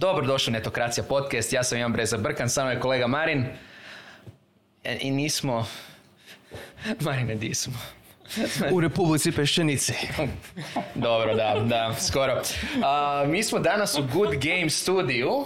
Dobro 0.00 0.26
došli 0.26 0.52
Netokracija 0.52 1.04
podcast, 1.04 1.52
ja 1.52 1.62
sam 1.64 1.78
Ivan 1.78 1.92
Breza 1.92 2.16
Brkan, 2.16 2.48
sa 2.48 2.62
mnom 2.62 2.74
je 2.76 2.80
kolega 2.80 3.06
Marin. 3.06 3.44
E, 4.84 4.98
I 5.00 5.10
nismo... 5.10 5.66
Marine, 7.04 7.34
di 7.34 7.54
smo? 7.54 7.74
U 8.72 8.80
Republici 8.80 9.32
Peščenici. 9.32 9.92
Dobro, 10.94 11.34
da, 11.34 11.62
da, 11.64 11.94
skoro. 11.98 12.42
A, 12.82 13.24
mi 13.28 13.42
smo 13.42 13.58
danas 13.58 13.98
u 13.98 14.02
Good 14.12 14.34
Game 14.34 14.70
studiju. 14.70 15.44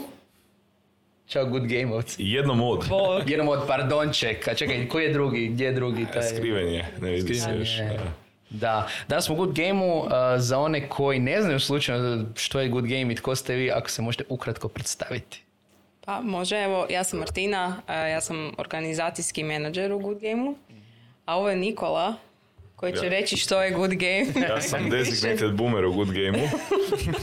Ćao, 1.29 1.47
Good 1.47 1.67
Gameovci. 1.67 2.23
Jednom 2.23 2.61
od. 2.61 2.85
Jednom 3.27 3.49
od 3.49 3.67
pardonček. 3.67 4.49
A 4.49 4.55
čekaj, 4.55 4.89
koji 4.89 5.05
je 5.05 5.13
drugi? 5.13 5.49
Gdje 5.49 5.65
je 5.65 5.73
drugi? 5.73 6.07
Taj... 6.13 6.23
Skriven 6.23 6.69
je, 6.69 6.87
ne 7.01 7.11
vidi 7.11 7.35
se 7.35 7.51
još. 7.59 7.79
Da. 7.79 8.24
Da, 8.61 8.89
danas 9.09 9.25
smo 9.25 9.35
Good 9.35 9.53
Gameu. 9.53 9.99
uh, 9.99 10.11
za 10.37 10.59
one 10.59 10.89
koji 10.89 11.19
ne 11.19 11.43
znaju 11.43 11.61
slučajno 11.61 12.25
što 12.35 12.61
je 12.61 12.69
Good 12.69 12.85
Game 12.85 13.13
i 13.13 13.15
tko 13.15 13.37
ste 13.37 13.55
vi, 13.55 13.71
ako 13.71 13.91
se 13.91 14.03
možete 14.03 14.25
ukratko 14.29 14.69
predstaviti. 14.69 15.43
Pa 16.05 16.21
može, 16.21 16.57
evo, 16.57 16.87
ja 16.91 17.05
sam 17.05 17.19
Martina, 17.19 17.77
a 17.87 17.95
ja 17.95 18.21
sam 18.21 18.53
organizacijski 18.59 19.43
menadžer 19.43 19.93
u 19.93 19.99
Good 19.99 20.19
Gameu, 20.21 20.55
a 21.27 21.37
ovo 21.37 21.51
je 21.51 21.57
Nikola 21.57 22.15
koji 22.85 22.97
će 23.01 23.07
Ja. 23.07 23.11
reći 23.11 23.37
što 23.37 23.63
je 23.63 23.71
Good 23.71 23.91
Game. 23.95 24.47
Ja 24.49 24.61
sam 24.71 24.91
designated 24.91 25.53
boomer 25.53 25.85
u 25.85 25.93
Good 25.93 26.09
Gameu. 26.13 26.49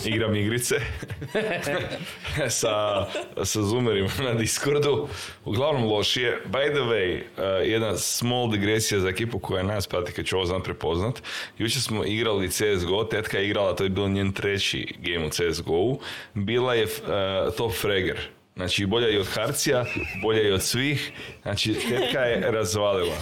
Igram 0.05 0.35
igrice. 0.35 0.75
sa, 2.59 3.05
sa 3.43 3.61
zoomerima 3.61 4.09
na 4.23 4.33
Discordu. 4.33 5.07
Uglavnom 5.45 5.83
lošije. 5.83 6.41
By 6.45 6.71
the 6.71 6.79
way, 6.79 7.15
uh, 7.21 7.69
jedna 7.69 7.97
small 7.97 8.51
digresija 8.51 8.99
za 8.99 9.09
ekipu 9.09 9.39
koja 9.39 9.63
nas 9.63 9.87
prati 9.87 10.11
kad 10.11 10.25
će 10.25 10.35
ovo 10.35 10.45
znam 10.45 10.63
prepoznat. 10.63 11.21
Jučer 11.57 11.81
smo 11.81 12.05
igrali 12.05 12.49
CSGO, 12.49 13.03
tetka 13.03 13.37
je 13.37 13.45
igrala, 13.45 13.75
to 13.75 13.83
je 13.83 13.89
bio 13.89 14.07
njen 14.07 14.31
treći 14.33 14.87
game 14.99 15.25
u 15.25 15.29
CSGO-u. 15.29 15.99
Bila 16.33 16.73
je 16.75 16.83
uh, 16.83 16.89
top 17.57 17.71
frager. 17.73 18.19
Znači, 18.61 18.85
bolja 18.85 19.07
je 19.07 19.13
i 19.13 19.17
od 19.17 19.27
Harcija, 19.27 19.85
bolja 20.21 20.39
je 20.39 20.49
i 20.49 20.51
od 20.51 20.63
svih. 20.63 21.11
Znači, 21.41 21.73
tetka 21.73 22.19
je 22.19 22.51
razvalila. 22.51 23.15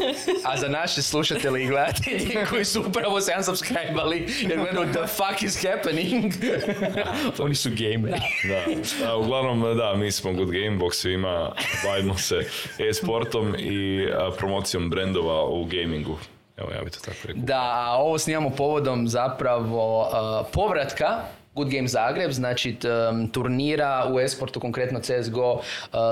A 0.45 0.57
za 0.57 0.67
naše 0.67 1.01
slušatelje 1.01 1.63
i 1.63 1.67
gledatelji 1.67 2.37
koji 2.49 2.65
su 2.65 2.83
upravo 2.87 3.21
se 3.21 3.33
unsubscribali 3.37 4.27
jer 4.41 4.59
gledaju 4.59 4.93
the 4.93 5.07
fuck 5.07 5.43
is 5.43 5.65
happening. 5.65 6.33
Oni 7.45 7.55
su 7.55 7.69
gameri. 7.69 8.19
Da, 8.49 8.63
a, 9.07 9.17
uglavnom 9.17 9.77
da, 9.77 9.95
mi 9.95 10.11
smo 10.11 10.33
Good 10.33 10.49
Gamebox 10.49 10.93
svima, 10.93 11.51
bavimo 11.83 12.17
se 12.17 12.35
e-sportom 12.89 13.55
i 13.59 14.07
a, 14.13 14.31
promocijom 14.37 14.89
brendova 14.89 15.45
u 15.45 15.65
gamingu. 15.65 16.17
Evo, 16.57 16.71
ja 16.71 16.83
bi 16.83 16.89
to 16.89 16.99
tako 16.99 17.17
rekao. 17.23 17.43
Da, 17.43 17.61
a 17.61 17.97
ovo 17.97 18.17
snimamo 18.17 18.49
povodom 18.49 19.07
zapravo 19.07 20.01
uh, 20.01 20.47
povratka 20.53 21.21
Good 21.55 21.69
Game 21.69 21.88
Zagreb, 21.88 22.31
znači 22.31 22.78
um, 23.09 23.28
turnira 23.28 24.11
u 24.14 24.19
esportu, 24.19 24.59
konkretno 24.59 25.00
CSGO, 25.00 25.53
uh, 25.53 25.61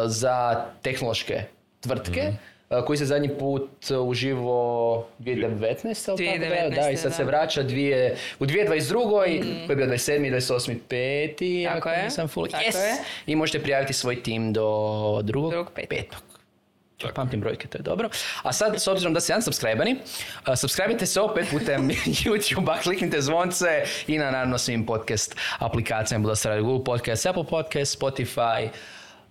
za 0.05 0.65
tehnološke 0.81 1.43
tvrtke. 1.79 2.33
uh, 2.69 2.85
koji 2.85 2.97
se 2.97 3.05
zadnji 3.05 3.29
put 3.39 3.69
uživo 3.91 5.07
2019, 5.19 6.09
ali 6.09 6.25
tako 6.25 6.39
da, 6.39 6.45
je? 6.45 6.69
da, 6.69 6.89
i 6.89 6.97
sad 6.97 7.15
se 7.15 7.23
da. 7.23 7.27
vraća 7.27 7.63
dvije, 7.63 8.15
u 8.39 8.45
2022. 8.45 9.09
koji 9.09 9.35
je 9.69 9.75
bio 9.75 9.85
27. 9.85 10.35
28. 10.35 10.75
5. 10.89 11.65
Tako 11.65 11.77
ako 11.77 11.89
je, 11.89 12.03
nisam 12.03 12.27
full. 12.27 12.47
tako 12.47 12.63
Yes! 12.63 12.77
je. 12.77 12.95
I 13.25 13.35
možete 13.35 13.59
prijaviti 13.61 13.93
svoj 13.93 14.23
tim 14.23 14.53
do 14.53 15.21
drugog, 15.23 15.51
Drugog 15.51 15.71
petog. 15.89 16.26
Ja 17.03 17.09
pamtim 17.13 17.39
brojke, 17.39 17.67
to 17.67 17.77
je 17.77 17.81
dobro. 17.81 18.09
A 18.43 18.53
sad, 18.53 18.81
s 18.81 18.87
obzirom 18.87 19.13
da 19.13 19.19
ste 19.19 19.35
unsubscribani, 19.35 19.95
uh, 20.47 20.55
subscribite 20.55 21.05
se 21.05 21.21
opet 21.21 21.47
putem 21.51 21.89
YouTube-a, 22.23 22.77
kliknite 22.77 23.21
zvonce 23.21 23.83
i 24.07 24.17
na 24.17 24.31
naravno 24.31 24.57
svim 24.57 24.85
podcast 24.85 25.35
aplikacijama, 25.59 26.21
bilo 26.21 26.31
da 26.31 26.35
se 26.35 26.49
radi 26.49 26.61
Google 26.61 26.83
Podcast, 26.83 27.25
Apple 27.25 27.43
Podcast, 27.49 28.01
Spotify, 28.01 28.69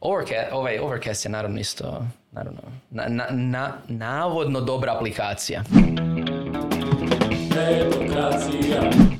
Overcast, 0.00 0.52
ovaj 0.52 0.78
Overcast 0.78 1.24
je 1.24 1.30
naravno 1.30 1.60
isto, 1.60 2.06
naravno, 2.32 2.60
na, 2.90 3.04
na, 3.08 3.26
na, 3.30 3.72
navodno 3.88 4.60
dobra 4.60 4.94
aplikacija. 4.96 5.62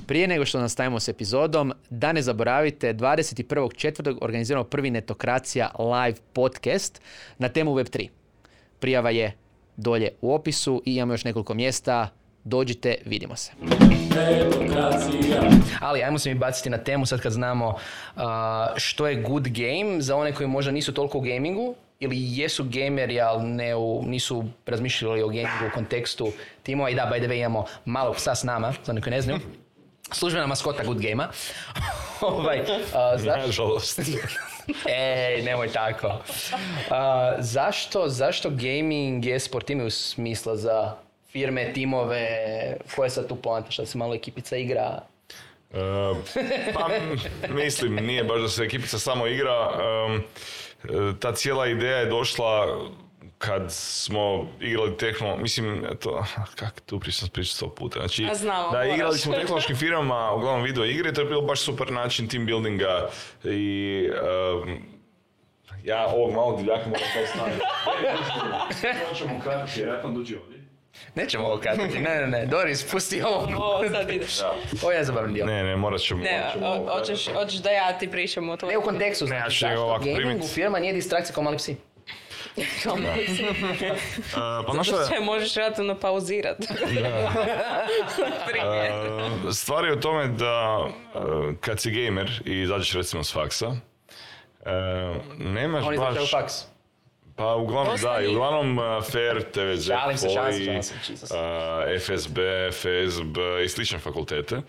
Prije 0.06 0.28
nego 0.28 0.44
što 0.44 0.60
nastavimo 0.60 1.00
s 1.00 1.08
epizodom, 1.08 1.72
da 1.90 2.12
ne 2.12 2.22
zaboravite, 2.22 2.94
21.4. 2.94 4.18
organiziramo 4.20 4.64
prvi 4.64 4.90
Netokracija 4.90 5.70
live 5.78 6.18
podcast 6.32 7.00
na 7.38 7.48
temu 7.48 7.74
Web3. 7.74 8.08
Prijava 8.80 9.10
je 9.10 9.36
dolje 9.76 10.10
u 10.20 10.34
opisu 10.34 10.82
i 10.84 10.94
imamo 10.94 11.12
još 11.12 11.24
nekoliko 11.24 11.54
mjesta. 11.54 12.08
Dođite, 12.44 12.94
vidimo 13.04 13.36
se. 13.36 13.52
Ali 15.80 16.02
ajmo 16.02 16.18
se 16.18 16.28
mi 16.28 16.34
baciti 16.34 16.70
na 16.70 16.78
temu 16.78 17.06
sad 17.06 17.20
kad 17.20 17.32
znamo 17.32 17.68
uh, 17.68 18.22
što 18.76 19.06
je 19.06 19.22
good 19.22 19.48
game 19.48 20.00
za 20.00 20.16
one 20.16 20.34
koji 20.34 20.46
možda 20.46 20.72
nisu 20.72 20.94
toliko 20.94 21.18
u 21.18 21.20
gamingu 21.20 21.74
ili 22.00 22.16
jesu 22.18 22.64
gameri, 22.64 23.20
ali 23.20 23.44
ne 23.44 23.76
u, 23.76 24.02
nisu 24.06 24.44
razmišljali 24.66 25.22
o 25.22 25.28
gamingu 25.28 25.66
u 25.70 25.74
kontekstu 25.74 26.32
timova. 26.62 26.90
I 26.90 26.94
da, 26.94 27.10
by 27.12 27.18
the 27.18 27.28
way, 27.28 27.38
imamo 27.38 27.64
malog 27.84 28.16
psa 28.16 28.34
s 28.34 28.42
nama, 28.42 28.72
za 28.84 28.92
one 28.92 29.00
koji 29.00 29.10
ne 29.10 29.22
znaju. 29.22 29.38
Službena 30.12 30.46
maskota 30.46 30.84
Good 30.84 31.00
Game-a. 31.00 31.28
ovaj, 32.26 32.64
zašto? 33.16 33.46
Nažalost. 33.46 34.00
Ej, 34.88 35.42
nemoj 35.42 35.68
tako. 35.68 36.12
A, 36.90 37.34
zašto, 37.38 38.08
zašto 38.08 38.50
gaming 38.50 39.24
je 39.24 39.40
sport 39.40 39.70
imaju 39.70 39.90
smisla 39.90 40.56
za 40.56 40.92
firme, 41.30 41.72
timove, 41.72 42.28
koja 42.96 43.06
je 43.06 43.10
sad 43.10 43.28
tu 43.28 43.36
poanta, 43.36 43.70
što 43.70 43.86
se 43.86 43.98
malo 43.98 44.14
ekipica 44.14 44.56
igra? 44.56 45.00
E, 45.72 45.78
pa, 46.74 46.88
mislim, 47.48 47.94
nije 47.94 48.24
baš 48.24 48.40
da 48.40 48.48
se 48.48 48.62
ekipica 48.62 48.98
samo 48.98 49.26
igra. 49.26 49.70
e, 50.84 51.18
ta 51.20 51.34
cijela 51.34 51.66
ideja 51.66 51.96
je 51.96 52.06
došla 52.06 52.80
kad 53.38 53.72
smo 53.72 54.46
igrali 54.60 54.96
tehno, 54.96 55.36
mislim, 55.36 55.84
to, 56.00 56.24
kak 56.54 56.80
tu 56.80 57.00
pričam 57.00 57.18
sam 57.20 57.28
pričao 57.28 57.54
sto 57.54 57.74
puta. 57.74 57.98
Znači, 57.98 58.28
A 58.30 58.34
znamo, 58.34 58.70
da, 58.70 58.78
moraš. 58.78 58.94
igrali 58.94 59.18
smo 59.18 59.32
u 59.32 59.34
tehnološkim 59.34 59.76
firmama, 59.76 60.32
uglavnom 60.32 60.62
video 60.62 60.84
igre, 60.84 61.12
to 61.12 61.20
je 61.20 61.24
bilo 61.26 61.42
baš 61.42 61.60
super 61.60 61.92
način 61.92 62.28
team 62.28 62.46
buildinga 62.46 63.08
i 63.44 64.08
em, 64.64 64.82
ja 65.84 66.06
ovog 66.06 66.34
malog 66.34 66.56
divljaka 66.58 66.88
moram 66.88 67.04
to 67.14 67.26
staviti. 67.26 67.60
Hoćemo 69.08 69.40
kratiti, 69.42 69.80
vjerojatno 69.80 70.10
dođi 70.10 70.36
ovdje. 70.36 70.56
Nećemo 71.14 71.46
ovo 71.46 71.58
katiti, 71.58 71.98
ne, 71.98 72.20
ne, 72.20 72.26
ne, 72.26 72.46
Doris, 72.46 72.90
pusti 72.90 73.22
ovo. 73.22 73.48
Ovo 73.64 73.88
sad 73.88 74.10
ide. 74.10 74.26
Ovo 74.82 74.92
je 74.92 75.04
zabavan 75.04 75.34
dio. 75.34 75.46
Ne, 75.46 75.64
ne, 75.64 75.76
morat 75.76 76.00
ćemo. 76.00 76.22
Ne, 76.24 76.52
hoćeš, 77.34 77.56
da 77.62 77.70
ja 77.70 77.98
ti 77.98 78.10
pričam 78.10 78.48
o 78.48 78.56
Ne 78.62 78.78
u 78.78 78.82
kontekstu, 78.82 79.24
ja 79.24 79.28
znači, 79.28 79.54
ću 79.54 79.60
zašto 79.60 79.82
ovako 79.82 80.04
gaming 80.04 80.16
primit. 80.20 80.44
u 80.44 80.46
firma 80.46 80.78
nije 80.78 80.92
distrakcija 80.92 81.34
kao 81.34 81.42
mali 81.44 81.56
psi. 81.56 81.76
Uh, 82.56 82.64
pa 84.66 84.72
znaš 84.72 84.86
šta 84.86 85.14
je? 85.14 85.20
Možeš 85.20 85.54
relativno 85.54 85.94
pauzirat. 85.94 86.56
Primjer. 88.48 88.92
Uh, 89.44 89.52
stvar 89.52 89.84
je 89.84 89.92
u 89.92 90.00
tome 90.00 90.28
da 90.28 90.78
uh, 90.84 90.90
kad 91.60 91.80
si 91.80 91.90
gamer 91.90 92.42
i 92.44 92.60
izađeš 92.60 92.92
recimo 92.92 93.24
s 93.24 93.32
faksa, 93.32 93.68
uh, 93.68 93.76
nemaš 95.38 95.84
Oni 95.86 95.98
baš... 95.98 96.06
zapravo 96.08 96.26
faks. 96.26 96.75
Pa 97.36 97.54
uglavnom 97.54 97.96
da, 98.02 98.20
i 98.20 98.28
uglavnom 98.28 98.78
uh, 98.78 98.84
Fair, 99.12 99.42
TVZ, 99.42 99.90
FOI, 100.20 100.80
FSB, 102.00 102.38
FSB 102.72 103.38
i 103.64 103.68
slične 103.68 103.98
fakultete. 103.98 104.62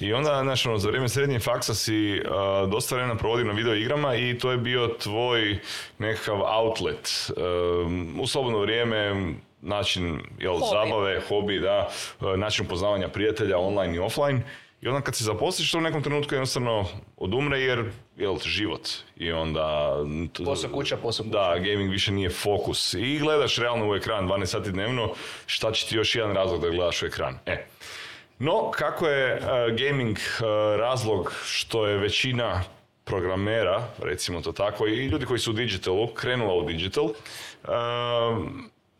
I 0.00 0.12
onda, 0.12 0.40
znaš, 0.42 0.66
ono, 0.66 0.78
za 0.78 0.88
vrijeme 0.88 1.08
srednje 1.08 1.38
faksa 1.38 1.74
si 1.74 2.20
uh, 2.24 2.70
dosta 2.70 2.94
vremena 2.94 3.16
provodio 3.16 3.44
na 3.44 3.52
video 3.52 3.74
igrama 3.74 4.14
i 4.14 4.38
to 4.38 4.50
je 4.50 4.58
bio 4.58 4.88
tvoj 4.88 5.58
nekakav 5.98 6.40
outlet. 6.42 7.30
Um, 7.36 8.20
u 8.20 8.26
slobodno 8.26 8.58
vrijeme, 8.58 9.34
način 9.60 10.20
jel, 10.38 10.52
Hobi. 10.52 10.66
zabave, 10.72 11.20
hobi, 11.28 11.58
da, 11.58 11.90
uh, 12.20 12.36
način 12.36 12.66
poznavanja 12.66 13.08
prijatelja 13.08 13.58
online 13.58 13.96
i 13.96 13.98
offline. 13.98 14.42
I 14.82 14.88
onda 14.88 15.00
kad 15.00 15.16
se 15.16 15.24
zaposliš, 15.24 15.72
to 15.72 15.78
u 15.78 15.80
nekom 15.80 16.02
trenutku 16.02 16.34
jednostavno 16.34 16.86
odumre 17.16 17.60
jer, 17.60 17.90
jel, 18.16 18.38
život. 18.44 18.88
I 19.16 19.32
onda... 19.32 19.96
Posao 20.44 20.70
kuća, 20.70 20.96
posao 20.96 21.24
kuća. 21.24 21.38
Da, 21.38 21.58
gaming 21.58 21.90
više 21.90 22.12
nije 22.12 22.30
fokus. 22.30 22.94
I 22.94 23.18
gledaš 23.18 23.56
realno 23.56 23.90
u 23.90 23.94
ekran 23.94 24.28
12 24.28 24.46
sati 24.46 24.72
dnevno, 24.72 25.12
šta 25.46 25.72
će 25.72 25.86
ti 25.86 25.96
još 25.96 26.14
jedan 26.14 26.34
razlog 26.34 26.60
da 26.60 26.70
gledaš 26.70 27.02
u 27.02 27.06
ekran. 27.06 27.38
E. 27.46 27.66
No, 28.38 28.70
kako 28.70 29.08
je 29.08 29.34
uh, 29.34 29.40
gaming 29.78 30.16
uh, 30.16 30.46
razlog 30.78 31.34
što 31.44 31.86
je 31.86 31.98
većina 31.98 32.62
programera, 33.04 33.88
recimo 34.02 34.40
to 34.40 34.52
tako, 34.52 34.86
i 34.86 35.06
ljudi 35.06 35.26
koji 35.26 35.38
su 35.38 35.50
u 35.50 35.54
digitalu, 35.54 36.06
krenula 36.06 36.54
u 36.54 36.64
digital, 36.64 37.04
uh, 37.04 37.12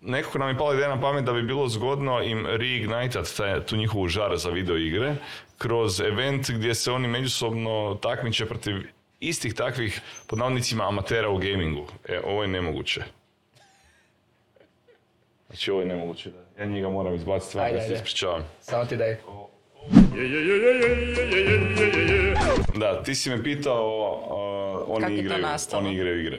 nekako 0.00 0.38
nam 0.38 0.48
je 0.48 0.58
pala 0.58 0.74
ideja 0.74 0.88
na 0.88 1.00
pamet 1.00 1.24
da 1.24 1.32
bi 1.32 1.42
bilo 1.42 1.68
zgodno 1.68 2.22
im 2.22 2.46
reignitati 2.46 3.36
taj- 3.36 3.60
tu 3.60 3.76
njihovu 3.76 4.08
žar 4.08 4.36
za 4.36 4.50
video 4.50 4.76
igre 4.76 5.14
kroz 5.58 6.00
event 6.00 6.50
gdje 6.50 6.74
se 6.74 6.92
oni 6.92 7.08
međusobno 7.08 7.98
takmiče 8.02 8.46
protiv 8.46 8.76
istih 9.20 9.54
takvih, 9.54 10.00
pod 10.26 10.38
navodnicima, 10.38 10.88
amatera 10.88 11.28
u 11.28 11.38
gamingu. 11.38 11.86
E, 12.04 12.20
ovo 12.24 12.42
je 12.42 12.48
nemoguće. 12.48 13.02
Znači, 15.46 15.70
ovo 15.70 15.80
je 15.80 15.86
nemoguće. 15.86 16.30
Da. 16.30 16.62
Ja 16.62 16.66
njega 16.66 16.88
moram 16.88 17.14
izbaciti, 17.14 17.58
Ajde, 17.58 17.78
ja 17.78 17.86
se 17.86 17.94
ispričavam. 17.94 18.42
Samo 18.60 18.84
ti 18.84 18.96
daj. 18.96 19.16
Da, 22.74 23.02
ti 23.02 23.14
si 23.14 23.30
me 23.30 23.42
pitao, 23.42 24.20
uh, 24.86 24.96
oni, 24.96 25.28
Kako 25.28 25.40
nastalo? 25.40 25.82
oni 25.82 25.94
igraju 25.94 26.20
igre. 26.20 26.38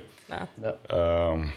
Da. 0.57 0.75
Um, 1.31 1.51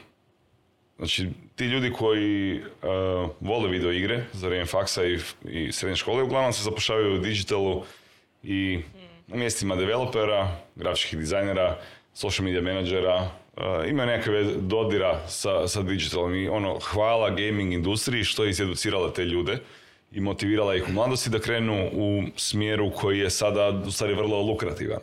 znači, 0.98 1.28
ti 1.56 1.64
ljudi 1.64 1.92
koji 1.92 2.60
uh, 2.60 3.30
vole 3.40 3.68
video 3.68 3.92
igre 3.92 4.24
za 4.32 4.46
vrijeme 4.46 4.66
faksa 4.66 5.04
i, 5.06 5.18
i 5.44 5.72
srednje 5.72 5.96
škole, 5.96 6.22
uglavnom 6.22 6.52
se 6.52 6.62
zapošljavaju 6.62 7.14
u 7.14 7.18
digitalu 7.18 7.82
i 8.42 8.80
na 9.26 9.36
mjestima 9.36 9.76
developera, 9.76 10.56
grafičkih 10.74 11.18
dizajnera, 11.18 11.78
social 12.14 12.44
media 12.44 12.60
menadžera, 12.62 13.16
uh, 13.56 13.62
imaju 13.88 14.06
neke 14.06 14.30
veze- 14.30 14.60
dodira 14.60 15.28
sa, 15.28 15.68
sa 15.68 15.82
digitalom 15.82 16.34
i 16.34 16.48
ono, 16.48 16.78
hvala 16.78 17.30
gaming 17.30 17.72
industriji 17.72 18.24
što 18.24 18.44
je 18.44 18.50
izeducirala 18.50 19.12
te 19.12 19.24
ljude 19.24 19.58
i 20.12 20.20
motivirala 20.20 20.74
ih 20.76 20.88
u 20.88 20.92
mladosti 20.92 21.30
da 21.30 21.38
krenu 21.38 21.90
u 21.92 22.22
smjeru 22.36 22.90
koji 22.90 23.18
je 23.18 23.30
sada 23.30 23.82
u 23.86 23.90
stvari 23.90 24.14
vrlo 24.14 24.42
lukrativan. 24.42 25.00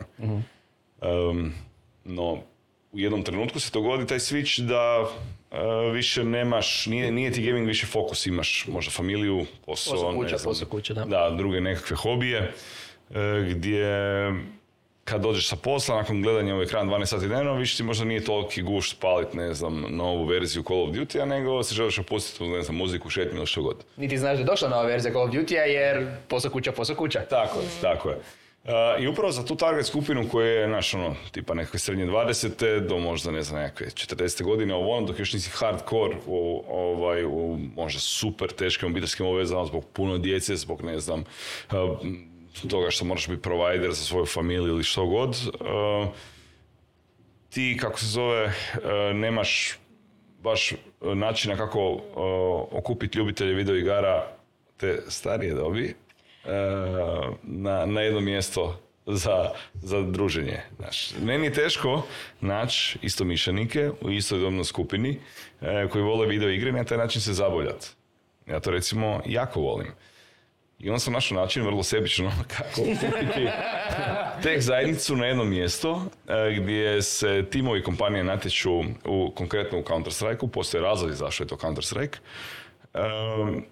Um, 1.00 1.52
no, 2.04 2.38
u 2.92 2.98
jednom 2.98 3.22
trenutku 3.22 3.60
se 3.60 3.70
dogodi 3.72 4.06
taj 4.06 4.18
switch 4.18 4.60
da 4.66 5.10
uh, 5.52 5.92
više 5.92 6.24
nemaš, 6.24 6.86
nije, 6.86 7.12
nije 7.12 7.32
ti 7.32 7.42
gaming 7.42 7.66
više 7.66 7.86
fokus, 7.86 8.26
imaš 8.26 8.66
možda 8.68 8.90
familiju, 8.90 9.46
posao, 9.66 9.94
Posao 9.94 10.12
ne 10.12 10.18
kuća, 10.18 10.36
znam, 10.36 10.50
posao 10.50 10.68
kuća, 10.68 10.94
da. 10.94 11.04
da, 11.04 11.30
druge 11.36 11.60
nekakve 11.60 11.96
hobije, 11.96 12.52
uh, 13.10 13.16
gdje 13.50 13.86
kad 15.04 15.20
dođeš 15.20 15.48
sa 15.48 15.56
posla, 15.56 15.96
nakon 15.96 16.22
gledanja 16.22 16.56
u 16.56 16.62
ekran 16.62 16.88
12 16.88 17.06
sati 17.06 17.26
dnevno, 17.26 17.54
više 17.54 17.76
ti 17.76 17.82
možda 17.82 18.04
nije 18.04 18.24
toliki 18.24 18.62
gušt 18.62 19.00
palit, 19.00 19.34
ne 19.34 19.54
znam, 19.54 19.84
novu 19.88 20.24
verziju 20.24 20.62
Call 20.62 20.82
of 20.82 20.90
Duty, 20.90 21.24
nego 21.24 21.62
se 21.62 21.74
želiš 21.74 21.98
opustiti 21.98 22.44
u, 22.44 22.48
ne 22.48 22.62
znam, 22.62 22.76
muziku, 22.76 23.10
šetnju 23.10 23.36
ili 23.36 23.46
što 23.46 23.62
god. 23.62 23.84
Niti 23.96 24.18
znaš 24.18 24.34
da 24.34 24.40
je 24.40 24.44
došla 24.44 24.68
nova 24.68 24.82
verzija 24.82 25.12
Call 25.12 25.24
of 25.24 25.30
Duty 25.30 25.54
jer 25.54 26.06
posao 26.28 26.50
kuća, 26.50 26.72
posao 26.72 26.96
kuća. 26.96 27.20
Tako 27.20 27.60
je, 27.60 27.66
tako 27.80 28.10
je. 28.10 28.18
I 29.00 29.08
upravo 29.08 29.32
za 29.32 29.44
tu 29.44 29.56
target 29.56 29.86
skupinu 29.86 30.28
koja 30.28 30.46
je, 30.46 30.66
znaš, 30.66 30.94
ono, 30.94 31.14
tipa 31.32 31.54
nekakve 31.54 31.78
srednje 31.78 32.06
20. 32.06 32.86
do 32.86 32.98
možda, 32.98 33.30
ne 33.30 33.42
znam, 33.42 33.62
nekakve 33.62 33.86
40. 33.86 34.42
godine, 34.42 34.74
ovo 34.74 34.96
ono, 34.96 35.06
dok 35.06 35.18
još 35.18 35.32
nisi 35.32 35.50
hardcore 35.50 36.16
u, 36.26 36.64
ovaj, 36.68 37.24
u 37.24 37.58
možda 37.76 38.00
super 38.00 38.48
teškim 38.48 38.90
obiteljskim 38.90 39.26
obvezama 39.26 39.66
zbog 39.66 39.84
puno 39.92 40.18
djece, 40.18 40.56
zbog, 40.56 40.82
ne 40.82 40.98
znam, 40.98 41.24
toga 42.70 42.90
što 42.90 43.04
moraš 43.04 43.28
biti 43.28 43.42
provider 43.42 43.92
za 43.92 44.04
svoju 44.04 44.26
familiju 44.26 44.68
ili 44.68 44.84
što 44.84 45.06
god. 45.06 45.36
Ti, 47.50 47.78
kako 47.80 47.98
se 47.98 48.06
zove, 48.06 48.52
nemaš 49.14 49.78
baš 50.42 50.72
načina 51.00 51.56
kako 51.56 52.00
okupiti 52.70 53.18
ljubitelje 53.18 53.54
video 53.54 53.76
igara 53.76 54.26
te 54.76 55.02
starije 55.08 55.54
dobi 55.54 55.94
na, 57.42 57.86
na 57.86 58.00
jedno 58.00 58.20
mjesto 58.20 58.78
za, 59.06 59.50
za 59.74 60.02
druženje. 60.02 60.60
Znaš, 60.78 61.10
meni 61.22 61.44
je 61.44 61.52
teško 61.52 62.02
naći 62.40 62.98
istomišljenike 63.02 63.90
u 64.00 64.10
istoj 64.10 64.38
dobnoj 64.38 64.64
skupini 64.64 65.18
uh, 65.60 65.90
koji 65.90 66.04
vole 66.04 66.26
video 66.26 66.48
igre 66.48 66.70
i 66.70 66.72
na 66.72 66.84
taj 66.84 66.98
način 66.98 67.20
se 67.20 67.32
zaboljati. 67.32 67.88
Ja 68.46 68.60
to 68.60 68.70
recimo 68.70 69.20
jako 69.26 69.60
volim. 69.60 69.88
I 70.78 70.88
onda 70.88 70.98
sam 70.98 71.12
našao 71.12 71.38
način, 71.38 71.64
vrlo 71.64 71.82
sebično, 71.82 72.32
kako 72.56 72.80
okupiti 72.80 73.48
tek 74.42 74.60
zajednicu 74.60 75.16
na 75.16 75.26
jedno 75.26 75.44
mjesto 75.44 76.04
e, 76.28 76.54
gdje 76.60 77.02
se 77.02 77.44
timovi 77.50 77.82
kompanije 77.82 78.24
natječu 78.24 78.80
u, 79.04 79.32
konkretno 79.34 79.78
u 79.78 79.82
Counter-Strike-u, 79.82 80.48
postoje 80.48 80.82
razlozi 80.82 81.14
zašto 81.14 81.44
je 81.44 81.48
to 81.48 81.56
Counter-Strike, 81.56 82.18
Em, 82.94 83.64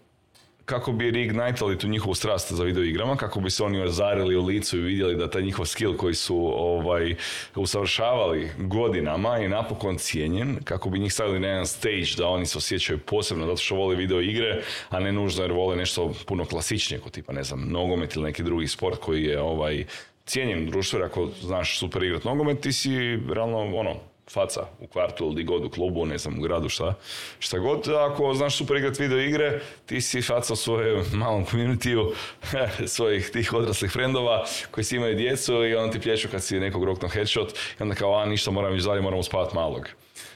kako 0.70 0.92
bi 0.92 1.10
reignitali 1.10 1.78
tu 1.78 1.88
njihovu 1.88 2.14
strast 2.14 2.52
za 2.52 2.64
video 2.64 2.84
igrama, 2.84 3.16
kako 3.16 3.40
bi 3.40 3.50
se 3.50 3.64
oni 3.64 3.82
ozarili 3.82 4.36
u 4.36 4.44
licu 4.44 4.78
i 4.78 4.80
vidjeli 4.80 5.16
da 5.16 5.30
taj 5.30 5.42
njihov 5.42 5.66
skill 5.66 5.96
koji 5.96 6.14
su 6.14 6.36
ovaj, 6.56 7.14
usavršavali 7.54 8.50
godinama 8.58 9.36
je 9.36 9.48
napokon 9.48 9.98
cijenjen, 9.98 10.58
kako 10.64 10.90
bi 10.90 10.98
njih 10.98 11.12
stavili 11.12 11.40
na 11.40 11.48
jedan 11.48 11.66
stage 11.66 12.14
da 12.16 12.28
oni 12.28 12.46
se 12.46 12.58
osjećaju 12.58 12.98
posebno 12.98 13.46
zato 13.46 13.56
što 13.56 13.74
vole 13.74 13.96
video 13.96 14.20
igre, 14.20 14.62
a 14.88 15.00
ne 15.00 15.12
nužno 15.12 15.42
jer 15.44 15.52
vole 15.52 15.76
nešto 15.76 16.14
puno 16.26 16.44
klasičnije, 16.44 17.00
kao 17.00 17.10
tipa, 17.10 17.32
ne 17.32 17.42
znam, 17.42 17.68
nogomet 17.68 18.16
ili 18.16 18.24
neki 18.24 18.42
drugi 18.42 18.66
sport 18.66 19.00
koji 19.00 19.24
je 19.24 19.40
ovaj, 19.40 19.84
cijenjen 20.26 20.62
u 20.62 20.70
društvu, 20.70 20.98
jer 20.98 21.06
ako 21.06 21.28
znaš 21.40 21.78
super 21.78 22.02
igrat 22.02 22.24
nogomet, 22.24 22.60
ti 22.60 22.72
si 22.72 22.90
realno, 23.34 23.76
ono, 23.76 23.96
faca 24.32 24.60
u 24.80 24.86
kvartu 24.86 25.24
ili 25.24 25.44
god 25.44 25.64
u 25.64 25.70
klubu, 25.70 26.06
ne 26.06 26.18
znam, 26.18 26.38
u 26.38 26.42
gradu, 26.42 26.68
šta, 26.68 26.94
šta 27.38 27.58
god. 27.58 27.88
Ako 27.88 28.34
znaš 28.34 28.56
super 28.56 28.76
igrat 28.76 28.98
video 28.98 29.18
igre, 29.18 29.60
ti 29.86 30.00
si 30.00 30.22
faca 30.22 30.54
u 30.54 31.16
malom 31.16 31.46
communityu 31.46 32.12
svojih 32.86 33.30
tih 33.30 33.52
odraslih 33.52 33.90
frendova 33.90 34.44
koji 34.70 34.84
si 34.84 34.96
imaju 34.96 35.16
djecu 35.16 35.64
i 35.64 35.74
onda 35.74 35.92
ti 35.92 36.00
plješu 36.00 36.28
kad 36.28 36.42
si 36.42 36.60
nekog 36.60 36.84
rokno 36.84 37.08
headshot 37.08 37.52
i 37.52 37.82
onda 37.82 37.94
kao, 37.94 38.14
a 38.14 38.26
ništa, 38.26 38.50
moram 38.50 38.76
ići 38.76 38.86
dalje, 38.86 39.00
moramo 39.00 39.22
spavat 39.22 39.52
malog. 39.52 39.88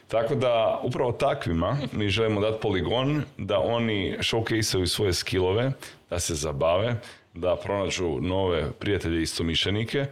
Tako 0.08 0.35
da, 0.35 0.81
upravo 0.82 1.12
takvima 1.12 1.79
mi 1.93 2.08
želimo 2.08 2.41
dati 2.41 2.61
poligon 2.62 3.23
da 3.38 3.58
oni 3.58 4.17
showcaseaju 4.19 4.87
svoje 4.87 5.12
skillove, 5.12 5.73
da 6.11 6.20
se 6.20 6.35
zabave, 6.35 6.96
da 7.35 7.56
pronađu 7.56 8.19
nove 8.20 8.73
prijatelje 8.79 9.19
i 9.19 9.23
istomišljenike 9.23 10.06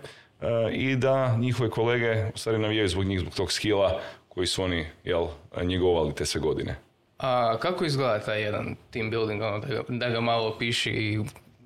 i 0.73 0.97
da 0.97 1.37
njihove 1.37 1.71
kolege 1.71 2.27
u 2.35 2.39
stvari 2.39 2.59
navijaju 2.59 2.89
zbog 2.89 3.05
njih, 3.05 3.21
zbog 3.21 3.35
tog 3.35 3.53
skilla 3.53 4.00
koji 4.29 4.47
su 4.47 4.62
oni 4.62 4.87
jel, 5.05 5.27
njegovali 5.62 6.15
te 6.15 6.27
sve 6.27 6.41
godine. 6.41 6.75
A 7.19 7.56
kako 7.61 7.85
izgleda 7.85 8.21
taj 8.21 8.43
jedan 8.43 8.77
team 8.91 9.11
building, 9.11 9.43
ono, 9.43 9.59
da, 9.59 9.67
ga, 9.67 9.83
da 9.89 10.09
ga 10.09 10.21
malo 10.21 10.49
opiši 10.49 10.91
i 10.91 11.21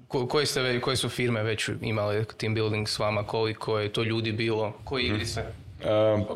ko- 0.08 0.26
koje, 0.28 0.46
ste, 0.46 0.81
koje 0.81 0.96
su 0.96 1.08
firme 1.08 1.43
već 1.43 1.69
imale 1.82 2.25
team 2.25 2.55
building 2.55 2.88
s 2.88 2.99
vama, 2.99 3.23
koliko 3.26 3.78
je 3.78 3.93
to 3.93 4.02
ljudi 4.02 4.32
bilo, 4.32 4.73
koji 4.84 5.05
igrice? 5.05 5.40
E, 5.40 5.44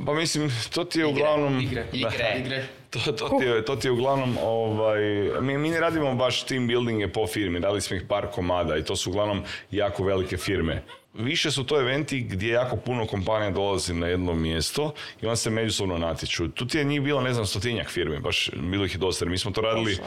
pa 0.06 0.14
mislim, 0.14 0.50
to 0.74 0.84
ti 0.84 0.98
je 0.98 1.06
uglavnom... 1.06 1.60
Igre, 1.60 1.84
Da. 1.92 1.98
igre, 1.98 2.36
igre. 2.40 2.64
To, 2.90 3.12
to, 3.12 3.28
ti 3.38 3.44
je, 3.44 3.64
to 3.64 3.76
ti 3.76 3.86
je 3.88 3.92
uglavnom, 3.92 4.36
ovaj, 4.42 5.00
mi, 5.40 5.58
mi 5.58 5.70
ne 5.70 5.80
radimo 5.80 6.14
baš 6.14 6.42
team 6.42 6.66
buildinge 6.66 7.08
po 7.08 7.26
firmi, 7.26 7.58
radili 7.58 7.80
smo 7.80 7.96
ih 7.96 8.02
par 8.08 8.26
komada 8.34 8.76
i 8.76 8.84
to 8.84 8.96
su 8.96 9.10
uglavnom 9.10 9.42
jako 9.70 10.04
velike 10.04 10.36
firme. 10.36 10.82
Više 11.14 11.50
su 11.50 11.64
to 11.64 11.80
eventi 11.80 12.20
gdje 12.20 12.48
jako 12.48 12.76
puno 12.76 13.06
kompanija 13.06 13.50
dolazi 13.50 13.94
na 13.94 14.06
jedno 14.06 14.34
mjesto 14.34 14.94
i 15.22 15.26
onda 15.26 15.36
se 15.36 15.50
međusobno 15.50 15.98
natječu. 15.98 16.48
Tu 16.48 16.66
ti 16.66 16.78
je 16.78 16.84
njih 16.84 17.02
bilo, 17.02 17.20
ne 17.20 17.32
znam, 17.32 17.46
stotinjak 17.46 17.88
firmi, 17.88 18.18
baš 18.18 18.50
bilo 18.54 18.84
ih 18.84 18.94
je 18.94 18.98
dosta. 18.98 19.24
Mi 19.24 19.38
smo 19.38 19.50
to 19.50 19.60
radili 19.60 19.98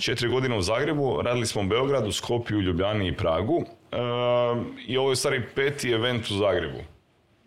četiri 0.00 0.28
godine 0.28 0.56
u 0.56 0.62
Zagrebu, 0.62 1.22
radili 1.22 1.46
smo 1.46 1.60
u 1.62 1.66
Beogradu, 1.66 2.12
Skopju, 2.12 2.60
Ljubljani 2.60 3.08
i 3.08 3.16
Pragu. 3.16 3.64
Ehm, 3.92 4.62
I 4.86 4.96
ovo 4.96 5.08
je 5.08 5.12
u 5.12 5.16
stvari 5.16 5.42
peti 5.54 5.90
event 5.90 6.30
u 6.30 6.34
Zagrebu. 6.34 6.78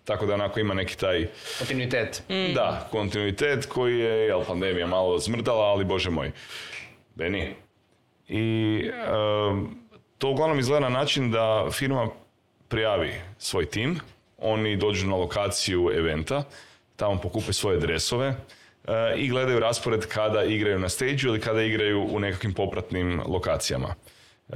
Tako 0.03 0.25
da 0.25 0.33
onako 0.33 0.59
ima 0.59 0.73
neki 0.73 0.97
taj 0.97 1.27
Kontinuitet. 1.57 2.23
da, 2.55 2.87
kontinuitet 2.91 3.65
koji 3.65 3.99
je, 3.99 4.27
jel, 4.27 4.43
pandemija 4.47 4.87
malo 4.87 5.19
zmrdala, 5.19 5.65
ali 5.65 5.85
bože 5.85 6.09
moj. 6.09 6.31
Beni. 7.15 7.55
I 8.27 8.81
em, 8.93 9.67
to 10.17 10.29
uglavnom 10.29 10.59
izgleda 10.59 10.89
na 10.89 10.99
način 10.99 11.31
da 11.31 11.67
firma 11.71 12.09
prijavi 12.67 13.13
svoj 13.37 13.65
tim, 13.65 13.99
oni 14.37 14.75
dođu 14.75 15.07
na 15.07 15.15
lokaciju 15.15 15.91
eventa, 15.93 16.43
tamo 16.95 17.21
pokupe 17.21 17.53
svoje 17.53 17.79
dresove 17.79 18.27
e, 18.27 18.35
i 19.17 19.29
gledaju 19.29 19.59
raspored 19.59 20.05
kada 20.07 20.43
igraju 20.43 20.79
na 20.79 20.89
stage 20.89 21.17
ili 21.23 21.39
kada 21.39 21.61
igraju 21.61 22.07
u 22.11 22.19
nekakvim 22.19 22.53
popratnim 22.53 23.21
lokacijama. 23.25 23.95
E, 24.49 24.53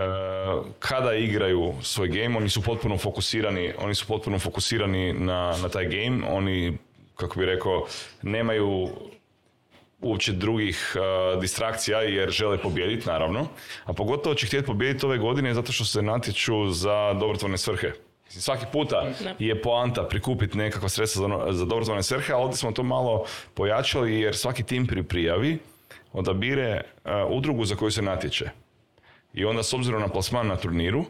kada 0.79 1.13
igraju 1.15 1.73
svoj 1.81 2.07
game, 2.07 2.37
oni 2.37 2.49
su 2.49 2.61
potpuno 2.61 2.97
fokusirani, 2.97 3.73
oni 3.77 3.95
su 3.95 4.07
potpuno 4.07 4.39
fokusirani 4.39 5.13
na, 5.13 5.57
na 5.61 5.69
taj 5.69 5.85
game, 5.85 6.27
oni, 6.29 6.77
kako 7.15 7.39
bi 7.39 7.45
rekao, 7.45 7.87
nemaju 8.21 8.89
uopće 10.01 10.31
drugih 10.31 10.95
uh, 10.95 11.41
distrakcija 11.41 12.01
jer 12.01 12.29
žele 12.29 12.57
pobijediti 12.57 13.07
naravno, 13.07 13.47
a 13.85 13.93
pogotovo 13.93 14.35
će 14.35 14.47
htjeti 14.47 14.65
pobijediti 14.65 15.05
ove 15.05 15.17
godine 15.17 15.53
zato 15.53 15.71
što 15.71 15.85
se 15.85 16.01
natječu 16.01 16.69
za 16.69 17.13
dobrotvorne 17.13 17.57
svrhe. 17.57 17.91
Svaki 18.29 18.65
puta 18.71 19.11
je 19.39 19.61
poanta 19.61 20.03
prikupiti 20.03 20.57
nekakva 20.57 20.89
sredstva 20.89 21.27
za, 21.27 21.51
za 21.53 21.65
dobrotvorne 21.65 22.03
svrhe, 22.03 22.33
a 22.33 22.37
ovdje 22.37 22.57
smo 22.57 22.71
to 22.71 22.83
malo 22.83 23.25
pojačali 23.53 24.19
jer 24.19 24.35
svaki 24.35 24.63
tim 24.63 24.87
pri 24.87 25.03
prijavi 25.03 25.59
odabire 26.13 26.81
uh, 26.81 27.11
udrugu 27.29 27.65
za 27.65 27.75
koju 27.75 27.91
se 27.91 28.01
natječe. 28.01 28.49
I 29.33 29.45
onda 29.45 29.63
s 29.63 29.73
obzirom 29.73 30.01
na 30.01 30.07
plasman 30.07 30.47
na 30.47 30.55
turniru, 30.55 31.05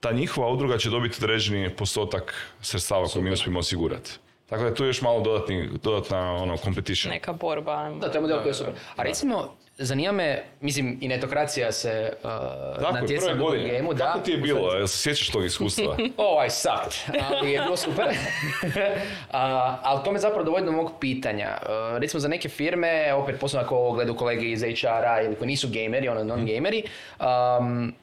ta 0.00 0.12
njihova 0.12 0.48
udruga 0.48 0.78
će 0.78 0.90
dobiti 0.90 1.18
određeni 1.20 1.76
postotak 1.76 2.52
sredstava 2.60 3.08
koje 3.08 3.22
mi 3.22 3.30
uspijemo 3.30 3.58
osigurati. 3.58 4.10
Tako 4.46 4.62
da 4.62 4.68
je 4.68 4.74
tu 4.74 4.84
još 4.84 5.02
malo 5.02 5.20
dodatni, 5.20 5.68
dodatna 5.82 6.32
ono, 6.32 6.56
competition. 6.56 7.12
Neka 7.12 7.32
borba. 7.32 7.90
Da, 8.00 8.08
to 8.10 8.18
je 8.18 8.22
model 8.22 8.38
koji 8.38 8.50
je 8.50 8.54
super. 8.54 8.72
A 8.96 9.02
recimo, 9.02 9.56
zanima 9.78 10.12
me, 10.12 10.44
mislim, 10.60 10.98
i 11.00 11.08
netokracija 11.08 11.72
se 11.72 12.12
uh, 12.16 12.30
Tako 12.80 12.96
je, 12.96 13.00
natjecala 13.00 13.32
prve 13.32 13.42
u 13.42 13.46
godine. 13.46 13.70
gemu, 13.70 13.94
da. 13.94 14.04
Kako 14.04 14.18
ti 14.18 14.30
je 14.30 14.38
bilo? 14.38 14.72
Jel 14.72 14.86
se 14.86 14.98
sjećaš 14.98 15.28
tog 15.28 15.44
iskustva? 15.44 15.96
Oh, 16.16 16.46
I 16.46 16.50
sucked, 16.50 17.20
ali 17.30 17.52
je 17.52 17.60
bilo 17.60 17.76
super. 17.76 18.04
A, 19.30 19.76
ali 19.82 20.04
to 20.04 20.12
me 20.12 20.18
zapravo 20.18 20.44
dovodi 20.44 20.66
do 20.66 20.72
mog 20.72 20.92
pitanja. 21.00 21.58
Uh, 21.62 21.98
recimo 21.98 22.20
za 22.20 22.28
neke 22.28 22.48
firme, 22.48 23.14
opet 23.14 23.40
posebno 23.40 23.64
ako 23.64 23.76
ovo 23.76 23.92
gledaju 23.92 24.16
kolege 24.16 24.46
iz 24.46 24.62
HR-a 24.62 25.22
ili 25.22 25.34
koji 25.34 25.48
nisu 25.48 25.68
gameri, 25.72 26.08
ono 26.08 26.24
non-gameri, 26.24 26.82
um, 27.20 27.94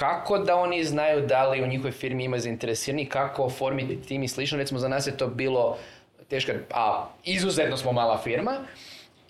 kako 0.00 0.38
da 0.38 0.56
oni 0.56 0.84
znaju 0.84 1.26
da 1.26 1.48
li 1.48 1.62
u 1.62 1.66
njihovoj 1.66 1.92
firmi 1.92 2.24
ima 2.24 2.38
zainteresirani, 2.38 3.06
kako 3.06 3.42
oformiti 3.42 4.02
tim 4.02 4.22
i 4.22 4.28
slično. 4.28 4.58
Recimo 4.58 4.80
za 4.80 4.88
nas 4.88 5.06
je 5.06 5.16
to 5.16 5.26
bilo 5.26 5.78
teško, 6.28 6.52
a 6.70 7.06
izuzetno 7.24 7.76
smo 7.76 7.92
mala 7.92 8.18
firma. 8.18 8.52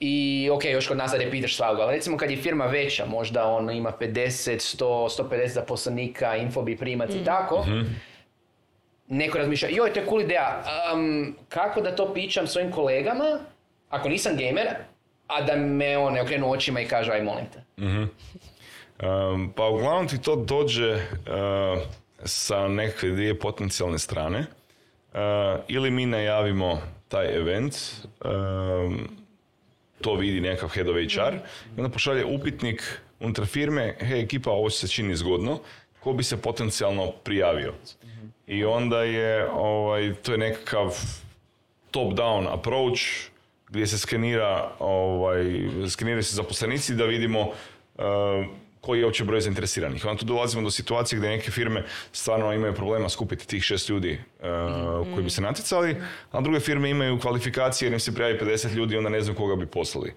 I 0.01 0.49
ok, 0.53 0.65
još 0.65 0.89
kod 0.89 0.97
nas 0.97 1.11
da 1.11 1.31
pitaš 1.31 1.57
svakoga, 1.57 1.83
ali 1.83 1.95
recimo 1.95 2.17
kad 2.17 2.31
je 2.31 2.37
firma 2.37 2.67
veća, 2.67 3.07
možda 3.07 3.45
on 3.45 3.71
ima 3.71 3.93
50, 4.01 4.77
100, 4.79 5.23
150 5.23 5.47
zaposlenika, 5.47 6.37
infobi 6.37 6.77
primac 6.77 7.11
i 7.15 7.25
tako, 7.25 7.67
neko 9.09 9.39
razmišlja, 9.39 9.69
joj, 9.73 9.93
to 9.93 10.01
je 10.01 10.07
cool 10.07 10.21
ideja, 10.21 10.65
um, 10.95 11.37
kako 11.49 11.81
da 11.81 11.97
to 11.97 12.15
pičam 12.15 12.47
svojim 12.47 12.73
kolegama, 12.73 13.39
ako 13.89 14.09
nisam 14.09 14.37
gamer, 14.37 14.69
a 15.27 15.43
da 15.43 15.57
me 15.57 15.99
on 15.99 16.13
ne 16.13 16.23
okrenu 16.23 16.51
očima 16.51 16.81
i 16.81 16.89
kaže, 16.89 17.13
aj 17.13 17.23
molim 17.23 17.47
te. 17.53 17.63
Um, 19.03 19.53
pa 19.57 19.69
uglavnom 19.69 20.09
ti 20.09 20.23
to 20.23 20.37
dođe 20.37 20.95
uh, 20.95 21.83
sa 22.25 22.69
nekakve 22.69 23.11
dvije 23.11 23.39
potencijalne 23.39 23.99
strane. 23.99 24.39
Uh, 24.39 25.19
ili 25.69 25.91
mi 25.91 26.07
najavimo 26.07 26.81
taj 27.09 27.37
event, 27.37 27.75
um, 28.25 29.09
to 30.01 30.15
vidi 30.15 30.41
nekakav 30.41 30.69
head 30.69 30.89
of 30.89 30.97
HR, 30.97 31.35
i 31.77 31.81
onda 31.81 31.89
pošalje 31.89 32.25
upitnik 32.25 33.01
unutar 33.21 33.47
firme, 33.47 33.97
hej 34.01 34.21
ekipa, 34.21 34.51
ovo 34.51 34.71
se 34.71 34.89
čini 34.89 35.17
zgodno, 35.17 35.61
ko 36.01 36.13
bi 36.13 36.23
se 36.23 36.43
potencijalno 36.43 37.13
prijavio. 37.25 37.75
I 38.47 38.65
onda 38.65 39.03
je, 39.03 39.51
ovaj, 39.51 40.15
to 40.15 40.33
je 40.33 40.39
nekakav 40.39 40.97
top-down 41.91 42.49
approach 42.53 43.01
gdje 43.69 43.87
se 43.87 43.99
skenira, 43.99 44.71
ovaj, 44.79 45.45
skeniraju 45.89 46.23
se 46.23 46.35
zaposlenici 46.35 46.95
da 46.95 47.05
vidimo 47.05 47.41
uh, 47.41 47.55
koji 48.81 48.99
je 48.99 49.05
uopće 49.05 49.25
broj 49.25 49.41
zainteresiranih. 49.41 50.05
Onda 50.05 50.21
tu 50.21 50.25
dolazimo 50.25 50.63
do 50.63 50.71
situacije 50.71 51.19
gdje 51.19 51.31
neke 51.31 51.51
firme 51.51 51.85
stvarno 52.13 52.53
imaju 52.53 52.75
problema 52.75 53.09
skupiti 53.09 53.47
tih 53.47 53.63
šest 53.63 53.89
ljudi 53.89 54.21
uh, 54.41 54.47
koji 55.15 55.25
bi 55.25 55.31
se 55.31 55.43
natjecali, 55.43 55.97
a 56.33 56.41
druge 56.41 56.61
firme 56.61 56.91
imaju 56.91 57.19
kvalifikacije 57.19 57.87
jer 57.87 57.93
im 57.93 58.01
se 58.01 58.15
prijavi 58.15 58.39
50 58.39 58.75
ljudi 58.75 58.95
i 58.95 58.99
onda 58.99 59.11
ne 59.11 59.21
znam 59.21 59.37
koga 59.37 59.57
bi 59.57 59.67
poslali. 59.67 60.13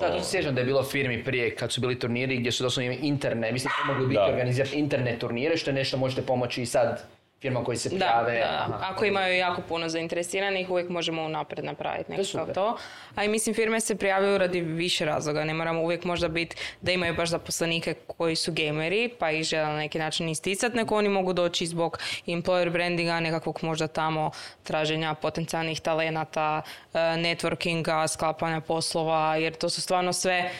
Da, 0.00 0.16
to 0.16 0.20
se 0.20 0.30
sjećam 0.30 0.54
da 0.54 0.60
je 0.60 0.64
bilo 0.64 0.82
firmi 0.82 1.24
prije 1.24 1.56
kad 1.56 1.72
su 1.72 1.80
bili 1.80 1.98
turniri 1.98 2.36
gdje 2.36 2.52
su 2.52 2.62
doslovno 2.62 2.92
imali 2.92 3.08
interne, 3.08 3.52
mislim 3.52 3.72
da 3.78 3.92
mogli 3.92 4.08
biti 4.08 4.20
organizirati 4.20 4.76
internet 4.76 5.20
turnire, 5.20 5.56
što 5.56 5.70
je 5.70 5.74
nešto 5.74 5.96
možete 5.96 6.22
pomoći 6.22 6.62
i 6.62 6.66
sad 6.66 7.04
firma 7.42 7.64
koji 7.64 7.78
se 7.78 7.88
Da, 7.88 7.96
prijave. 7.96 8.38
da. 8.38 8.66
aha. 8.68 8.78
Ako 8.82 9.04
imaju 9.04 9.36
jako 9.36 9.62
puno 9.62 9.88
zainteresiranih, 9.88 10.70
uvijek 10.70 10.88
možemo 10.88 11.22
unaprijed 11.22 11.64
napraviti 11.64 12.12
nekako 12.12 12.52
to. 12.52 12.76
A 13.14 13.24
i 13.24 13.28
mislim, 13.28 13.54
firme 13.54 13.80
se 13.80 13.96
prijavljaju 13.96 14.38
radi 14.38 14.60
više 14.60 15.04
razloga. 15.04 15.44
Ne 15.44 15.54
moramo 15.54 15.82
uvijek 15.82 16.04
možda 16.04 16.28
biti 16.28 16.56
da 16.80 16.92
imaju 16.92 17.14
baš 17.14 17.28
zaposlenike 17.28 17.94
koji 18.06 18.36
su 18.36 18.52
gameri, 18.52 19.10
pa 19.18 19.30
ih 19.30 19.44
žele 19.44 19.66
na 19.66 19.76
neki 19.76 19.98
način 19.98 20.28
isticati, 20.28 20.76
nego 20.76 20.96
oni 20.96 21.08
mogu 21.08 21.32
doći 21.32 21.66
zbog 21.66 21.98
employer 22.26 22.70
brandinga, 22.70 23.20
nekakvog 23.20 23.58
možda 23.62 23.86
tamo 23.88 24.30
traženja 24.62 25.14
potencijalnih 25.14 25.80
talenata, 25.80 26.62
eh, 26.94 26.98
networkinga, 26.98 28.08
sklapanja 28.08 28.60
poslova, 28.60 29.36
jer 29.36 29.54
to 29.54 29.70
su 29.70 29.80
stvarno 29.80 30.12
sve 30.12 30.50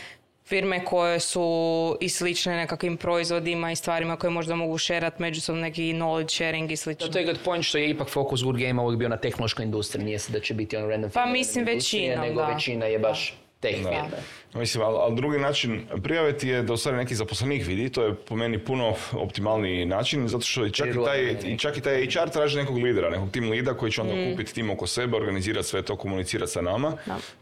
firme 0.52 0.84
koje 0.84 1.20
su 1.20 1.96
i 2.00 2.08
slične 2.08 2.56
nekakvim 2.56 2.96
proizvodima 2.96 3.72
i 3.72 3.76
stvarima 3.76 4.16
koje 4.16 4.30
možda 4.30 4.54
mogu 4.54 4.78
šerat 4.78 5.18
međusobno 5.18 5.60
neki 5.62 5.82
knowledge 5.82 6.28
sharing 6.34 6.70
i 6.72 6.76
slično. 6.76 7.08
To 7.08 7.18
je 7.18 7.24
good 7.24 7.38
point 7.44 7.64
što 7.64 7.78
je 7.78 7.90
ipak 7.90 8.08
fokus 8.08 8.42
Good 8.42 8.56
Game 8.56 8.82
uvijek 8.82 8.98
bio 8.98 9.08
na 9.08 9.16
tehnološkoj 9.16 9.64
industriji, 9.64 10.04
nije 10.04 10.18
se 10.18 10.32
da 10.32 10.40
će 10.40 10.54
biti 10.54 10.76
on 10.76 10.88
random 10.90 11.10
Pa 11.10 11.26
mislim 11.26 11.64
većinom, 11.64 12.20
nego 12.20 12.40
da. 12.40 12.46
većina 12.46 12.86
je 12.86 12.98
baš 12.98 13.34
tech 13.60 13.82
Da. 13.82 13.88
firme. 13.88 14.22
Mislim, 14.54 14.84
ali, 14.84 14.96
ali 14.98 15.16
drugi 15.16 15.38
način 15.38 15.80
prijave 16.02 16.32
ti 16.32 16.48
je 16.48 16.62
da 16.62 16.76
stvari 16.76 16.96
neki 16.96 17.14
zaposlenik 17.14 17.66
vidi, 17.66 17.88
to 17.88 18.04
je 18.04 18.14
po 18.14 18.36
meni 18.36 18.58
puno 18.58 18.94
optimalniji 19.12 19.86
način, 19.86 20.28
zato 20.28 20.44
što 20.44 20.66
i 20.66 20.70
čak 20.70 20.86
i, 20.88 21.04
taj, 21.04 21.20
i 21.44 21.58
čak 21.58 21.76
i 21.76 21.80
taj 21.80 22.06
HR 22.06 22.30
traži 22.30 22.56
nekog 22.58 22.76
lidera, 22.76 23.10
nekog 23.10 23.30
tim 23.30 23.50
lida 23.50 23.74
koji 23.74 23.92
će 23.92 24.00
onda 24.00 24.12
Mm. 24.14 24.30
kupiti 24.30 24.54
tim 24.54 24.70
oko 24.70 24.86
sebe, 24.86 25.16
organizirati 25.16 25.68
sve 25.68 25.82
to, 25.82 25.96
komunicirati 25.96 26.52
sa 26.52 26.60
nama. 26.60 26.92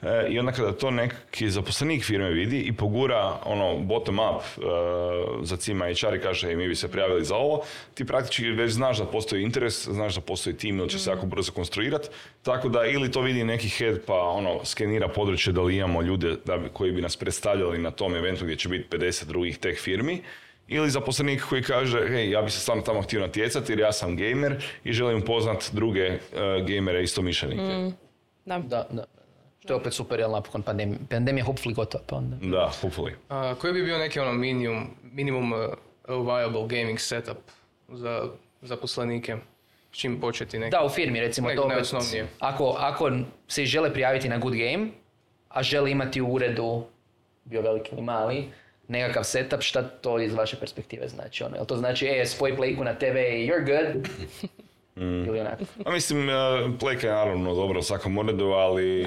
E, 0.02 0.28
I 0.28 0.38
onda 0.38 0.52
kada 0.52 0.72
to 0.72 0.90
neki 0.90 1.50
zaposlenik 1.50 2.04
firme 2.04 2.30
vidi 2.30 2.58
i 2.58 2.72
pogura 2.72 3.38
ono 3.44 3.76
bottom 3.76 4.18
up 4.18 4.42
e, 4.56 4.60
za 5.42 5.56
cima 5.56 5.84
HR 5.86 6.14
i 6.14 6.20
kaže 6.20 6.48
"Ej, 6.48 6.56
mi 6.56 6.68
bi 6.68 6.74
se 6.74 6.88
prijavili 6.88 7.24
za 7.24 7.36
ovo, 7.36 7.62
ti 7.94 8.04
praktički 8.04 8.44
već 8.46 8.70
znaš 8.72 8.98
da 8.98 9.04
postoji 9.04 9.42
interes, 9.42 9.84
znaš 9.84 10.14
da 10.14 10.20
postoji 10.20 10.56
tim 10.56 10.78
ili 10.78 10.88
će 10.88 10.98
se 10.98 11.10
jako 11.10 11.26
brzo 11.26 11.52
konstruirati, 11.52 12.08
tako 12.42 12.68
da 12.68 12.84
ili 12.84 13.10
to 13.10 13.20
vidi 13.20 13.44
neki 13.44 13.68
head 13.68 13.98
pa 14.06 14.14
ono 14.14 14.64
skenira 14.64 15.08
područje 15.08 15.52
da 15.52 15.62
li 15.62 15.76
imamo 15.76 16.02
ljude 16.02 16.36
da 16.44 16.56
bi, 16.56 16.68
koji 16.68 16.92
bi 16.92 17.00
nas 17.00 17.16
predstavljali 17.16 17.78
na 17.78 17.90
tom 17.90 18.16
eventu 18.16 18.45
gdje 18.45 18.57
će 18.57 18.69
biti 18.69 18.97
50 18.97 19.25
drugih 19.25 19.59
tech 19.59 19.80
firmi, 19.80 20.23
ili 20.71 20.90
zaposlenik 20.90 21.42
koji 21.49 21.62
kaže, 21.62 22.09
hej, 22.09 22.30
ja 22.30 22.42
bi 22.42 22.50
se 22.50 22.61
stvarno 22.61 22.83
tamo 22.83 23.02
htio 23.02 23.21
natjecati 23.21 23.73
jer 23.73 23.80
ja 23.80 23.92
sam 23.92 24.16
gamer 24.16 24.64
i 24.85 24.92
želim 24.92 25.23
upoznat 25.23 25.71
druge 25.73 26.11
uh, 26.11 26.19
gamere 26.66 27.02
istomišljenike. 27.02 27.92
Da. 28.45 28.59
Da, 28.59 28.87
da. 28.90 29.04
Što 29.61 29.73
je 29.73 29.76
opet 29.76 29.92
super, 29.92 30.21
jel 30.21 30.30
napokon 30.30 30.62
pandemija, 30.62 30.99
pandemija 31.11 31.45
hopefully 31.45 31.75
gotova, 31.75 32.04
pa 32.07 32.16
onda. 32.16 32.37
Da, 32.37 32.73
hopefully. 32.83 33.12
A, 33.28 33.54
koji 33.54 33.73
bi 33.73 33.83
bio 33.83 33.99
neki 33.99 34.21
ono 34.21 34.33
minimum, 34.33 34.87
minimum 35.02 35.52
uh, 35.52 35.59
viable 36.09 36.78
gaming 36.78 37.00
setup 37.00 37.38
za 37.88 38.28
zaposlenike? 38.62 39.37
S 39.92 39.99
čim 39.99 40.21
početi 40.21 40.59
neki? 40.59 40.71
Da, 40.71 40.85
u 40.85 40.88
firmi 40.88 41.21
recimo 41.21 41.49
Nek- 41.49 41.57
to 41.57 41.62
opet, 41.62 42.26
ako, 42.38 42.76
ako 42.78 43.11
se 43.49 43.64
žele 43.64 43.92
prijaviti 43.92 44.28
na 44.28 44.38
Good 44.38 44.54
Game, 44.54 44.88
a 45.50 45.62
žele 45.62 45.90
imati 45.90 46.21
u 46.21 46.33
uredu, 46.33 46.85
bio 47.45 47.62
veliki 47.62 47.90
ili 47.92 48.02
mali, 48.02 48.49
nekakav 48.88 49.25
setup, 49.25 49.62
šta 49.62 49.83
to 49.83 50.21
iz 50.21 50.35
vaše 50.35 50.57
perspektive 50.57 51.09
znači? 51.09 51.45
Ono, 51.45 51.57
jel 51.57 51.66
to 51.66 51.76
znači, 51.76 52.07
e, 52.07 52.26
spoj 52.26 52.57
playku 52.57 52.85
na 52.85 52.95
TV 52.95 53.16
i 53.16 53.50
you're 53.50 53.66
good? 53.66 54.09
Ili 55.26 55.40
onako? 55.40 55.64
A 55.85 55.90
mislim, 55.90 56.28
uh, 56.28 56.35
Playka 56.80 57.04
je 57.04 57.12
naravno 57.12 57.54
dobro 57.54 57.78
u 57.78 57.83
svakom 57.83 58.19
uredu, 58.19 58.45
ali 58.45 59.07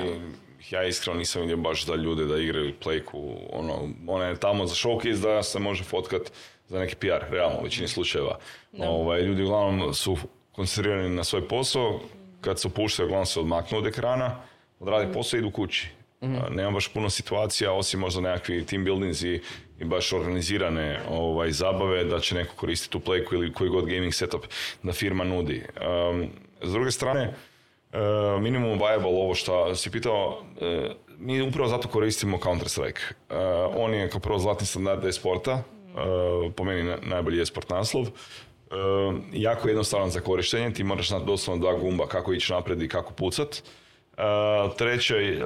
ja 0.70 0.84
iskreno 0.84 1.20
nisam 1.20 1.42
vidio 1.42 1.58
baš 1.58 1.86
da 1.86 1.96
ljude 1.96 2.26
da 2.26 2.38
igraju 2.38 2.74
Playku, 2.84 3.38
ono, 3.52 3.90
ona 4.08 4.26
je 4.26 4.40
tamo 4.40 4.66
za 4.66 4.76
showcase 4.76 5.22
da 5.22 5.44
se 5.44 5.60
može 5.60 5.84
fotkat 5.84 6.22
za 6.68 6.80
neki 6.80 6.96
PR, 6.96 7.32
realno 7.32 7.60
u 7.60 7.64
većini 7.64 7.88
slučajeva. 7.88 8.38
Ovaj, 8.80 9.22
ljudi 9.22 9.44
uglavnom 9.44 9.94
su 9.94 10.18
koncentrirani 10.52 11.10
na 11.10 11.24
svoj 11.24 11.48
posao, 11.48 12.00
kad 12.42 12.60
se 12.60 12.68
opuštaju, 12.68 13.08
uglavnom 13.08 13.26
se 13.26 13.40
odmaknu 13.40 13.78
od 13.78 13.88
ekrana, 13.88 14.42
odrade 14.80 15.14
posao 15.14 15.38
i 15.38 15.40
idu 15.40 15.52
kući. 15.52 15.90
A, 16.24 16.50
Nema 16.50 16.72
baš 16.72 16.88
puno 16.88 17.10
situacija, 17.10 17.74
osim 17.74 18.00
možda 18.00 18.22
nekakvi 18.22 18.65
team 18.65 18.84
buildings 18.86 19.22
i, 19.22 19.42
i 19.80 19.84
baš 19.84 20.13
organizirane 20.13 21.00
ovaj, 21.10 21.51
zabave 21.51 22.03
da 22.03 22.20
će 22.20 22.36
neko 22.36 22.56
koristiti 22.56 22.92
tu 22.92 23.00
playku 23.00 23.34
ili 23.34 23.53
koji 23.53 23.70
god 23.70 23.86
gaming 23.86 24.13
setup 24.13 24.46
da 24.84 24.94
firma 24.94 25.24
nudi. 25.24 25.63
Um, 26.12 26.27
s 26.62 26.72
druge 26.72 26.92
strane, 26.92 27.34
minimum 28.42 28.77
viable 28.80 29.08
ovo 29.10 29.36
što 29.36 29.75
si 29.75 29.92
pitao, 29.92 30.44
mi 31.18 31.42
upravo 31.42 31.70
zato 31.70 31.88
koristimo 31.88 32.38
Counter-Strike. 32.38 33.00
On 33.75 33.94
je 33.94 34.10
kao 34.10 34.20
prvo 34.20 34.39
zlatni 34.39 34.68
standard 34.68 35.06
e-sporta, 35.06 35.63
po 36.56 36.63
meni 36.63 36.84
na- 36.84 36.98
najbolji 37.01 37.42
e-sport 37.42 37.70
naslov. 37.70 38.08
Jako 39.34 39.68
jednostavan 39.68 40.10
za 40.10 40.20
korištenje, 40.20 40.74
ti 40.74 40.84
moraš 40.84 41.08
znati 41.10 41.25
doslovno 41.25 41.62
dva 41.62 41.80
gumba 41.80 42.08
kako 42.08 42.34
ići 42.34 42.53
naprijed 42.53 42.82
i 42.82 42.88
kako 42.88 43.13
pucat. 43.13 43.63
Treće, 44.77 45.39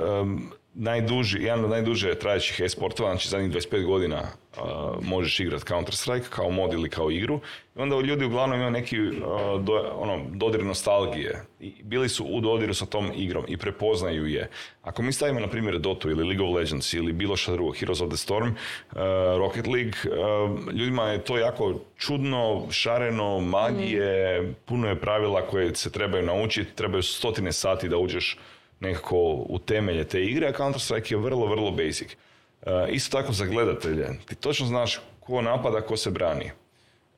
najduži, 0.77 1.37
jedan 1.41 1.63
od 1.63 1.69
najduže 1.69 2.15
trajećih 2.15 2.59
e-sportova, 2.65 3.09
znači 3.09 3.29
zadnjih 3.29 3.51
25 3.51 3.85
godina 3.85 4.21
uh, 4.21 4.63
možeš 5.01 5.39
igrati 5.39 5.65
Counter-Strike 5.65 6.29
kao 6.29 6.49
mod 6.49 6.73
ili 6.73 6.89
kao 6.89 7.11
igru. 7.11 7.39
I 7.75 7.79
onda 7.79 7.95
ljudi 7.95 8.25
uglavnom 8.25 8.59
imaju 8.59 8.71
neki 8.71 8.99
uh, 8.99 9.13
do- 9.61 9.91
ono, 9.95 10.25
dodir 10.33 10.65
nostalgije. 10.65 11.45
I 11.59 11.73
bili 11.83 12.09
su 12.09 12.25
u 12.25 12.41
dodiru 12.41 12.73
sa 12.73 12.85
tom 12.85 13.11
igrom 13.15 13.45
i 13.47 13.57
prepoznaju 13.57 14.25
je. 14.25 14.49
Ako 14.81 15.01
mi 15.01 15.13
stavimo 15.13 15.39
na 15.39 15.47
primjer 15.47 15.79
Dotu 15.79 16.09
ili 16.09 16.27
League 16.27 16.45
of 16.45 16.55
Legends 16.55 16.93
ili 16.93 17.13
bilo 17.13 17.35
što 17.35 17.51
drugo, 17.51 17.73
Heroes 17.73 18.01
of 18.01 18.09
the 18.09 18.17
Storm, 18.17 18.47
uh, 18.47 18.97
Rocket 19.37 19.67
League, 19.67 19.97
uh, 20.05 20.73
ljudima 20.73 21.03
je 21.03 21.23
to 21.23 21.37
jako 21.37 21.79
čudno, 21.97 22.67
šareno, 22.71 23.39
magije, 23.39 24.53
puno 24.65 24.87
je 24.87 24.99
pravila 24.99 25.41
koje 25.41 25.75
se 25.75 25.91
trebaju 25.91 26.25
naučiti, 26.25 26.75
trebaju 26.75 27.03
stotine 27.03 27.51
sati 27.51 27.89
da 27.89 27.97
uđeš 27.97 28.37
nekako 28.79 29.17
u 29.49 29.59
temelje 29.65 30.03
te 30.03 30.23
igre, 30.23 30.47
a 30.47 30.53
Counter-Strike 30.53 31.11
je 31.11 31.17
vrlo, 31.17 31.45
vrlo 31.45 31.71
basic. 31.71 32.15
Uh, 32.61 32.71
isto 32.89 33.17
tako 33.17 33.33
za 33.33 33.45
gledatelje, 33.45 34.07
ti 34.25 34.35
točno 34.35 34.65
znaš 34.65 34.99
ko 35.19 35.41
napada, 35.41 35.81
ko 35.81 35.97
se 35.97 36.11
brani. 36.11 36.51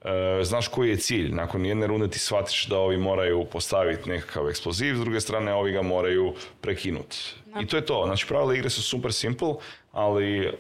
E, 0.06 0.44
znaš 0.44 0.68
koji 0.68 0.90
je 0.90 0.98
cilj. 0.98 1.32
Nakon 1.32 1.66
jedne 1.66 1.88
runde 1.88 2.08
ti 2.08 2.20
shvatiš 2.20 2.68
da 2.68 2.78
ovi 2.78 2.98
moraju 2.98 3.46
postaviti 3.46 4.10
nekakav 4.10 4.50
eksploziv, 4.50 4.96
s 4.96 5.00
druge 5.00 5.22
strane 5.22 5.54
ovi 5.54 5.72
ga 5.72 5.82
moraju 5.82 6.34
prekinuti. 6.62 7.18
I 7.62 7.68
to 7.68 7.78
je 7.78 7.86
to. 7.86 8.04
Znači 8.06 8.28
pravila 8.28 8.56
igre 8.56 8.70
su 8.70 8.82
super 8.82 9.14
simple, 9.14 9.54
ali 9.92 10.46
e, 10.46 10.52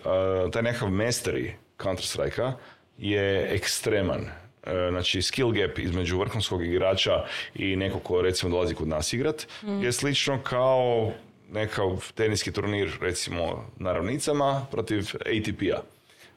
taj 0.51 0.61
nekakav 0.61 0.89
mastery 0.89 1.51
Counter-Strike-a 1.77 2.53
je 2.97 3.55
ekstreman. 3.55 4.25
E, 4.63 4.89
Znači, 4.89 5.21
skill 5.21 5.51
gap 5.51 5.79
između 5.79 6.19
vrhunskog 6.19 6.65
igrača 6.65 7.23
i 7.55 7.75
nekog 7.75 8.03
ko 8.03 8.21
recimo 8.21 8.51
dolazi 8.51 8.75
kod 8.75 8.87
nas 8.87 9.13
igrat 9.13 9.47
je 9.81 9.91
slično 9.91 10.39
kao 10.43 11.11
nekakav 11.51 12.11
teniski 12.15 12.51
turnir 12.51 12.97
recimo 13.01 13.65
na 13.77 13.93
ravnicama 13.93 14.65
protiv 14.71 15.01
ATP-a. 15.19 15.81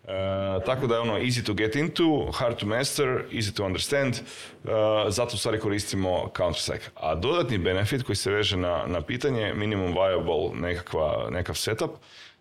E, 0.04 0.64
tako 0.66 0.86
da 0.86 0.94
je 0.94 1.00
ono 1.00 1.18
easy 1.18 1.46
to 1.46 1.54
get 1.54 1.76
into, 1.76 2.30
hard 2.34 2.56
to 2.56 2.66
master, 2.66 3.24
easy 3.32 3.56
to 3.56 3.64
understand, 3.64 4.14
e, 4.14 4.20
zato 5.08 5.34
u 5.34 5.38
stvari 5.38 5.60
koristimo 5.60 6.30
Counter-Strike. 6.36 6.88
A 6.94 7.14
dodatni 7.14 7.58
benefit 7.58 8.02
koji 8.02 8.16
se 8.16 8.30
veže 8.30 8.56
na, 8.56 8.84
na 8.86 9.00
pitanje 9.00 9.54
minimum 9.54 9.92
viable 9.92 10.60
nekakva, 10.68 11.28
nekakav 11.30 11.54
setup, 11.54 11.90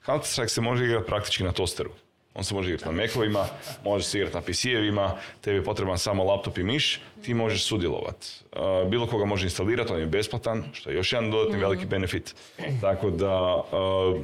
Counter-Strike 0.06 0.48
se 0.48 0.62
može 0.62 0.86
igrati 0.86 1.08
praktički 1.08 1.44
na 1.44 1.52
tosteru. 1.52 1.92
On 2.34 2.44
se 2.44 2.54
može 2.54 2.70
igrati 2.70 2.86
na 2.86 2.92
Macovima, 2.92 3.46
može 3.84 4.06
se 4.06 4.18
igrati 4.18 4.36
na 4.36 4.42
PC-evima, 4.42 5.12
tebi 5.42 5.58
je 5.58 5.64
potreban 5.64 5.98
samo 5.98 6.24
laptop 6.24 6.58
i 6.58 6.64
miš, 6.64 7.02
ti 7.22 7.34
možeš 7.34 7.64
sudjelovati. 7.64 8.28
Uh, 8.52 8.90
bilo 8.90 9.08
koga 9.08 9.26
može 9.26 9.46
instalirati, 9.46 9.94
on 9.94 10.00
je 10.00 10.06
besplatan, 10.06 10.64
što 10.74 10.90
je 10.90 10.96
još 10.96 11.14
jedan 11.14 11.32
dodatni 11.32 11.60
veliki 11.60 11.86
benefit. 11.86 12.36
Tako 12.82 13.10
da, 13.10 13.56
uh, 13.56 14.22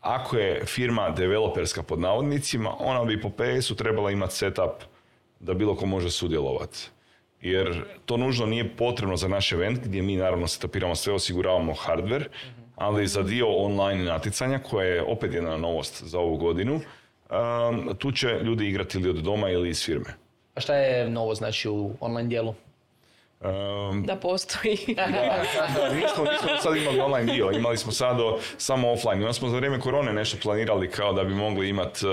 ako 0.00 0.36
je 0.36 0.64
firma 0.64 1.10
developerska 1.10 1.82
pod 1.82 2.00
navodnicima, 2.00 2.74
ona 2.78 3.04
bi 3.04 3.20
po 3.20 3.30
PS-u 3.30 3.74
trebala 3.74 4.10
imati 4.10 4.34
setup 4.34 4.72
da 5.40 5.54
bilo 5.54 5.76
ko 5.76 5.86
može 5.86 6.10
sudjelovati. 6.10 6.78
Jer 7.40 7.84
to 8.06 8.16
nužno 8.16 8.46
nije 8.46 8.76
potrebno 8.76 9.16
za 9.16 9.28
naš 9.28 9.52
event 9.52 9.80
gdje 9.84 10.02
mi 10.02 10.16
naravno 10.16 10.48
setupiramo 10.48 10.94
sve, 10.94 11.12
osiguravamo 11.12 11.72
hardware, 11.72 12.24
ali 12.76 13.06
za 13.06 13.22
dio 13.22 13.46
online 13.48 14.04
natjecanja 14.04 14.58
koja 14.58 14.86
je 14.86 15.02
opet 15.02 15.34
jedna 15.34 15.56
novost 15.56 16.02
za 16.04 16.18
ovu 16.18 16.36
godinu, 16.36 16.80
um, 17.70 17.96
tu 17.98 18.12
će 18.12 18.28
ljudi 18.42 18.68
igrati 18.68 18.98
ili 18.98 19.10
od 19.10 19.16
doma 19.16 19.50
ili 19.50 19.68
iz 19.68 19.84
firme. 19.84 20.14
A 20.54 20.60
šta 20.60 20.74
je 20.74 21.10
novo 21.10 21.34
znači 21.34 21.68
u 21.68 21.90
online 22.00 22.28
dijelu? 22.28 22.54
Um, 23.40 24.02
Da 24.06 24.16
postoji. 24.16 24.78
da, 24.96 25.06
da, 25.76 25.94
nismo, 25.94 26.24
nismo 26.24 26.48
sad 26.62 26.76
imali 26.76 27.00
online 27.00 27.32
dio, 27.32 27.50
imali 27.50 27.76
smo 27.76 27.92
sad 27.92 28.20
o- 28.20 28.38
samo 28.58 28.92
offline. 28.92 29.14
Onda 29.16 29.32
smo 29.32 29.48
za 29.48 29.56
vrijeme 29.56 29.80
korone 29.80 30.12
nešto 30.12 30.36
planirali 30.42 30.90
kao 30.90 31.12
da 31.12 31.24
bi 31.24 31.34
mogli 31.34 31.68
imati 31.68 32.06
uh, 32.06 32.12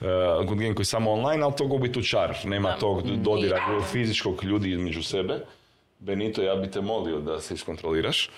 uh, 0.00 0.46
good 0.46 0.58
game 0.58 0.74
koji 0.74 0.82
je 0.82 0.86
samo 0.86 1.12
online, 1.12 1.42
ali 1.42 1.52
to 1.58 1.66
gubi 1.66 1.92
tu 1.92 2.02
čar. 2.02 2.36
Nema 2.44 2.76
tog 2.76 3.02
dodira 3.02 3.58
fizičkog 3.92 4.44
ljudi 4.44 4.70
između 4.70 5.02
sebe. 5.02 5.38
Benito, 5.98 6.42
ja 6.42 6.54
bi 6.56 6.70
te 6.70 6.80
molio 6.80 7.20
da 7.20 7.40
se 7.40 7.54
iskontroliraš. 7.54 8.30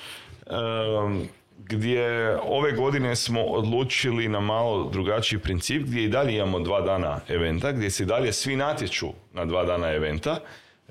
Um, 0.47 1.29
gdje 1.59 2.37
ove 2.43 2.73
godine 2.73 3.17
smo 3.17 3.43
odlučili 3.43 4.29
na 4.29 4.41
malo 4.41 4.91
drugačiji 4.93 5.39
princip 5.39 5.83
gdje 5.83 6.05
i 6.05 6.09
dalje 6.09 6.37
imamo 6.37 6.61
dva 6.61 6.81
dana 6.81 7.21
eventa, 7.29 7.73
gdje 7.73 7.91
se 7.91 8.03
i 8.03 8.07
dalje 8.07 8.33
svi 8.33 8.57
natječu 8.57 9.09
na 9.33 9.45
dva 9.45 9.65
dana 9.65 9.93
eventa 9.93 10.41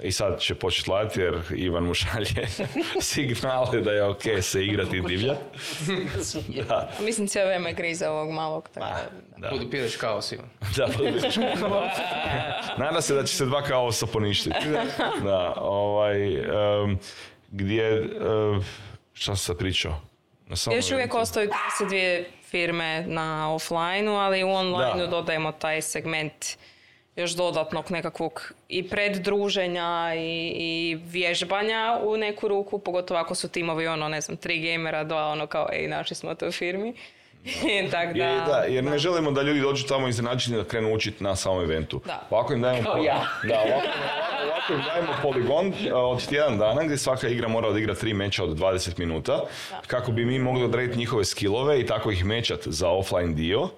i 0.01 0.12
sad 0.12 0.39
će 0.39 0.55
početi 0.55 0.89
laditi 0.89 1.20
jer 1.20 1.41
Ivan 1.55 1.84
mu 1.84 1.93
šalje 1.93 2.48
signale 3.01 3.82
da 3.82 3.91
je 3.91 4.03
ok 4.03 4.22
se 4.41 4.65
igrati 4.65 4.98
i 4.98 5.01
divljati. 5.01 5.41
Da, 6.67 6.91
Mislim 7.01 7.27
cijelo 7.27 7.48
vrijeme 7.48 7.74
griza 7.74 8.12
ovog 8.12 8.32
malog. 8.32 8.70
Tako. 8.74 8.86
da. 9.38 9.38
da. 9.38 9.50
Podupiraš 9.50 9.96
kaos, 9.96 10.32
Ivan. 10.32 10.50
Da, 10.77 10.88
podupiraš 10.98 11.36
Nada 12.77 13.01
se 13.01 13.15
da 13.15 13.24
će 13.24 13.36
se 13.36 13.46
dva 13.46 13.62
kaosa 13.62 14.05
poništiti. 14.05 14.65
Da, 15.24 15.53
ovaj, 15.58 16.17
gdje, 17.51 17.88
em, 17.88 18.63
šta 19.13 19.25
sam 19.25 19.38
sad 19.38 19.58
pričao? 19.58 20.12
Na 20.54 20.58
samom 20.58 20.78
Još 20.78 20.92
uvijek 20.92 21.14
ostaju 21.14 21.50
32 21.80 22.24
firme 22.44 23.06
na 23.08 23.54
offline 23.54 24.08
ali 24.08 24.44
u 24.44 24.50
online 24.50 25.02
Da. 25.02 25.08
dodajemo 25.08 25.52
taj 25.52 25.82
segment 25.82 26.46
još 27.16 27.32
dodatnog 27.32 27.92
nekakvog 27.92 28.54
i 28.70 28.90
preddruženja 28.90 30.14
i, 30.16 30.54
i 30.56 30.98
vježbanja 31.06 32.00
u 32.04 32.18
neku 32.18 32.48
ruku, 32.48 32.80
pogotovo 32.80 33.20
ako 33.20 33.36
su 33.36 33.50
timovi 33.50 33.88
ono, 33.88 34.10
ne 34.10 34.22
znam, 34.22 34.38
tri 34.38 34.60
gamera, 34.60 35.04
dva 35.04 35.28
ono 35.28 35.48
kao, 35.48 35.70
ej, 35.74 35.88
našli 35.88 36.16
smo 36.16 36.36
to 36.36 36.48
u 36.48 36.52
firmi. 36.52 36.94
tak 37.92 38.14
da, 38.18 38.24
Je, 38.24 38.36
da, 38.36 38.64
jer 38.68 38.84
ne 38.84 38.98
želimo 38.98 39.32
da 39.32 39.42
ljudi 39.42 39.60
dođu 39.62 39.88
tamo 39.88 40.08
iznenađeni 40.08 40.58
da 40.58 40.63
krenu 40.63 40.94
učiti 40.94 41.24
na 41.24 41.36
samom 41.36 41.63
eventu. 41.63 42.02
Da. 42.06 42.28
Ovako 42.30 42.54
im 42.54 42.62
dajemo, 42.62 42.89
Kao 42.91 43.04
ja. 43.04 43.28
da, 43.44 43.56
ovako, 43.60 43.88
ovako, 44.46 44.74
im 44.74 44.82
dajemo 44.94 45.13
poligon 45.22 45.74
a, 45.94 45.98
od 45.98 46.28
tjedan 46.28 46.58
dana 46.58 46.84
gdje 46.84 46.98
svaka 46.98 47.28
igra 47.28 47.48
mora 47.48 47.67
odigrati 47.67 48.00
tri 48.00 48.13
meča 48.13 48.44
od 48.44 48.58
20 48.58 49.00
minuta 49.00 49.44
kako 49.88 50.12
bi 50.12 50.26
mi 50.26 50.39
mogli 50.39 50.63
odrediti 50.63 50.98
njihove 51.00 51.26
skillove 51.26 51.80
i 51.80 51.86
tako 51.86 52.12
ih 52.12 52.26
mečati 52.26 52.72
za 52.72 52.89
offline 52.89 53.34
dio. 53.34 53.70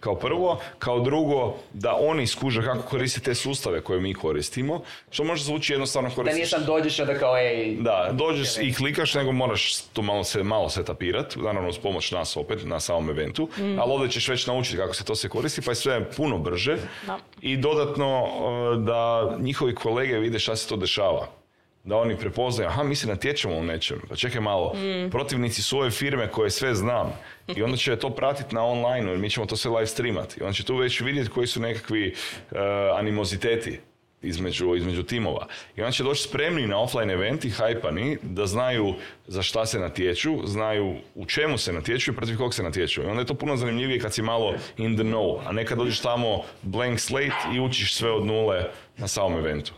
Kao 0.00 0.14
prvo, 0.14 0.58
kao 0.78 1.00
drugo, 1.00 1.54
da 1.72 1.96
oni 2.00 2.26
skuže 2.26 2.62
kako 2.62 2.82
koristiti 2.82 3.24
te 3.24 3.34
sustave 3.34 3.80
koje 3.80 4.00
mi 4.00 4.14
koristimo, 4.14 4.80
što 5.10 5.24
može 5.24 5.44
zvuči 5.44 5.72
jednostavno 5.72 6.08
Da 6.08 6.14
koristiti. 6.14 6.36
nije 6.36 6.46
sam 6.46 6.64
dođeš 6.64 6.98
i 6.98 7.02
onda 7.02 7.14
kao 7.14 7.38
ej... 7.38 7.76
Da, 7.80 8.10
dođeš 8.12 8.58
i 8.58 8.74
klikaš, 8.74 9.14
nego 9.14 9.32
moraš 9.32 9.76
to 9.82 10.02
malo 10.02 10.24
se 10.24 10.42
malo 10.42 10.68
setapirat, 10.68 11.36
naravno 11.36 11.68
uz 11.68 11.78
pomoć 11.78 12.10
nas 12.10 12.36
opet 12.36 12.60
na 12.64 12.80
samom 12.80 13.10
eventu, 13.10 13.48
ali 13.78 13.92
ovdje 13.92 14.10
ćeš 14.10 14.28
već 14.28 14.46
naučiti 14.46 14.76
kako 14.76 14.94
se 14.94 15.04
to 15.04 15.14
se 15.14 15.28
koristi, 15.28 15.62
pa 15.62 15.70
je 15.70 15.74
sve 15.74 16.10
puno 16.10 16.38
brže 16.38 16.76
Da. 17.06 17.18
i 17.40 17.56
dodatno 17.56 18.22
uh, 18.22 18.84
da 18.84 19.30
njihovi 19.38 19.74
kolege 19.74 20.18
vide 20.18 20.38
šta 20.38 20.56
se 20.56 20.68
to 20.68 20.76
dešava. 20.76 21.26
Da 21.84 21.96
oni 21.96 22.16
prepoznaju, 22.16 22.68
aha, 22.68 22.82
mi 22.82 22.94
se 22.94 23.06
natječemo 23.06 23.54
u 23.54 23.64
nečem, 23.64 24.00
pa 24.08 24.16
čekaj 24.16 24.40
malo, 24.40 24.74
protivnici 25.10 25.62
su 25.62 25.78
ove 25.78 25.90
firme 25.90 26.28
koje 26.28 26.50
sve 26.50 26.74
znam 26.74 27.12
i 27.56 27.62
onda 27.62 27.76
će 27.76 27.96
to 27.96 28.10
pratiti 28.10 28.54
na 28.54 28.64
online 28.64 29.10
jer 29.10 29.18
mi 29.18 29.30
ćemo 29.30 29.46
to 29.46 29.56
sve 29.56 29.70
live 29.70 29.86
streamati 29.86 30.40
i 30.40 30.42
onda 30.42 30.52
će 30.52 30.64
tu 30.64 30.76
već 30.76 31.00
vidjeti 31.00 31.30
koji 31.30 31.46
su 31.46 31.60
nekakvi 31.60 32.14
uh, 32.50 32.58
animoziteti 32.98 33.80
između, 34.22 34.76
između 34.76 35.02
timova. 35.02 35.46
I 35.76 35.80
onda 35.80 35.92
će 35.92 36.02
doći 36.02 36.22
spremni 36.22 36.66
na 36.66 36.80
offline 36.80 37.12
eventi, 37.12 37.50
hajpani, 37.50 38.18
da 38.22 38.46
znaju 38.46 38.94
za 39.26 39.42
šta 39.42 39.66
se 39.66 39.78
natječu, 39.78 40.46
znaju 40.46 40.96
u 41.14 41.26
čemu 41.26 41.58
se 41.58 41.72
natječu 41.72 42.10
i 42.10 42.14
protiv 42.14 42.36
kog 42.36 42.54
se 42.54 42.62
natječu. 42.62 43.02
I 43.02 43.06
onda 43.06 43.20
je 43.20 43.26
to 43.26 43.34
puno 43.34 43.56
zanimljivije 43.56 44.00
kad 44.00 44.14
si 44.14 44.22
malo 44.22 44.54
in 44.76 44.96
the 44.96 45.04
know, 45.04 45.40
a 45.46 45.52
nekad 45.52 45.78
dođeš 45.78 46.00
tamo 46.00 46.42
blank 46.62 47.00
slate 47.00 47.54
i 47.54 47.60
učiš 47.60 47.94
sve 47.94 48.10
od 48.10 48.26
nule 48.26 48.64
na 48.96 49.08
samom 49.08 49.38
eventu. 49.38 49.72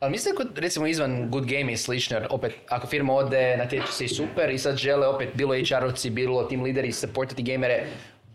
Ali 0.00 0.10
mislim 0.10 0.36
kod, 0.36 0.58
recimo 0.58 0.86
izvan 0.86 1.30
Good 1.30 1.46
Game 1.46 1.72
i 1.72 1.76
slično, 1.76 2.20
opet 2.30 2.52
ako 2.68 2.86
firma 2.86 3.14
ode, 3.14 3.56
natječe 3.56 3.92
se 3.92 4.04
i 4.04 4.08
super 4.08 4.50
i 4.50 4.58
sad 4.58 4.76
žele 4.76 5.06
opet 5.06 5.28
bilo 5.34 5.54
HR-ovci, 5.54 6.10
bilo 6.10 6.42
team 6.42 6.62
lideri 6.62 6.92
supportati 6.92 7.42
gamere 7.42 7.84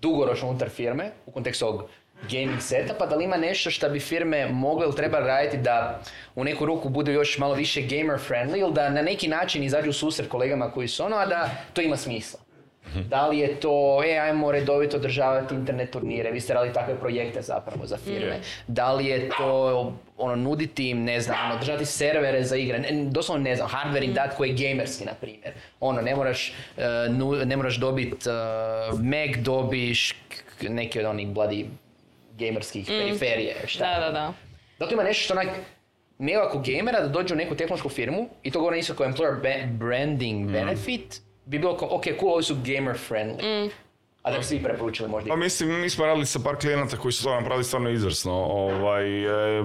dugoročno 0.01 0.49
unutar 0.49 0.69
firme 0.69 1.11
u 1.25 1.31
kontekstu 1.31 1.65
ovog 1.65 1.89
gaming 2.31 2.61
setupa, 2.61 3.05
da 3.05 3.15
li 3.15 3.23
ima 3.23 3.37
nešto 3.37 3.69
što 3.69 3.89
bi 3.89 3.99
firme 3.99 4.47
mogle 4.51 4.85
ili 4.85 4.95
trebali 4.95 5.27
raditi 5.27 5.57
da 5.57 6.01
u 6.35 6.43
neku 6.43 6.65
ruku 6.65 6.89
budu 6.89 7.11
još 7.11 7.37
malo 7.37 7.53
više 7.53 7.81
gamer 7.81 8.19
friendly 8.29 8.59
ili 8.59 8.73
da 8.73 8.89
na 8.89 9.01
neki 9.01 9.27
način 9.27 9.63
izađu 9.63 9.89
u 9.89 9.93
susret 9.93 10.29
kolegama 10.29 10.71
koji 10.71 10.87
su 10.87 11.03
ono, 11.03 11.15
a 11.15 11.25
da 11.25 11.49
to 11.73 11.81
ima 11.81 11.97
smisla. 11.97 12.39
Da 13.09 13.27
li 13.27 13.39
je 13.39 13.59
to, 13.59 14.03
e, 14.05 14.17
ajmo 14.17 14.51
redovito 14.51 14.97
održavati 14.97 15.55
internet 15.55 15.91
turnire, 15.91 16.31
vi 16.31 16.41
ste 16.41 16.53
radili 16.53 16.73
takve 16.73 16.99
projekte 16.99 17.41
zapravo 17.41 17.85
za 17.85 17.97
firme. 17.97 18.39
Da 18.67 18.93
li 18.93 19.05
je 19.05 19.29
to, 19.29 19.93
ono, 20.17 20.35
nuditi 20.37 20.89
im, 20.89 21.03
ne 21.03 21.21
znam, 21.21 21.45
ono, 21.45 21.59
držati 21.59 21.85
servere 21.85 22.43
za 22.43 22.55
igre, 22.55 22.79
ne, 22.79 23.05
doslovno 23.05 23.43
ne 23.43 23.55
znam, 23.55 23.69
hardware 23.69 24.03
im 24.03 24.13
dati 24.13 24.35
koji 24.37 24.49
je 24.49 24.69
gamerski, 24.69 25.05
na 25.05 25.13
primjer. 25.13 25.51
Ono, 25.79 26.01
ne 26.01 26.15
moraš, 26.15 26.49
uh, 26.77 26.83
nu- 27.09 27.45
ne 27.45 27.57
moraš 27.57 27.75
dobit 27.75 28.13
uh, 28.13 28.33
Mac, 29.01 29.37
dobiš 29.37 30.11
k- 30.11 30.15
neke 30.61 30.99
od 30.99 31.05
onih 31.05 31.27
bloody 31.27 31.65
gamerskih 32.31 32.85
periferije, 32.89 33.55
šta. 33.67 33.99
Da, 33.99 34.05
da, 34.07 34.11
da. 34.11 34.33
Tu 34.79 34.93
ima 34.93 35.03
nešto 35.03 35.23
što 35.23 35.33
onak, 35.33 35.47
nekako 36.17 36.63
gamera 36.67 37.01
da 37.01 37.07
dođe 37.09 37.33
u 37.33 37.37
neku 37.37 37.55
tehnološku 37.55 37.89
firmu 37.89 38.29
i 38.43 38.51
to 38.51 38.59
govorim 38.59 38.79
isto 38.79 38.93
kao 38.93 39.07
employer 39.07 39.39
branding 39.69 40.51
benefit, 40.51 41.15
bi 41.45 41.59
bilo 41.59 41.77
kao, 41.77 41.87
ok, 41.91 42.03
cool, 42.19 42.33
ovi 42.33 42.43
su 42.43 42.55
gamer 42.57 42.95
friendly. 42.99 43.69
A 44.25 44.31
da 44.31 44.37
bi 44.37 44.43
svi 44.43 44.63
preporučili 44.63 45.09
možda. 45.09 45.29
Pa 45.29 45.35
mislim, 45.35 45.81
mi 45.81 45.89
smo 45.89 46.05
radili 46.05 46.25
sa 46.25 46.39
par 46.39 46.55
klijenata 46.55 46.97
koji 46.97 47.11
su 47.11 47.23
to 47.23 47.35
napravili 47.35 47.63
stvarno 47.63 47.89
izvrsno. 47.89 48.33
Ovaj, 48.33 49.23
e, 49.23 49.63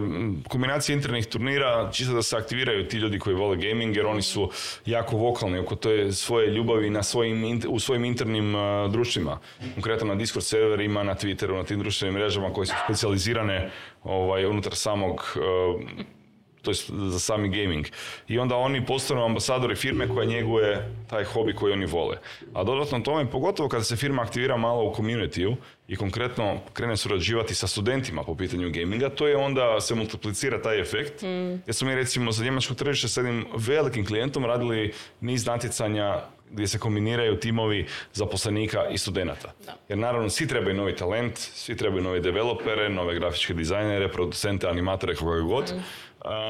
kombinacija 0.49 0.96
internih 0.96 1.27
turnira, 1.27 1.90
čisto 1.92 2.14
da 2.14 2.23
se 2.23 2.37
aktiviraju 2.37 2.88
ti 2.88 2.96
ljudi 2.96 3.18
koji 3.18 3.37
vole 3.37 3.57
gaming, 3.57 3.96
jer 3.96 4.07
oni 4.07 4.23
su 4.23 4.51
jako 4.87 5.16
vokalni 5.16 5.59
oko 5.59 5.77
te 5.77 6.12
svoje 6.12 6.51
ljubavi 6.51 6.90
na 6.90 7.03
svojim, 7.03 7.61
u 7.68 7.81
svojim 7.81 8.05
internim 8.05 8.57
e, 8.57 8.88
društvima. 8.88 9.38
Konkretno 9.75 10.07
na 10.07 10.14
Discord 10.14 10.46
serverima, 10.46 11.03
na 11.03 11.14
Twitteru, 11.14 11.57
na 11.57 11.64
tim 11.64 11.79
društvenim 11.79 12.14
mrežama 12.14 12.53
koje 12.53 12.66
su 12.66 12.75
specijalizirane 12.85 13.70
ovaj, 14.05 14.46
unutar 14.46 14.75
samog 14.75 15.37
e, 15.37 16.19
to 16.62 16.70
jest 16.70 16.90
za 16.90 17.18
sami 17.18 17.49
gaming. 17.49 17.87
I 18.29 18.38
onda 18.38 18.57
oni 18.57 18.87
postanu 18.87 19.25
ambasadori 19.25 19.77
firme 19.77 20.09
koja 20.09 20.25
njeguje 20.25 20.88
taj 21.11 21.25
hobi 21.25 21.55
koji 21.55 21.73
oni 21.73 21.87
vole. 21.87 22.16
A 22.55 22.64
dodatno 22.64 23.01
tome, 23.01 23.31
pogotovo 23.31 23.68
kada 23.68 23.85
se 23.85 23.96
firma 23.96 24.23
aktivira 24.23 24.57
malo 24.57 24.85
u 24.85 24.94
community 24.94 25.57
i 25.88 25.96
konkretno 25.96 26.59
krene 26.73 26.96
surađivati 26.96 27.55
sa 27.55 27.66
studentima 27.66 28.23
po 28.23 28.35
pitanju 28.35 28.70
gaminga, 28.70 29.09
to 29.09 29.27
je 29.29 29.37
onda 29.37 29.81
se 29.81 29.94
multiplicira 29.94 30.62
taj 30.62 30.81
efekt. 30.81 31.23
Jer 31.66 31.75
smo 31.75 31.88
mi 31.88 31.94
recimo 31.94 32.33
za 32.33 32.44
njemačko 32.44 32.75
tržište 32.75 33.09
s 33.09 33.16
jednim 33.16 33.46
velikim 33.57 34.07
klijentom 34.07 34.44
radili 34.44 34.92
niz 35.20 35.46
natjecanja 35.46 36.20
gdje 36.53 36.66
se 36.66 36.79
kombiniraju 36.79 37.40
timovi 37.40 37.87
zaposlenika 38.12 38.88
i 38.88 38.99
studenata. 38.99 39.53
Jer 39.88 39.99
naravno 39.99 40.31
svi 40.31 40.46
trebaju 40.49 40.77
novi 40.77 40.96
talent, 40.96 41.38
svi 41.38 41.77
trebaju 41.77 42.03
nove 42.03 42.20
developere, 42.20 42.88
nove 42.88 43.14
grafičke 43.14 43.55
dizajnere, 43.55 44.09
producente, 44.09 44.68
animatore, 44.68 45.14
koga 45.14 45.40
god. 45.40 45.64
A, 45.70 45.81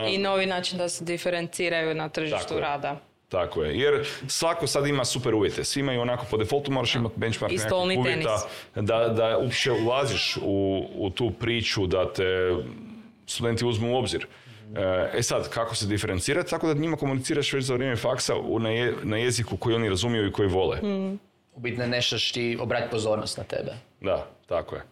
I 0.09 0.19
novi 0.19 0.47
način 0.47 0.79
da 0.79 0.89
se 0.89 1.05
diferenciraju 1.05 1.95
na 1.95 2.09
tržištu 2.09 2.39
Tako 2.39 2.55
je. 2.55 2.61
rada. 2.61 2.97
Tako 3.29 3.63
je, 3.63 3.79
jer 3.79 4.07
svako 4.29 4.67
sad 4.67 4.87
ima 4.87 5.05
super 5.05 5.35
uvjete, 5.35 5.65
svi 5.65 5.81
imaju 5.81 6.01
onako 6.01 6.27
po 6.31 6.37
defaultu 6.37 6.73
moraš 6.73 6.95
imati 6.95 7.15
benchmark 7.17 7.53
nekakvih 7.53 7.69
stolni 7.69 7.99
uvjeta 7.99 8.39
da, 8.75 9.09
da 9.09 9.39
uopće 9.39 9.73
ulaziš 9.73 10.37
u, 10.37 10.87
u 10.95 11.11
tu 11.11 11.31
priču 11.31 11.87
da 11.87 12.13
te 12.13 12.55
studenti 13.27 13.65
uzmu 13.65 13.93
u 13.93 13.99
obzir. 13.99 14.27
E, 14.77 15.11
E 15.15 15.23
sad, 15.23 15.49
kako 15.49 15.75
se 15.75 15.87
diferencirati? 15.87 16.51
Tako 16.51 16.67
da 16.67 16.75
njima 16.75 16.97
komuniciraš 16.97 17.53
već 17.53 17.65
za 17.65 17.75
vrijeme 17.75 17.97
faksa 17.97 18.35
u- 18.37 18.59
na, 18.59 18.71
je- 18.71 18.95
na 19.03 19.17
jeziku 19.17 19.57
koji 19.57 19.75
oni 19.75 19.89
razumiju 19.89 20.27
i 20.27 20.33
koji 20.33 20.49
vole. 20.49 20.79
U 21.55 21.61
biti 21.61 21.79
ne 21.79 21.87
nešto 21.87 22.19
što 22.19 22.35
ti 22.35 22.59
obrati 22.61 22.91
pozornost 22.91 23.39
na 23.39 23.45
tebe. 23.45 23.73
Da, 24.01 24.27
tako 24.47 24.75
je. 24.77 24.83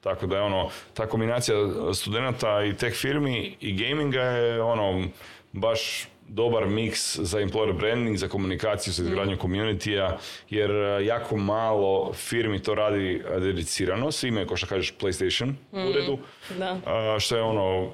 Tako 0.00 0.26
da 0.26 0.36
je 0.36 0.42
ono, 0.42 0.70
ta 0.94 1.06
kombinacija 1.06 1.56
studenta 1.94 2.64
i 2.64 2.76
tech 2.76 2.96
firmi 2.96 3.56
i 3.60 3.72
gaminga 3.76 4.22
je 4.22 4.62
ono, 4.62 5.04
baš 5.52 6.08
dobar 6.28 6.66
miks 6.66 7.18
za 7.18 7.38
employer 7.40 7.72
branding, 7.78 8.16
za 8.16 8.28
komunikaciju, 8.28 8.92
za 8.92 9.02
izgradnju 9.02 9.36
community 9.36 10.16
jer 10.50 10.70
e, 10.70 11.04
jako 11.06 11.36
malo 11.36 12.12
firmi 12.12 12.62
to 12.62 12.74
radi 12.74 13.22
dedicirano. 13.40 14.12
Svi 14.12 14.28
imaju, 14.28 14.46
kao 14.46 14.56
što 14.56 14.66
kažeš, 14.66 14.94
PlayStation 15.00 15.52
u 15.72 15.90
uredu, 15.90 16.18
Da. 16.58 16.76
a, 16.86 17.16
što 17.20 17.36
je 17.36 17.42
ono, 17.42 17.90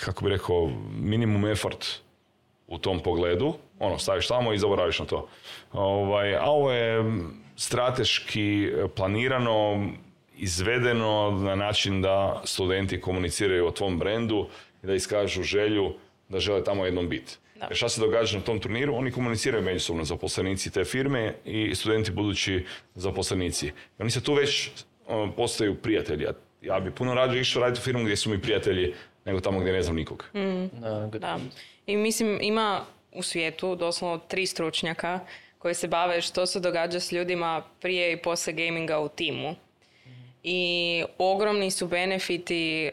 kako 0.00 0.24
bi 0.24 0.30
rekao, 0.30 0.70
minimum 1.00 1.46
effort 1.46 1.86
u 2.66 2.78
tom 2.78 3.00
pogledu. 3.00 3.54
Ono, 3.78 3.98
staviš 3.98 4.28
tamo 4.28 4.52
i 4.52 4.58
zaboraviš 4.58 4.98
na 4.98 5.04
to. 5.04 5.28
Ovaj, 5.72 6.36
a 6.36 6.44
ovo 6.44 6.72
je 6.72 7.04
strateški 7.56 8.72
planirano, 8.96 9.88
izvedeno 10.36 11.30
na 11.30 11.54
način 11.54 12.02
da 12.02 12.42
studenti 12.44 13.00
komuniciraju 13.00 13.66
o 13.66 13.70
tvom 13.70 13.98
brendu 13.98 14.46
i 14.82 14.86
da 14.86 14.94
iskažu 14.94 15.42
želju 15.42 15.94
da 16.28 16.40
žele 16.40 16.64
tamo 16.64 16.84
jednom 16.84 17.08
biti. 17.08 17.36
Jer 17.60 17.76
šta 17.76 17.88
se 17.88 18.00
događa 18.00 18.38
na 18.38 18.44
tom 18.44 18.58
turniru? 18.60 18.94
Oni 18.94 19.10
komuniciraju 19.12 19.64
međusobno 19.64 20.04
zaposlenici 20.04 20.70
te 20.72 20.84
firme 20.84 21.34
i 21.44 21.74
studenti 21.74 22.10
budući 22.10 22.64
zaposlenici. 22.94 23.66
I 23.66 23.72
oni 23.98 24.10
se 24.10 24.22
tu 24.22 24.34
već 24.34 24.70
ono, 25.06 25.32
postaju 25.32 25.74
prijatelji. 25.74 26.26
Ja- 26.62 26.80
bi 26.80 26.90
puno 26.90 27.14
rađe 27.14 27.40
išao 27.40 27.62
raditi 27.62 27.80
u 27.80 27.84
firmu 27.84 28.04
gdje 28.04 28.16
su 28.16 28.30
mi 28.30 28.42
prijatelji 28.42 28.94
nego 29.24 29.40
tamo 29.40 29.60
gdje 29.60 29.72
ne 29.72 29.82
znam 29.82 29.96
nikog. 29.96 30.24
Da, 30.72 31.08
good. 31.12 31.22
Da. 31.22 31.38
I 31.86 31.96
mislim, 31.96 32.38
ima 32.42 32.84
u 33.12 33.22
svijetu 33.22 33.76
doslovno 33.76 34.18
tri 34.18 34.46
stručnjaka 34.46 35.20
koji 35.58 35.74
se 35.74 35.88
bave 35.88 36.20
što 36.22 36.46
se 36.46 36.60
događa 36.60 37.00
s 37.00 37.12
ljudima 37.12 37.62
prije 37.80 38.12
i 38.12 38.16
poslije 38.16 38.66
gaminga 38.66 38.98
u 38.98 39.08
timu. 39.08 39.54
I 40.48 41.04
ogromni 41.18 41.70
su 41.70 41.86
benefiti 41.86 42.90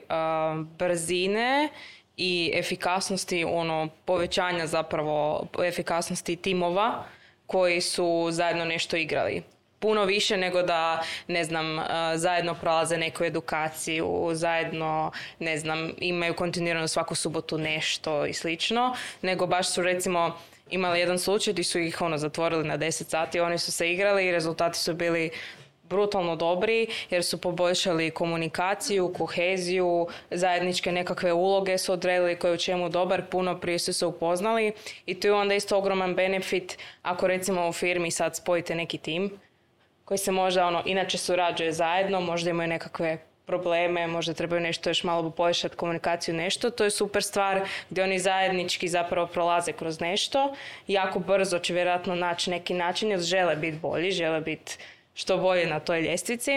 brzine 0.77 1.69
i 2.17 2.51
efikasnosti, 2.55 3.43
ono, 3.43 3.87
povećanja 4.05 4.67
zapravo 4.67 5.47
efikasnosti 5.63 6.35
timova 6.35 7.03
koji 7.47 7.81
su 7.81 8.27
zajedno 8.31 8.65
nešto 8.65 8.97
igrali. 8.97 9.43
Puno 9.79 10.05
više 10.05 10.37
nego 10.37 10.61
da, 10.61 11.03
ne 11.27 11.43
znam, 11.43 11.79
zajedno 12.15 12.55
prolaze 12.55 12.97
neku 12.97 13.23
edukaciju, 13.23 14.29
zajedno, 14.33 15.11
ne 15.39 15.57
znam, 15.57 15.91
imaju 15.97 16.33
kontinuirano 16.33 16.87
svaku 16.87 17.15
subotu 17.15 17.57
nešto 17.57 18.25
i 18.25 18.33
slično, 18.33 18.95
nego 19.21 19.47
baš 19.47 19.69
su 19.69 19.81
recimo 19.83 20.37
imali 20.69 20.99
jedan 20.99 21.19
slučaj 21.19 21.53
gdje 21.53 21.63
su 21.63 21.79
ih 21.79 22.01
ono 22.01 22.17
zatvorili 22.17 22.67
na 22.67 22.77
10 22.77 23.09
sati, 23.09 23.39
oni 23.39 23.57
su 23.57 23.71
se 23.71 23.91
igrali 23.91 24.25
i 24.25 24.31
rezultati 24.31 24.79
su 24.79 24.93
bili 24.93 25.31
brutalno 25.93 26.35
dobri 26.35 26.87
jer 27.09 27.23
su 27.23 27.37
poboljšali 27.41 28.11
komunikaciju, 28.11 29.13
koheziju, 29.17 30.07
zajedničke 30.31 30.91
nekakve 30.91 31.33
uloge 31.33 31.77
su 31.77 31.93
odredili 31.93 32.35
koje 32.39 32.51
je 32.51 32.55
u 32.55 32.57
čemu 32.57 32.89
dobar, 32.89 33.25
puno 33.31 33.59
prije 33.59 33.79
su 33.79 33.93
se 33.93 34.05
upoznali 34.05 34.71
i 35.05 35.19
tu 35.19 35.27
je 35.27 35.33
onda 35.33 35.55
isto 35.55 35.77
ogroman 35.77 36.15
benefit 36.15 36.77
ako 37.01 37.27
recimo 37.27 37.69
u 37.69 37.73
firmi 37.73 38.11
sad 38.11 38.35
spojite 38.35 38.75
neki 38.75 38.97
tim 38.97 39.31
koji 40.05 40.17
se 40.17 40.31
možda 40.31 40.67
ono, 40.67 40.83
inače 40.85 41.17
surađuje 41.17 41.71
zajedno, 41.71 42.21
možda 42.21 42.49
imaju 42.49 42.69
nekakve 42.69 43.17
probleme, 43.45 44.07
možda 44.07 44.33
trebaju 44.33 44.61
nešto 44.61 44.89
još 44.89 45.03
malo 45.03 45.21
poboljšati 45.21 45.75
komunikaciju, 45.75 46.35
nešto. 46.35 46.69
To 46.69 46.83
je 46.83 46.91
super 46.91 47.23
stvar 47.23 47.61
gdje 47.89 48.03
oni 48.03 48.19
zajednički 48.19 48.87
zapravo 48.87 49.27
prolaze 49.27 49.71
kroz 49.71 49.99
nešto. 49.99 50.53
Jako 50.87 51.19
brzo 51.19 51.59
će 51.59 51.73
vjerojatno 51.73 52.15
naći 52.15 52.49
neki 52.49 52.73
način 52.73 53.11
jer 53.11 53.19
žele 53.19 53.55
biti 53.55 53.77
bolji, 53.77 54.11
žele 54.11 54.41
biti 54.41 54.77
što 55.13 55.37
bolje 55.37 55.67
na 55.67 55.79
toj 55.79 56.01
ljestvici. 56.01 56.51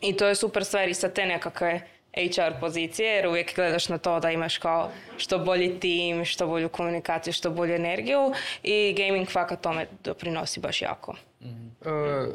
I 0.00 0.16
to 0.16 0.26
je 0.26 0.34
super 0.34 0.64
stvar 0.64 0.88
i 0.88 0.94
sa 0.94 1.08
te 1.08 1.26
nekakve 1.26 1.80
HR 2.16 2.60
pozicije 2.60 3.14
jer 3.14 3.26
uvijek 3.26 3.56
gledaš 3.56 3.88
na 3.88 3.98
to 3.98 4.20
da 4.20 4.30
imaš 4.30 4.58
kao 4.58 4.90
što 5.16 5.38
bolji 5.38 5.80
tim, 5.80 6.24
što 6.24 6.46
bolju 6.46 6.68
komunikaciju, 6.68 7.32
što 7.32 7.50
bolju 7.50 7.74
energiju 7.74 8.32
i 8.62 8.94
gaming 8.98 9.30
fakat 9.30 9.60
tome 9.60 9.86
doprinosi 10.04 10.60
baš 10.60 10.82
jako. 10.82 11.14
Uh, 11.40 11.48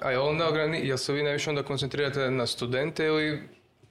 a 0.02 0.12
je 0.12 0.20
onda 0.20 0.48
ograni, 0.48 0.88
jel 0.88 0.98
se 0.98 1.14
vi 1.14 1.24
najviše 1.24 1.50
onda 1.50 1.64
koncentrirate 1.64 2.32
na 2.32 2.48
studente 2.48 3.06
ili 3.06 3.42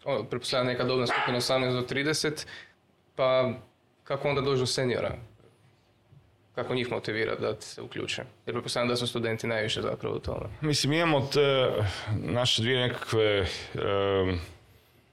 ono, 0.05 0.25
pretpostavljam 0.25 0.67
neka 0.67 0.85
dobna 0.85 1.07
skupina 1.07 1.41
18 1.41 1.73
do 1.73 1.95
30, 1.95 2.47
pa 3.15 3.53
kako 4.05 4.29
onda 4.29 4.41
dođu 4.41 4.61
do 4.61 4.67
seniora? 4.67 5.30
Kako 6.55 6.75
njih 6.75 6.91
motivirati 6.91 7.43
da 7.43 7.61
se 7.61 7.83
uključe? 7.83 8.23
Jer 8.47 8.55
pretpostavljam 8.55 8.89
da 8.89 8.97
su 8.97 9.07
studenti 9.07 9.47
najviše 9.47 9.83
zapravo 9.83 10.17
u 10.17 10.19
tome. 10.19 10.47
Mislim, 10.61 10.93
imamo 10.93 11.21
te 11.33 11.71
naše 12.13 12.63
dvije 12.63 12.89
nekakve, 12.89 13.47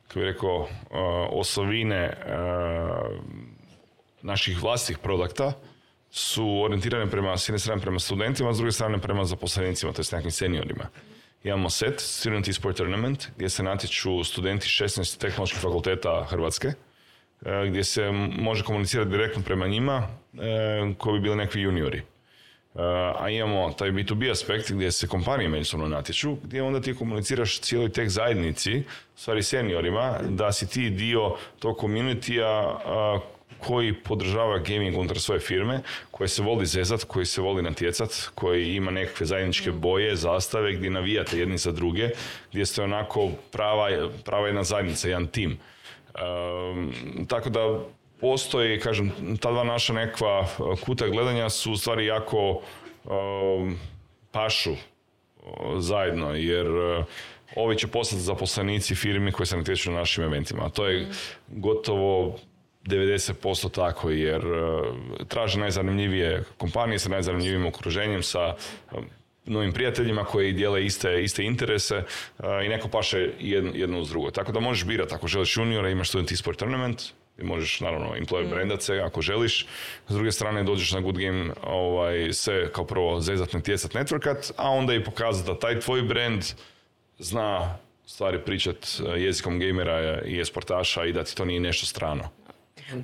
kako 0.08 0.19
bi 0.19 0.26
rekao, 0.26 0.58
uh, 0.60 0.67
osovine 1.32 2.17
uh, 2.26 3.15
naših 4.21 4.62
vlastitih 4.62 4.97
produkta 4.97 5.54
su 6.12 6.62
orijentirane 6.63 7.12
prema, 7.12 7.38
s 7.38 7.50
jedne 7.50 7.60
strane 7.60 7.82
prema 7.82 8.00
studentima, 8.00 8.54
s 8.54 8.58
druge 8.58 8.71
strane 8.71 8.97
prema 8.97 9.26
zaposlenicima, 9.26 9.93
to 9.93 10.02
nekakvim 10.02 10.32
seniorima. 10.32 10.88
Imamo 11.43 11.69
set, 11.69 12.00
Student 12.00 12.47
eSport 12.47 12.78
Tournament, 12.78 13.28
gdje 13.36 13.50
se 13.50 13.63
natječu 13.63 14.23
studenti 14.23 14.67
16 14.67 15.19
tehnoloških 15.19 15.62
fakulteta 15.62 16.26
Hrvatske, 16.30 16.71
gdje 17.41 17.84
se 17.84 18.12
može 18.39 18.63
komunicirati 18.63 19.12
direktno 19.12 19.43
prema 19.43 19.67
njima, 19.67 20.08
e, 20.34 20.93
koji 20.97 21.13
bi 21.13 21.23
bili 21.23 21.36
nekakvi 21.36 21.62
juniori. 21.62 22.02
Uh, 22.78 22.84
a 23.23 23.30
imamo 23.30 23.71
taj 23.71 23.91
B2B 23.91 24.32
aspekt 24.32 24.71
gdje 24.71 24.91
se 24.91 25.08
kompanije 25.08 25.50
međusobno 25.50 25.88
natječu, 25.88 26.38
gdje 26.43 26.63
onda 26.63 26.82
ti 26.82 26.95
komuniciraš 26.95 27.60
cijeloj 27.60 27.89
tech 27.89 28.10
zajednici, 28.10 28.84
stvari 29.15 29.43
seniorima, 29.43 30.19
da 30.30 30.52
si 30.52 30.69
ti 30.69 30.89
dio 30.89 31.36
tog 31.60 31.78
community 31.78 32.41
koji 33.60 33.93
podržava 33.93 34.58
gaming 34.58 34.97
unutar 34.97 35.19
svoje 35.19 35.39
firme, 35.39 35.80
koji 36.12 36.28
se 36.28 36.41
voli 36.41 36.65
zezat, 36.65 37.04
koji 37.04 37.26
se 37.26 37.41
voli 37.41 37.62
natjecat, 37.62 38.30
koji 38.36 38.76
ima 38.76 38.91
nekakve 38.91 39.26
zajedničke 39.26 39.71
boje, 39.71 40.15
zastave, 40.15 40.73
gdje 40.73 40.89
navijate 40.89 41.39
jedni 41.39 41.58
za 41.58 41.71
druge, 41.71 42.10
gdje 42.52 42.65
ste 42.65 42.84
onako 42.84 43.30
prava, 43.52 44.10
prava 44.26 44.47
jedna 44.47 44.63
zajednica, 44.63 45.08
jedan 45.08 45.28
tim. 45.28 45.58
Tako 47.27 47.49
da 47.49 47.80
postoji, 48.21 48.80
kažem, 48.80 49.12
ta 49.41 49.51
dva 49.51 49.63
naša 49.63 49.93
nekakva 49.93 50.39
uh, 50.39 50.80
kuta 50.80 51.08
gledanja 51.08 51.49
su 51.49 51.71
u 51.71 51.77
stvari 51.77 52.06
jako 52.06 52.62
um, 53.06 53.80
pašu 54.32 54.71
uh, 54.71 54.77
zajedno, 55.77 56.36
jer 56.36 56.71
uh, 56.71 57.06
ovi 57.56 57.77
će 57.77 57.88
postati 57.88 58.21
zaposlenici 58.21 58.95
firmi 58.95 59.32
koji 59.32 59.47
se 59.47 59.58
natječu 59.58 59.91
na 59.91 59.97
našim 59.97 60.23
eventima. 60.23 60.65
A 60.65 60.69
to 60.69 60.88
je 60.88 61.08
gotovo 61.47 62.36
90% 62.86 63.71
tako, 63.71 64.10
jer 64.10 64.41
traže 65.27 65.60
najzanimljivije 65.60 66.43
kompanije 66.58 66.99
sa 66.99 67.10
najzanimljivijim 67.10 67.65
okruženjem, 67.65 68.23
sa 68.23 68.56
novim 69.47 69.73
prijateljima 69.73 70.23
koji 70.23 70.53
dijele 70.53 70.86
iste, 70.86 71.23
iste 71.23 71.43
interese 71.43 71.97
uh, 71.97 72.45
i 72.65 72.69
neko 72.69 72.88
paše 72.88 73.29
jedno, 73.39 73.71
jedno 73.75 73.99
uz 73.99 74.10
drugo. 74.10 74.31
Tako 74.31 74.51
da 74.51 74.60
možeš 74.60 74.86
birati 74.86 75.15
ako 75.15 75.27
želiš 75.27 75.57
juniora, 75.57 75.89
imaš 75.89 76.10
student 76.10 76.31
e-sport 76.31 76.60
tournament, 76.60 77.01
i 77.38 77.43
možeš 77.43 77.79
naravno 77.79 78.15
employer 78.19 78.49
brandat 78.49 78.81
se 78.81 78.99
ako 78.99 79.21
želiš. 79.21 79.67
S 80.07 80.13
druge 80.13 80.31
strane 80.31 80.63
dođeš 80.63 80.91
na 80.91 80.99
good 80.99 81.17
game 81.17 81.53
ovaj, 81.63 82.33
se 82.33 82.69
kao 82.73 82.86
prvo 82.86 83.19
zezat, 83.19 83.53
natjecat, 83.53 83.91
networkat, 83.91 84.51
a 84.57 84.69
onda 84.69 84.93
i 84.93 85.03
pokazati 85.03 85.47
da 85.47 85.60
taj 85.60 85.79
tvoj 85.79 86.01
brand 86.01 86.43
zna 87.19 87.77
stvari 88.05 88.39
pričat 88.45 88.77
uh, 88.77 89.21
jezikom 89.21 89.60
gamera 89.60 90.21
i 90.25 90.39
esportaša 90.39 91.05
i 91.05 91.13
da 91.13 91.23
ti 91.23 91.36
to 91.36 91.45
nije 91.45 91.60
nešto 91.60 91.86
strano. 91.86 92.29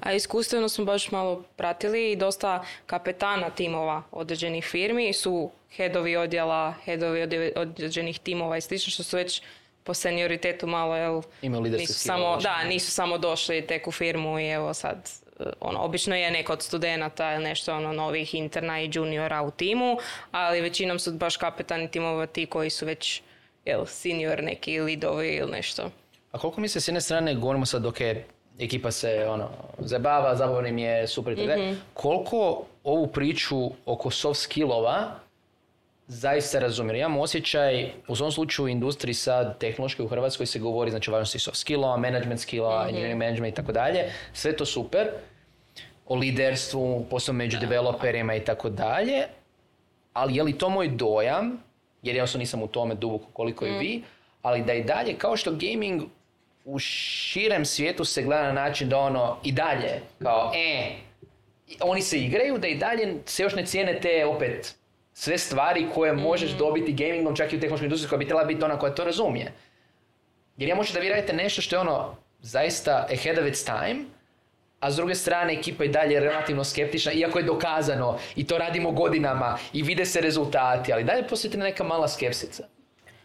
A 0.02 0.14
iskustveno 0.14 0.70
smo 0.70 0.86
baš 0.86 1.12
malo 1.12 1.44
pratili 1.56 2.12
i 2.12 2.16
dosta 2.16 2.64
kapetana 2.86 3.50
timova 3.50 4.04
određenih 4.12 4.66
firmi 4.66 5.14
su 5.14 5.52
headovi 5.76 6.16
odjela, 6.16 6.74
headovi 6.86 7.52
određenih 7.56 8.20
timova 8.20 8.58
i 8.58 8.62
slično 8.62 8.92
što 8.92 9.04
su 9.04 9.18
već 9.18 9.42
po 9.84 9.94
senioritetu 9.94 10.68
malo, 10.68 10.96
jel, 10.96 11.22
nisu 11.42 11.94
samo, 11.94 12.38
da, 12.38 12.64
nisu 12.64 12.92
samo 12.92 13.18
došli 13.18 13.68
tek 13.68 13.88
u 13.88 13.92
firmu 13.92 14.40
i 14.40 14.48
evo 14.48 14.74
sad, 14.74 15.10
eh, 15.40 15.44
ono, 15.60 15.80
obično 15.80 16.16
je 16.16 16.32
neko 16.32 16.54
od 16.54 16.62
studenata 16.62 17.34
ili 17.34 17.44
nešto 17.44 17.76
ono 17.76 17.94
novih 17.94 18.36
interna 18.36 18.82
i 18.82 18.90
juniora 18.94 19.42
u 19.42 19.52
timu, 19.52 19.98
ali 20.32 20.62
većinom 20.62 21.00
su 21.00 21.12
baš 21.12 21.38
kapetani 21.38 21.92
timova 21.92 22.26
ti 22.26 22.46
koji 22.46 22.70
su 22.70 22.86
već, 22.86 23.22
jel, 23.66 23.86
senior 23.86 24.44
neki 24.44 24.80
lidovi 24.80 25.36
ili 25.36 25.52
nešto. 25.52 25.90
A 26.32 26.40
koliko 26.40 26.62
mi 26.62 26.68
se 26.68 26.82
s 26.82 26.88
jedne 26.88 27.02
strane 27.02 27.36
govorimo 27.36 27.66
sad, 27.66 27.86
ok, 27.86 27.98
ekipa 28.60 28.92
se 28.92 29.28
ono, 29.30 29.50
zabava, 29.80 30.36
zabavno 30.36 30.68
im 30.68 30.78
je 30.78 31.08
super 31.08 31.34
i 31.34 31.36
tako 31.36 31.48
dalje. 31.48 31.76
Koliko 31.94 32.64
ovu 32.84 33.08
priču 33.08 33.72
oko 33.86 34.10
soft 34.10 34.42
skillova 34.42 35.24
zaista 36.08 36.60
razumijem. 36.60 36.96
Imam 36.96 37.20
osjećaj, 37.20 37.92
u 38.08 38.16
svom 38.16 38.32
slučaju 38.32 38.66
u 38.66 38.70
industriji 38.70 39.14
sad 39.14 39.58
tehnološki 39.58 40.02
u 40.02 40.08
Hrvatskoj 40.08 40.46
se 40.46 40.60
govori 40.60 40.92
znači 40.92 41.10
o 41.10 41.14
važnosti 41.14 41.40
soft 41.40 41.58
skillova, 41.58 41.98
management 41.98 42.40
skillova, 42.40 42.86
engineering 42.88 43.20
management 43.20 43.54
i 43.54 43.56
tako 43.56 43.72
dalje. 43.72 44.12
Sve 44.34 44.58
to 44.58 44.66
super. 44.66 45.08
O 46.08 46.16
liderstvu, 46.16 47.06
posebno 47.10 47.38
među 47.38 47.58
developerima 47.60 48.36
i 48.36 48.46
tako 48.46 48.70
dalje. 48.70 49.24
Ali 50.14 50.36
je 50.36 50.44
li 50.44 50.58
to 50.58 50.70
moj 50.70 50.88
dojam, 50.88 51.64
jer 52.04 52.16
ja 52.16 52.26
nisam 52.38 52.62
u 52.62 52.68
tome 52.68 52.96
duboko 52.96 53.26
koliko 53.34 53.66
i 53.66 53.72
vi, 53.72 54.04
ali 54.42 54.64
da 54.64 54.74
i 54.74 54.84
dalje, 54.84 55.18
kao 55.18 55.38
što 55.38 55.52
gaming 55.52 56.02
u 56.66 56.80
širem 56.80 57.66
svijetu 57.66 58.06
se 58.06 58.22
gleda 58.22 58.44
na 58.44 58.52
način 58.52 58.90
da 58.90 58.98
ono 58.98 59.38
i 59.44 59.52
dalje, 59.52 60.02
kao 60.24 60.52
e, 60.56 60.92
oni 61.80 62.02
se 62.02 62.20
igraju, 62.20 62.58
da 62.58 62.68
i 62.68 62.76
dalje 62.76 63.16
se 63.26 63.44
još 63.44 63.56
ne 63.56 63.66
cijene 63.66 64.00
te 64.00 64.26
opet 64.26 64.76
sve 65.14 65.38
stvari 65.38 65.88
koje 65.94 66.14
možeš 66.14 66.52
dobiti 66.52 66.94
gamingom, 66.94 67.36
čak 67.36 67.54
i 67.54 67.58
u 67.58 67.60
tehnološkoj 67.60 67.86
industriji 67.86 68.10
koja 68.10 68.20
bi 68.20 68.26
trebala 68.26 68.46
biti 68.46 68.64
ona 68.64 68.80
koja 68.80 68.96
to 68.96 69.04
razumije. 69.04 69.52
Jer 70.58 70.70
ja 70.70 70.76
možete 70.76 71.00
da 71.00 71.04
vi 71.04 71.10
radite 71.10 71.34
nešto 71.34 71.62
što 71.62 71.76
je 71.76 71.80
ono 71.80 72.16
zaista 72.42 73.08
ahead 73.12 73.38
of 73.38 73.46
its 73.46 73.66
time, 73.66 74.06
a 74.80 74.92
s 74.92 74.96
druge 74.96 75.16
strane 75.16 75.54
ekipa 75.54 75.84
je 75.84 75.90
dalje 75.90 76.20
relativno 76.20 76.64
skeptična, 76.64 77.12
iako 77.12 77.40
je 77.40 77.46
dokazano 77.46 78.18
i 78.36 78.48
to 78.48 78.58
radimo 78.58 78.92
godinama 78.92 79.58
i 79.74 79.84
vide 79.84 80.06
se 80.06 80.22
rezultati, 80.22 80.94
ali 80.94 81.04
dalje 81.04 81.28
postoji 81.28 81.58
neka 81.58 81.84
mala 81.84 82.08
skepsica. 82.08 82.68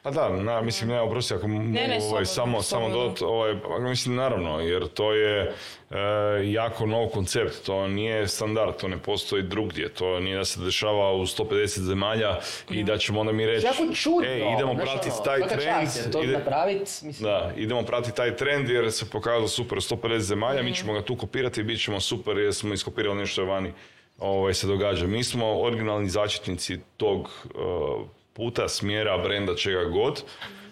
Pa 0.09 0.13
da, 0.13 0.29
na, 0.31 0.61
mislim, 0.61 0.91
ne, 0.91 1.01
oprosti 1.01 1.35
ako 1.35 1.49
mogu 1.49 1.65
ne, 1.65 1.81
ovaj, 2.03 2.27
slobodno, 2.27 2.63
samo, 2.63 2.63
samo 2.63 2.89
dodat, 2.91 3.23
ovaj, 3.23 3.55
pa 3.61 3.79
mislim, 3.79 4.15
naravno, 4.15 4.61
jer 4.61 4.89
to 4.89 5.13
je 5.13 5.53
e, 5.91 5.97
jako 6.45 6.87
nov 6.87 7.09
koncept, 7.09 7.67
to 7.67 7.89
nije 7.89 8.29
standard, 8.29 8.77
to 8.77 8.89
ne 8.89 8.99
postoji 8.99 9.43
drugdje, 9.43 9.89
to 9.89 10.21
nije 10.21 10.37
da 10.37 10.45
se 10.45 10.61
dešava 10.61 11.13
u 11.13 11.21
150 11.21 11.47
zemalja 11.81 12.39
i 12.71 12.85
da 12.85 12.99
ćemo 12.99 13.21
onda 13.21 13.33
mi 13.33 13.47
reći, 13.47 13.67
Jako 13.67 13.95
čudno. 13.95 14.25
e, 14.25 14.53
idemo 14.55 14.75
pratiti 14.75 15.11
ono, 15.11 15.25
taj 15.25 15.49
trend, 15.49 15.81
čast, 15.85 15.97
jer 15.97 16.13
to 16.13 16.23
ide- 16.23 16.33
napravit, 16.33 16.81
mislim, 16.81 17.15
da, 17.21 17.53
idemo 17.57 17.83
pratiti 17.83 18.17
taj 18.17 18.37
trend 18.37 18.69
jer 18.71 18.93
se 18.93 19.11
pokazalo 19.11 19.49
super 19.49 19.79
u 19.79 19.81
150 19.81 20.19
zemalja, 20.19 20.63
mi 20.63 20.75
ćemo 20.75 20.93
ga 20.93 21.03
tu 21.03 21.17
kopirati 21.17 21.61
i 21.61 21.65
bit 21.65 21.81
ćemo 21.83 22.01
super 22.01 22.39
jer 22.39 22.55
smo 22.55 22.75
iskopirali 22.75 23.19
nešto 23.19 23.45
vani 23.45 23.73
ovaj, 24.19 24.55
se 24.55 24.67
događa. 24.67 25.07
Mi 25.07 25.25
smo 25.25 25.61
originalni 25.61 26.09
začetnici 26.09 26.79
tog 26.97 27.21
uh, 27.21 28.07
puta, 28.39 28.69
smjera, 28.69 29.19
brenda, 29.19 29.57
čega 29.57 29.85
god 29.85 30.23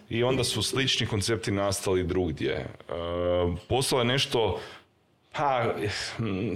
i 0.08 0.22
onda 0.22 0.44
su 0.44 0.62
slični 0.62 1.06
koncepti 1.06 1.50
nastali 1.50 2.04
drugdje. 2.04 2.66
Uh, 2.88 3.58
postalo 3.68 4.02
je 4.02 4.06
nešto 4.06 4.60
pa, 5.32 5.74
hm, 6.16 6.54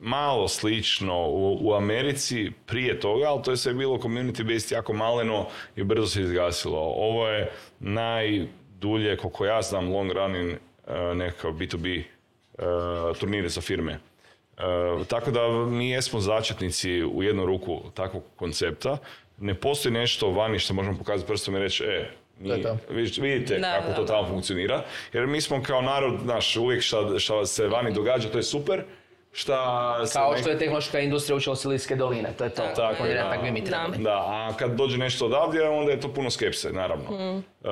malo 0.00 0.48
slično 0.48 1.28
u, 1.28 1.58
u 1.60 1.74
Americi 1.74 2.52
prije 2.66 3.00
toga, 3.00 3.26
ali 3.26 3.42
to 3.42 3.50
je 3.50 3.56
sve 3.56 3.74
bilo 3.74 3.96
community 3.96 4.54
based 4.54 4.72
jako 4.72 4.92
maleno 4.92 5.46
i 5.76 5.84
brzo 5.84 6.06
se 6.06 6.20
izgasilo. 6.20 6.80
Ovo 6.80 7.28
je 7.28 7.52
najdulje, 7.80 9.16
koliko 9.16 9.46
ja 9.46 9.62
znam, 9.62 9.92
long 9.92 10.12
running 10.12 10.58
nekakav 11.14 11.52
B2B 11.52 12.02
uh, 12.02 13.16
turnire 13.18 13.48
za 13.48 13.60
firme. 13.60 13.98
Uh, 14.56 15.06
tako 15.06 15.30
da 15.30 15.48
mi 15.48 15.90
jesmo 15.90 16.20
začetnici 16.20 17.04
u 17.04 17.22
jednu 17.22 17.46
ruku 17.46 17.82
takvog 17.94 18.22
koncepta. 18.36 18.98
Ne 19.38 19.54
postoji 19.54 19.92
nešto 19.92 20.30
vani 20.30 20.58
što 20.58 20.74
možemo 20.74 20.98
pokazati 20.98 21.28
prstom 21.28 21.56
i 21.56 21.60
reći, 21.60 21.84
e, 21.84 22.08
mi, 22.90 23.02
vidite 23.20 23.58
Da, 23.58 23.72
kako 23.72 23.88
da, 23.88 23.94
to 23.94 24.02
da. 24.02 24.06
tamo 24.06 24.28
funkcionira. 24.28 24.82
Jer 25.12 25.26
mi 25.26 25.40
smo 25.40 25.62
kao 25.62 25.82
narod, 25.82 26.14
znaš, 26.22 26.56
uvijek 26.56 26.82
šta, 26.82 27.18
šta 27.18 27.46
se 27.46 27.66
vani 27.66 27.92
događa, 27.92 28.28
to 28.28 28.38
je 28.38 28.42
super. 28.42 28.82
Šta 29.32 29.56
se 30.06 30.12
Kao 30.12 30.32
nek- 30.32 30.40
što 30.40 30.50
je 30.50 30.58
tehnološka 30.58 31.00
industrija 31.00 31.36
učila 31.36 31.56
Silijske 31.56 31.96
doline, 31.96 32.28
to 32.38 32.44
je 32.44 32.50
to. 32.50 32.62
Tako 32.76 33.04
je, 33.04 33.14
da. 33.14 33.30
Da, 33.98 34.10
a 34.18 34.52
kad 34.58 34.70
dođe 34.70 34.98
nešto 34.98 35.26
odavdje, 35.26 35.62
onda 35.62 35.92
je 35.92 36.00
to 36.00 36.08
puno 36.08 36.30
skepse, 36.30 36.72
naravno. 36.72 37.04
E, 37.64 37.68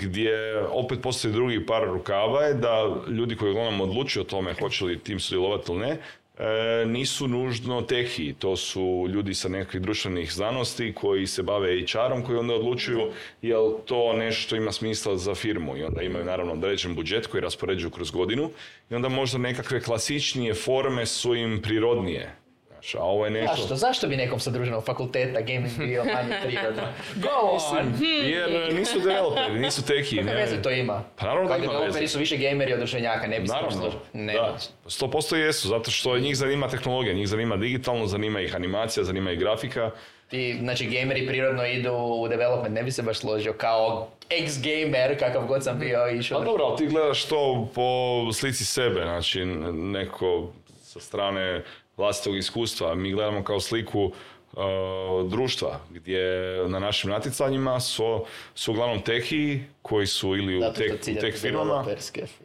gdje 0.00 0.32
opet 0.62 0.98
postoji 1.02 1.32
drugi 1.34 1.66
par 1.66 1.82
rukava 1.84 2.42
je 2.42 2.54
da 2.54 2.90
ljudi 3.08 3.36
koji 3.36 3.50
uglavnom 3.50 3.80
odlučuju 3.80 4.22
o 4.22 4.26
tome 4.26 4.54
hoće 4.54 4.84
li 4.84 4.98
tim 4.98 5.20
sudjelovati 5.20 5.72
ili 5.72 5.80
ne, 5.80 5.96
e, 6.38 6.84
nisu 6.86 7.28
nužno 7.28 7.82
tehi. 7.82 8.34
To 8.38 8.56
su 8.56 9.06
ljudi 9.08 9.34
sa 9.34 9.48
nekakvih 9.48 9.82
društvenih 9.82 10.32
znanosti 10.32 10.92
koji 10.94 11.26
se 11.26 11.42
bave 11.42 11.80
HR-om 11.82 12.22
koji 12.22 12.38
onda 12.38 12.54
odlučuju 12.54 13.12
jel 13.42 13.72
to 13.84 14.12
nešto 14.12 14.56
ima 14.56 14.72
smisla 14.72 15.16
za 15.16 15.34
firmu 15.34 15.76
i 15.76 15.82
onda 15.82 16.02
imaju 16.02 16.24
naravno 16.24 16.52
određen 16.52 16.94
budžet 16.94 17.26
koji 17.26 17.40
raspoređuju 17.40 17.90
kroz 17.90 18.10
godinu 18.10 18.50
i 18.90 18.94
onda 18.94 19.08
možda 19.08 19.38
nekakve 19.38 19.80
klasičnije 19.80 20.54
forme 20.54 21.06
su 21.06 21.34
im 21.34 21.60
prirodnije. 21.62 22.43
Znaš, 22.84 22.94
a 22.94 23.04
ovo 23.04 23.24
je 23.24 23.30
nešto... 23.30 23.56
Zašto? 23.56 23.76
Zašto 23.76 24.08
bi 24.08 24.16
nekom 24.16 24.40
sa 24.40 24.50
društvenog 24.50 24.84
fakulteta 24.84 25.40
gaming 25.40 25.78
bio 25.78 26.04
manje 26.04 26.36
prirodno? 26.44 26.82
Go 27.24 27.28
on! 27.72 27.92
Jer 28.24 28.74
nisu 28.74 29.00
developeri, 29.00 29.58
nisu 29.58 29.86
teki. 29.86 30.16
Kakve 30.16 30.32
ne. 30.32 30.40
veze 30.40 30.62
to 30.62 30.70
ima? 30.70 31.02
Pa 31.16 31.26
naravno 31.26 31.48
da 31.48 31.56
ima 31.56 31.66
developeri 31.66 32.00
veze. 32.00 32.12
su 32.12 32.18
više 32.18 32.36
gameri 32.36 32.72
od 32.72 32.78
društvenjaka, 32.78 33.26
ne 33.26 33.40
bi 33.40 33.48
se 33.48 33.54
Naravno. 33.54 33.92
Ne, 34.12 34.32
da. 34.32 34.56
100% 34.86 35.36
jesu, 35.36 35.68
zato 35.68 35.90
što 35.90 36.18
njih 36.18 36.36
zanima 36.36 36.68
tehnologija, 36.68 37.14
njih 37.14 37.28
zanima 37.28 37.56
digitalno, 37.56 38.06
zanima 38.06 38.40
ih 38.40 38.54
animacija, 38.56 39.04
zanima 39.04 39.32
ih 39.32 39.38
grafika. 39.38 39.90
Ti, 40.28 40.56
znači, 40.60 40.86
gameri 40.86 41.26
prirodno 41.26 41.66
idu 41.66 41.92
u 41.92 42.28
development, 42.28 42.74
ne 42.74 42.82
bi 42.82 42.90
se 42.90 43.02
baš 43.02 43.18
složio 43.18 43.52
kao 43.52 44.08
ex-gamer, 44.30 45.18
kakav 45.18 45.46
god 45.46 45.64
sam 45.64 45.78
bio 45.78 46.08
išao. 46.08 46.38
Pa 46.38 46.44
dobro, 46.44 46.64
ali 46.64 46.76
ti 46.76 46.86
gledaš 46.86 47.24
to 47.24 47.68
po 47.74 48.32
slici 48.32 48.64
sebe, 48.64 49.00
znači 49.02 49.44
neko 49.72 50.52
sa 50.82 51.00
strane 51.00 51.62
vlastitog 51.96 52.36
iskustva. 52.36 52.94
Mi 52.94 53.12
gledamo 53.12 53.44
kao 53.44 53.60
sliku 53.60 54.12
uh, 54.52 55.30
društva 55.30 55.80
gdje 55.90 56.56
na 56.68 56.78
našim 56.78 57.10
natjecanjima 57.10 57.80
su, 57.80 58.24
su 58.54 58.72
uglavnom 58.72 59.02
tehi 59.02 59.60
koji 59.82 60.06
su 60.06 60.36
ili 60.36 60.58
u 60.58 60.72
tek, 60.72 60.92
u 60.92 61.20
tek 61.20 61.38
firmama. 61.38 61.84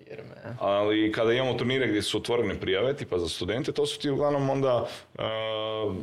firme. 0.07 0.55
Ali 0.59 1.11
kada 1.11 1.33
imamo 1.33 1.53
turnire 1.53 1.87
gdje 1.87 2.01
su 2.01 2.17
otvorene 2.17 2.59
prijave, 2.59 2.95
tipa 2.95 3.19
za 3.19 3.29
studente, 3.29 3.71
to 3.71 3.85
su 3.85 3.99
ti 3.99 4.09
uglavnom 4.09 4.49
onda, 4.49 4.87
uh, 5.13 5.95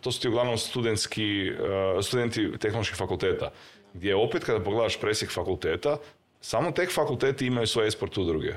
to 0.00 0.12
su 0.12 0.20
ti 0.20 0.28
uglavnom 0.28 0.58
studentski, 0.58 1.50
uh, 1.50 2.04
studenti 2.04 2.58
tehnoloških 2.58 2.98
fakulteta. 2.98 3.50
Gdje 3.94 4.16
opet 4.16 4.44
kada 4.44 4.64
pogledaš 4.64 5.00
presjek 5.00 5.30
fakulteta, 5.30 5.96
samo 6.40 6.70
tek 6.70 6.92
fakulteti 6.92 7.46
imaju 7.46 7.66
svoje 7.66 7.88
esport 7.88 8.18
udruge. 8.18 8.54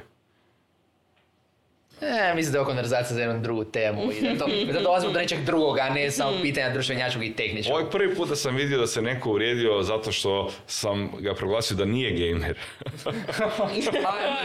E, 2.01 2.35
mislim 2.35 2.51
da 2.51 2.57
je 2.57 2.61
ovo 2.61 2.67
konverzacija 2.69 3.15
za 3.15 3.21
jednu 3.21 3.39
drugu 3.41 3.63
temu 3.63 4.11
i 4.11 4.21
da, 4.21 4.37
to, 4.37 4.47
da 4.73 4.79
dolazimo 4.79 5.13
do 5.13 5.19
nečeg 5.19 5.45
drugog, 5.45 5.79
a 5.79 5.89
ne 5.89 6.11
samo 6.11 6.31
pitanja 6.41 6.73
društvenjačkog 6.73 7.23
i 7.23 7.33
tehničkog. 7.33 7.75
Ovo 7.75 7.85
je 7.85 7.91
prvi 7.91 8.15
put 8.15 8.29
da 8.29 8.35
sam 8.35 8.55
vidio 8.55 8.77
da 8.79 8.87
se 8.87 9.01
neko 9.01 9.29
uvrijedio 9.29 9.83
zato 9.83 10.11
što 10.11 10.51
sam 10.67 11.11
ga 11.19 11.33
proglasio 11.33 11.77
da 11.77 11.85
nije 11.85 12.11
gamer. 12.11 12.57
I'm 13.05 13.71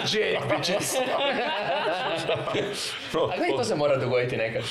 legit, 0.01 0.39
bitches. 0.51 0.95
A 0.95 1.96
da 2.27 3.47
i 3.49 3.57
to 3.57 3.65
se 3.65 3.75
mora 3.75 3.97
dogoditi 3.97 4.37
nekad. 4.37 4.63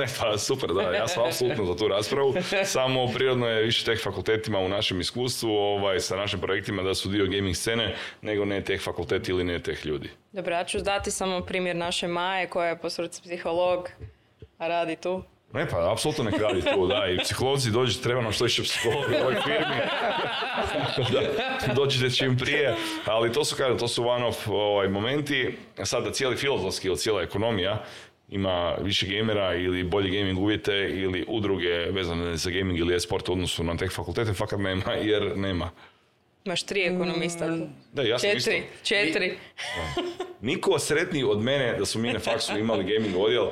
Ne, 0.00 0.06
pa 0.20 0.38
super, 0.38 0.70
da, 0.70 0.82
ja 0.82 1.08
sam 1.08 1.24
apsolutno 1.24 1.64
za 1.64 1.76
tu 1.76 1.88
raspravu. 1.88 2.34
Samo 2.64 3.06
prirodno 3.14 3.46
je 3.48 3.62
više 3.62 3.84
teh 3.84 4.02
fakultetima 4.02 4.58
u 4.58 4.68
našem 4.68 5.00
iskustvu, 5.00 5.50
ovaj, 5.50 6.00
sa 6.00 6.16
našim 6.16 6.40
projektima 6.40 6.82
da 6.82 6.94
su 6.94 7.08
dio 7.08 7.26
gaming 7.26 7.56
scene, 7.56 7.94
nego 8.22 8.44
ne 8.44 8.64
teh 8.64 8.80
fakulteti 8.80 9.30
ili 9.30 9.44
ne 9.44 9.58
teh 9.62 9.86
ljudi. 9.86 10.10
Dobro, 10.32 10.54
ja 10.54 10.64
ću 10.64 10.78
dati 10.78 11.10
samo 11.10 11.40
primjer 11.40 11.76
naše 11.76 12.08
Maje 12.08 12.46
koja 12.46 12.68
je 12.68 12.78
po 12.78 12.90
srcu 12.90 13.22
psiholog, 13.22 13.88
a 14.58 14.68
radi 14.68 14.96
tu. 14.96 15.22
Ne, 15.52 15.68
pa 15.68 15.92
apsolutno 15.92 16.24
nek 16.24 16.40
radi 16.40 16.60
tu, 16.74 16.86
da, 16.86 17.06
i 17.06 17.18
psiholozi 17.18 17.70
dođe, 17.70 18.00
treba 18.00 18.22
nam 18.22 18.32
što 18.32 18.44
više 18.44 18.62
psihologa 18.62 19.16
u 19.18 19.20
ovoj 19.20 19.34
firmi. 19.34 19.76
da, 21.12 21.74
dođite 21.74 22.10
čim 22.10 22.36
prije, 22.38 22.74
ali 23.04 23.32
to 23.32 23.44
su, 23.44 23.56
kažem, 23.56 23.78
to 23.78 23.88
su 23.88 24.08
one 24.08 24.26
of 24.26 24.48
ovaj, 24.48 24.88
momenti, 24.88 25.56
sada 25.84 26.12
cijeli 26.12 26.36
filozofski 26.36 26.88
ili 26.88 26.96
cijela 26.96 27.22
ekonomija 27.22 27.84
ima 28.28 28.74
više 28.80 29.06
gamera 29.06 29.54
ili 29.54 29.84
bolje 29.84 30.18
gaming 30.18 30.38
uvjete 30.38 30.72
ili 30.92 31.24
udruge 31.28 31.68
vezane 31.68 32.36
za 32.36 32.50
gaming 32.50 32.78
ili 32.78 32.94
e-sport 32.94 33.28
u 33.28 33.32
odnosu 33.32 33.64
na 33.64 33.76
teh 33.76 33.92
fakultete, 33.92 34.34
fakat 34.34 34.58
nema, 34.58 34.92
jer 34.92 35.36
nema. 35.36 35.70
Imaš 36.44 36.62
tri 36.62 36.82
ekonomista. 36.82 37.56
Da, 37.92 38.02
ja 38.02 38.18
sam 38.18 38.30
isto. 38.36 38.50
Četiri, 38.50 38.66
četiri. 38.82 39.34
Niko 40.40 40.78
sretniji 40.78 41.24
od 41.24 41.42
mene 41.42 41.78
da 41.78 41.86
smo 41.86 42.00
mi 42.00 42.12
na 42.12 42.18
faksu 42.18 42.58
imali 42.58 42.84
gaming 42.84 43.16
odjel, 43.18 43.46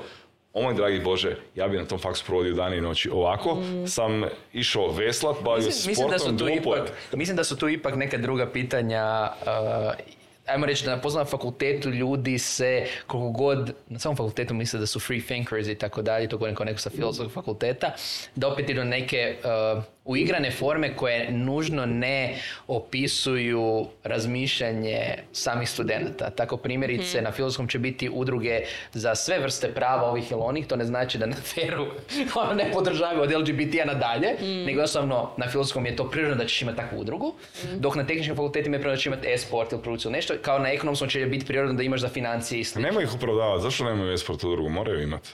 o 0.53 0.63
moj 0.63 0.75
dragi 0.75 1.01
Bože, 1.01 1.37
ja 1.55 1.69
bi 1.69 1.77
na 1.77 1.85
tom 1.85 1.99
faksu 1.99 2.25
provodio 2.25 2.55
dane 2.55 2.79
i 2.79 2.81
noći. 2.81 3.11
Ovako 3.11 3.59
sam 3.87 4.25
išao 4.53 4.93
veslat, 4.93 5.37
bavio 5.45 5.67
Mislim, 5.67 5.91
mislim, 5.91 6.11
da 6.11 6.19
su 6.19 6.25
sportom, 6.25 6.39
tu 6.39 6.49
ipak, 6.49 6.93
mislim 7.13 7.37
da 7.37 7.45
su 7.45 7.57
tu 7.57 7.69
ipak 7.69 7.97
neka 7.97 8.19
druga 8.19 8.51
pitanja 8.53 9.31
uh, 9.43 10.19
ajmo 10.49 10.67
reći 10.67 10.85
da 10.85 11.01
na 11.15 11.25
fakultetu 11.25 11.91
ljudi 11.91 12.39
se 12.39 12.87
koliko 13.07 13.31
god 13.31 13.75
na 13.89 13.99
samom 13.99 14.17
fakultetu 14.17 14.55
misle 14.55 14.81
da 14.81 14.87
su 14.87 15.01
free 15.01 15.21
thinkers 15.21 15.69
i 15.69 15.75
tako 15.75 16.03
dalje, 16.03 16.29
to 16.29 16.37
govorim 16.37 16.57
kao 16.57 16.67
neko 16.67 16.79
sa 16.79 16.91
filozofskog 16.91 17.33
fakulteta, 17.33 17.93
da 18.35 18.49
opet 18.49 18.71
idu 18.71 18.85
neke 18.85 19.37
uh, 19.77 19.83
u 20.09 20.17
igrane 20.17 20.51
forme 20.51 20.97
koje 20.97 21.31
nužno 21.31 21.87
ne 21.87 22.37
opisuju 22.67 23.87
razmišljanje 24.05 25.15
samih 25.33 25.69
studenata. 25.69 26.31
Tako 26.31 26.57
primjerice 26.57 27.23
na 27.23 27.33
filozofskom 27.33 27.69
će 27.69 27.79
biti 27.79 28.11
udruge 28.13 28.61
za 28.93 29.15
sve 29.15 29.39
vrste 29.39 29.69
prava 29.75 30.03
ovih 30.03 30.31
ili 30.33 30.41
onih, 30.45 30.67
to 30.67 30.77
ne 30.77 30.85
znači 30.85 31.19
da 31.19 31.27
na 31.27 31.37
feru 31.37 31.87
ono 32.43 32.55
ne 32.55 32.71
podržavaju 32.73 33.23
od 33.23 33.33
LGBT-a 33.33 33.85
nadalje, 33.85 34.29
nego 34.41 34.71
jednostavno 34.71 35.31
na 35.37 35.49
filozofskom 35.49 35.87
je 35.87 35.97
to 35.97 36.11
prirodno 36.11 36.37
da 36.37 36.47
ćeš 36.47 36.63
imati 36.63 36.77
takvu 36.77 37.01
udrugu, 37.01 37.35
dok 37.77 37.95
na 37.95 38.07
tehničkim 38.07 38.37
fakultetima 38.37 38.77
je 38.77 38.81
prirodno 38.81 38.97
da 38.97 39.03
će 39.03 39.09
imati 39.09 39.29
e-sport 39.29 39.73
ili 39.73 39.83
produkciju 39.83 40.11
nešto, 40.11 40.35
kao 40.43 40.59
na 40.59 40.69
ekonomskom 40.73 41.09
će 41.09 41.27
biti 41.27 41.47
prirodno 41.47 41.75
da 41.75 41.83
imaš 41.83 42.01
za 42.01 42.09
financije 42.09 42.61
i 42.61 42.65
sl. 42.65 42.81
Nema 42.81 43.03
ih 43.03 43.15
opravdavati, 43.15 43.63
zašto 43.63 43.85
nemaju 43.85 44.13
esport 44.13 44.45
udrugu? 44.45 44.69
Moraju 44.69 45.03
imati. 45.03 45.31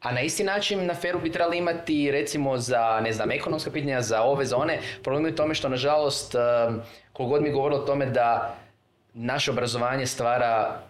A 0.00 0.12
na 0.12 0.20
isti 0.20 0.44
način 0.44 0.86
na 0.86 0.94
feru 0.94 1.18
bi 1.18 1.32
trebali 1.32 1.58
imati 1.58 2.10
recimo 2.10 2.58
za, 2.58 3.00
ne 3.02 3.12
znam, 3.12 3.30
ekonomska 3.30 3.70
pitanja, 3.70 4.02
za 4.02 4.22
ove, 4.22 4.44
za 4.44 4.56
one. 4.56 4.78
Problem 5.02 5.26
je 5.26 5.32
u 5.32 5.36
tome 5.36 5.54
što 5.54 5.68
nažalost, 5.68 6.34
um, 6.34 6.80
koliko 7.12 7.40
mi 7.40 7.50
govorilo 7.50 7.80
o 7.80 7.86
tome 7.86 8.06
da 8.06 8.56
naše 9.14 9.50
obrazovanje 9.50 10.06
stvara 10.06 10.80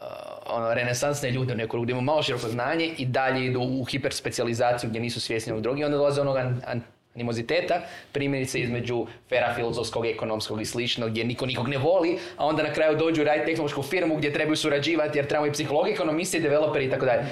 uh, 0.00 0.06
ono, 0.46 0.74
renesansne 0.74 1.30
ljude 1.30 1.54
u 1.54 1.56
ruku, 1.56 1.80
gdje 1.80 1.92
imaju 1.92 2.04
malo 2.04 2.22
široko 2.22 2.48
znanje 2.48 2.86
i 2.98 3.06
dalje 3.06 3.46
idu 3.46 3.60
u 3.60 3.84
hiperspecijalizaciju 3.84 4.90
gdje 4.90 5.00
nisu 5.00 5.20
svjesni 5.20 5.52
ovog 5.52 5.62
drugog 5.62 5.80
i 5.80 5.84
onda 5.84 5.96
dolaze 5.96 6.20
onog 6.20 6.36
an- 6.36 6.62
an- 6.66 6.82
animoziteta, 7.14 7.80
primjerice 8.12 8.60
između 8.60 9.06
fera 9.28 9.54
filozofskog, 9.54 10.06
ekonomskog 10.06 10.60
i 10.60 10.64
sličnog, 10.64 11.10
gdje 11.10 11.24
niko 11.24 11.46
nikog 11.46 11.68
ne 11.68 11.78
voli, 11.78 12.18
a 12.36 12.46
onda 12.46 12.62
na 12.62 12.72
kraju 12.72 12.96
dođu 12.96 13.24
raditi 13.24 13.46
tehnološku 13.46 13.82
firmu 13.82 14.16
gdje 14.16 14.32
trebaju 14.32 14.56
surađivati 14.56 15.18
jer 15.18 15.26
trebamo 15.26 15.46
i 15.46 15.52
psihologi, 15.52 15.90
ekonomisti, 15.90 16.40
developeri 16.40 16.84
i 16.84 16.90
tako 16.90 17.06
dalje. 17.06 17.24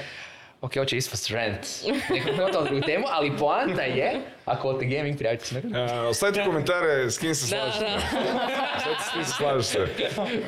Ok, 0.63 0.75
hoće 0.75 0.97
ispast 0.97 1.31
rant. 1.31 1.67
Nekako 2.11 2.37
na 2.53 2.61
drugu 2.61 2.81
temu, 2.81 3.05
ali 3.09 3.33
poanta 3.39 3.83
je, 3.83 4.13
ako 4.45 4.69
volite 4.69 4.87
gaming, 4.87 5.19
prijavite 5.19 5.45
se 5.45 5.61
na 5.63 5.79
E, 5.81 6.01
ostavite 6.01 6.45
komentare 6.45 7.11
s 7.11 7.19
kim 7.19 7.35
se 7.35 7.47
slažete. 7.47 7.87
s 9.01 9.13
kim 9.13 9.25
se 9.25 9.33
slažete. 9.33 9.87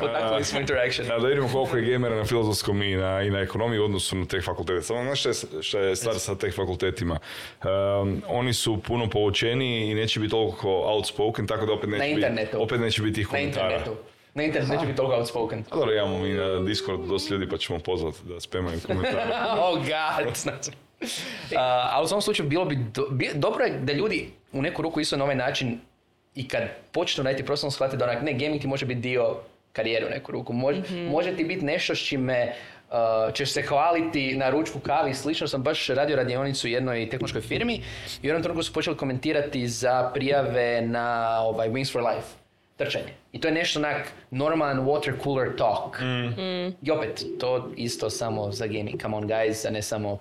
Potaknuli 0.01 0.45
smo 0.45 0.61
interaction. 0.61 1.11
A 1.11 1.19
da 1.19 1.27
vidimo 1.29 1.49
koliko 1.49 1.77
je 1.77 1.85
gamera 1.85 2.17
na 2.17 2.25
filozofskom 2.25 2.83
i 2.83 2.97
na, 2.97 3.23
i 3.23 3.31
na 3.31 3.41
ekonomiji 3.41 3.79
u 3.79 3.85
odnosu 3.85 4.17
na 4.17 4.27
teh 4.27 4.45
fakultete. 4.45 4.83
Samo 4.83 5.03
znaš 5.05 5.21
šta 5.21 5.29
je, 5.29 5.35
šta 5.63 5.79
je 5.79 5.97
stvar 5.97 6.15
sa 6.17 6.35
teh 6.35 6.55
fakultetima? 6.55 7.19
Um, 8.01 8.23
oni 8.29 8.53
su 8.53 8.79
puno 8.79 9.11
poučeniji 9.11 9.91
i 9.91 9.95
neće 9.95 10.21
biti 10.21 10.31
toliko 10.31 10.69
outspoken, 10.85 11.47
tako 11.47 11.67
da 11.67 11.73
opet 11.73 11.91
neće, 11.91 11.99
Na 11.99 12.07
internetu. 12.07 12.47
biti, 12.47 12.57
opet 12.57 12.81
neće 12.81 13.03
biti 13.03 13.15
tih 13.15 13.27
Na 13.27 13.31
komentara. 13.31 13.67
internetu. 13.69 13.97
Na 14.35 14.43
internetu 14.43 14.73
neće 14.73 14.87
biti 14.87 14.97
toliko 14.97 15.17
outspoken. 15.17 15.65
A 15.71 15.75
dobro, 15.77 15.95
imamo 15.95 16.19
mi 16.19 16.33
na 16.33 16.61
Discord 16.61 17.09
dosta 17.09 17.35
ljudi 17.35 17.49
pa 17.49 17.57
ćemo 17.59 17.79
pozvati 17.79 18.19
da 18.25 18.41
spemaju 18.41 18.81
komentare. 18.87 19.23
oh 19.63 19.75
god. 19.79 20.37
Znači. 20.37 20.71
A, 21.57 21.89
ali 21.93 22.05
u 22.05 22.09
svom 22.09 22.21
slučaju 22.23 22.49
bilo 22.49 22.65
bi, 22.65 22.77
do- 22.95 23.09
bi- 23.11 23.31
dobro 23.35 23.65
je 23.65 23.79
da 23.79 23.93
ljudi 23.93 24.31
u 24.53 24.63
neku 24.63 24.83
ruku 24.83 25.01
isto 25.01 25.17
na 25.17 25.25
ovaj 25.25 25.37
način 25.37 25.81
i 26.35 26.49
kad 26.49 26.63
počnu 26.93 27.25
raditi 27.25 27.45
profesionalno 27.45 27.71
shvate 27.71 27.97
da 27.97 28.05
onak, 28.05 28.23
ne, 28.23 28.33
gaming 28.33 28.61
ti 28.61 28.67
može 28.67 28.87
biti 28.87 29.01
dio 29.01 29.37
karijere 29.73 30.07
u 30.07 30.11
neku 30.11 30.33
ruku. 30.33 30.53
Može, 30.53 30.83
može 31.11 31.37
ti 31.37 31.45
biti 31.45 31.65
nešto 31.65 31.95
s 31.95 31.99
čime 31.99 32.53
uh, 32.91 32.95
ćeš 33.35 33.53
se 33.53 33.63
hvaliti 33.63 34.37
na 34.37 34.51
ručku 34.51 34.79
kavi 34.79 35.11
i 35.11 35.15
slično. 35.15 35.49
Sam 35.49 35.63
baš 35.63 35.87
radio 35.89 36.17
radionicu 36.17 36.67
u 36.67 36.71
jednoj 36.71 37.11
tehnološkoj 37.11 37.41
firmi 37.41 37.75
i 37.75 37.81
u 38.23 38.27
jednom 38.27 38.43
trenutku 38.43 38.63
su 38.63 38.73
počeli 38.73 38.97
komentirati 38.97 39.69
za 39.69 40.11
prijave 40.15 40.83
na 40.83 41.39
ovaj, 41.41 41.69
Wings 41.69 41.93
for 41.93 42.03
Life 42.03 42.44
trčanje. 42.77 43.13
I 43.33 43.41
to 43.41 43.49
je 43.49 43.55
nešto 43.55 43.79
onak 43.81 43.97
normalan 44.31 44.79
water 44.81 45.13
cooler 45.23 45.57
talk. 45.57 45.97
I 46.83 46.91
opet, 46.91 47.25
to 47.41 47.71
isto 47.77 48.11
samo 48.11 48.51
za 48.53 48.67
gaming, 48.67 49.03
come 49.03 49.17
on 49.17 49.25
guys, 49.25 49.67
a 49.67 49.71
ne 49.71 49.83
samo 49.83 50.19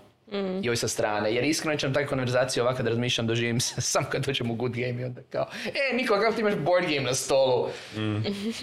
joj 0.62 0.76
sa 0.76 0.88
strane. 0.88 1.34
Jer 1.34 1.44
iskreno 1.44 1.78
ćem 1.78 1.94
takve 1.94 2.08
konverzacije 2.08 2.64
ovako 2.64 2.84
da 2.84 2.90
razmišljam, 2.90 3.28
doživim 3.28 3.60
se 3.60 3.82
sam 3.92 4.04
kad 4.06 4.26
dođem 4.26 4.52
u 4.52 4.56
good 4.56 4.72
game 4.72 5.02
i 5.02 5.06
onda 5.06 5.22
kao, 5.24 5.46
e, 5.66 5.96
Niko, 5.96 6.14
kako 6.16 6.34
ti 6.34 6.42
imaš 6.42 6.56
board 6.56 6.86
game 6.86 7.02
na 7.02 7.14
stolu? 7.14 7.68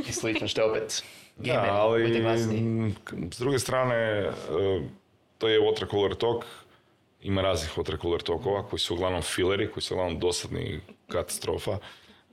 I 0.00 0.12
slično, 0.12 0.48
što 0.48 0.60
je 0.60 0.70
opet 0.70 1.02
Da, 1.36 1.46
gameri, 1.46 1.68
ali 1.70 2.02
budite 2.02 2.20
glasni. 2.20 2.58
m, 2.58 2.94
k- 3.04 3.12
s 3.32 3.38
druge 3.38 3.58
strane, 3.58 3.94
e, 3.94 4.32
to 5.38 5.48
je 5.48 5.60
water 5.60 5.90
cooler 5.90 6.14
talk. 6.14 6.44
Ima 7.22 7.42
raznih 7.42 7.78
water 7.78 8.00
cooler 8.00 8.22
talkova 8.22 8.62
koji 8.62 8.80
su 8.80 8.94
uglavnom 8.94 9.22
fileri, 9.22 9.70
koji 9.70 9.82
su 9.82 9.94
uglavnom 9.94 10.18
dosadni 10.18 10.80
katastrofa. 11.08 11.78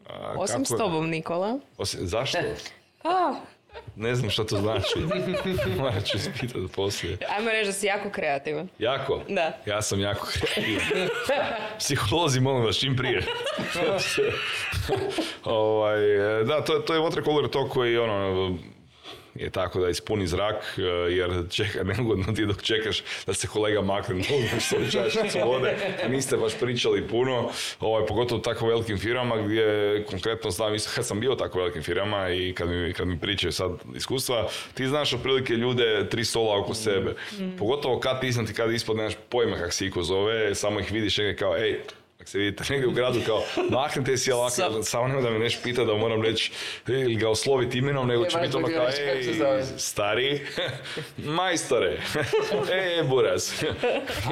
A, 0.09 0.33
Osim 0.37 0.65
s 0.65 0.69
tobom, 0.69 1.09
Nikola. 1.09 1.59
Osim, 1.77 2.07
zašto? 2.07 2.37
A, 3.03 3.33
Ne 3.95 4.15
znam 4.15 4.29
što 4.29 4.43
to 4.43 4.57
znači. 4.57 4.99
Morat 5.79 6.05
ću 6.05 6.17
ispitati 6.17 6.67
poslije. 6.75 7.17
ajmo 7.37 7.49
reći 7.49 7.65
da 7.65 7.73
si 7.73 7.85
jako 7.85 8.09
kreativan. 8.09 8.67
Jako? 8.79 9.21
Da. 9.29 9.57
Ja 9.65 9.81
sam 9.81 9.99
jako 9.99 10.27
kreativan. 10.27 11.07
Psiholozi, 11.79 12.39
molim 12.39 12.65
vas, 12.65 12.79
čim 12.79 12.95
prije. 12.95 13.23
ovaj, 15.43 15.99
da, 16.47 16.63
to, 16.63 16.79
to 16.79 16.93
je 16.93 16.99
water 17.01 17.23
cooler 17.25 17.49
talk 17.49 17.71
koji 17.71 17.97
ono, 17.97 18.57
je 19.39 19.49
tako 19.49 19.79
da 19.79 19.89
ispuni 19.89 20.27
zrak, 20.27 20.55
eh, 20.77 20.81
jer 21.13 21.43
čeka, 21.49 21.83
neugodno 21.97 22.33
ti 22.33 22.45
dok 22.45 22.61
čekaš 22.61 23.03
da 23.25 23.33
se 23.33 23.47
kolega 23.47 23.81
makne, 23.81 24.15
ne 24.15 24.45
uzmeš 24.45 24.63
svoju 24.63 24.91
čašicu 24.91 25.39
vode, 25.45 25.77
niste 26.09 26.37
baš 26.37 26.59
pričali 26.59 27.07
puno, 27.07 27.49
ovaj, 27.79 28.05
pogotovo 28.05 28.39
u 28.39 28.41
tako 28.41 28.67
velikim 28.67 28.97
firmama 28.97 29.37
gdje 29.37 30.05
konkretno 30.09 30.51
znam, 30.51 30.75
isto 30.75 30.91
kad 30.95 31.05
sam 31.05 31.19
bio 31.19 31.33
u 31.33 31.37
tako 31.37 31.59
velikim 31.59 31.83
firmama 31.83 32.29
i 32.29 32.53
kad 32.53 32.69
mi, 32.69 32.93
kad 32.93 33.07
mi 33.07 33.19
pričaju 33.19 33.51
sad 33.51 33.71
iskustva, 33.95 34.47
ti 34.73 34.87
znaš 34.87 35.13
otprilike 35.13 35.53
ljude 35.53 36.09
tri 36.09 36.25
stola 36.25 36.59
oko 36.59 36.73
sebe. 36.73 37.15
Pogotovo 37.59 37.99
kad 37.99 38.21
ti 38.21 38.31
ti 38.45 38.53
kad 38.53 38.73
ispod 38.73 38.97
nemaš 38.97 39.13
pojma 39.29 39.57
kak 39.57 39.73
se 39.73 39.85
iko 39.85 40.03
zove, 40.03 40.55
samo 40.55 40.79
ih 40.79 40.91
vidiš 40.91 41.17
negdje 41.17 41.35
kao, 41.35 41.57
ej, 41.57 41.79
Ako 42.27 42.31
se 42.31 42.37
vidite 42.39 42.63
negdje 42.73 42.87
u 42.87 42.91
gradu 42.91 43.19
kao, 43.25 43.43
mahnite 43.69 44.17
si, 44.17 44.31
ali 44.31 44.39
ovako, 44.39 44.83
samo 44.83 45.07
nema 45.07 45.21
da 45.21 45.29
me 45.29 45.39
neš 45.39 45.61
pita 45.63 45.85
da 45.85 45.93
moram 45.93 46.21
reći 46.21 46.51
ili 46.87 47.15
ga 47.15 47.29
osloviti 47.29 47.77
imenom, 47.77 48.07
nego 48.07 48.23
Ne, 48.23 48.29
će 48.29 48.37
biti 48.37 48.57
ono 48.57 48.67
kao, 48.67 48.87
ej, 48.99 49.33
zove." 49.33 49.63
stari, 49.77 50.41
majstore, 51.37 51.97
ej, 52.97 53.03
buraz. 53.03 53.63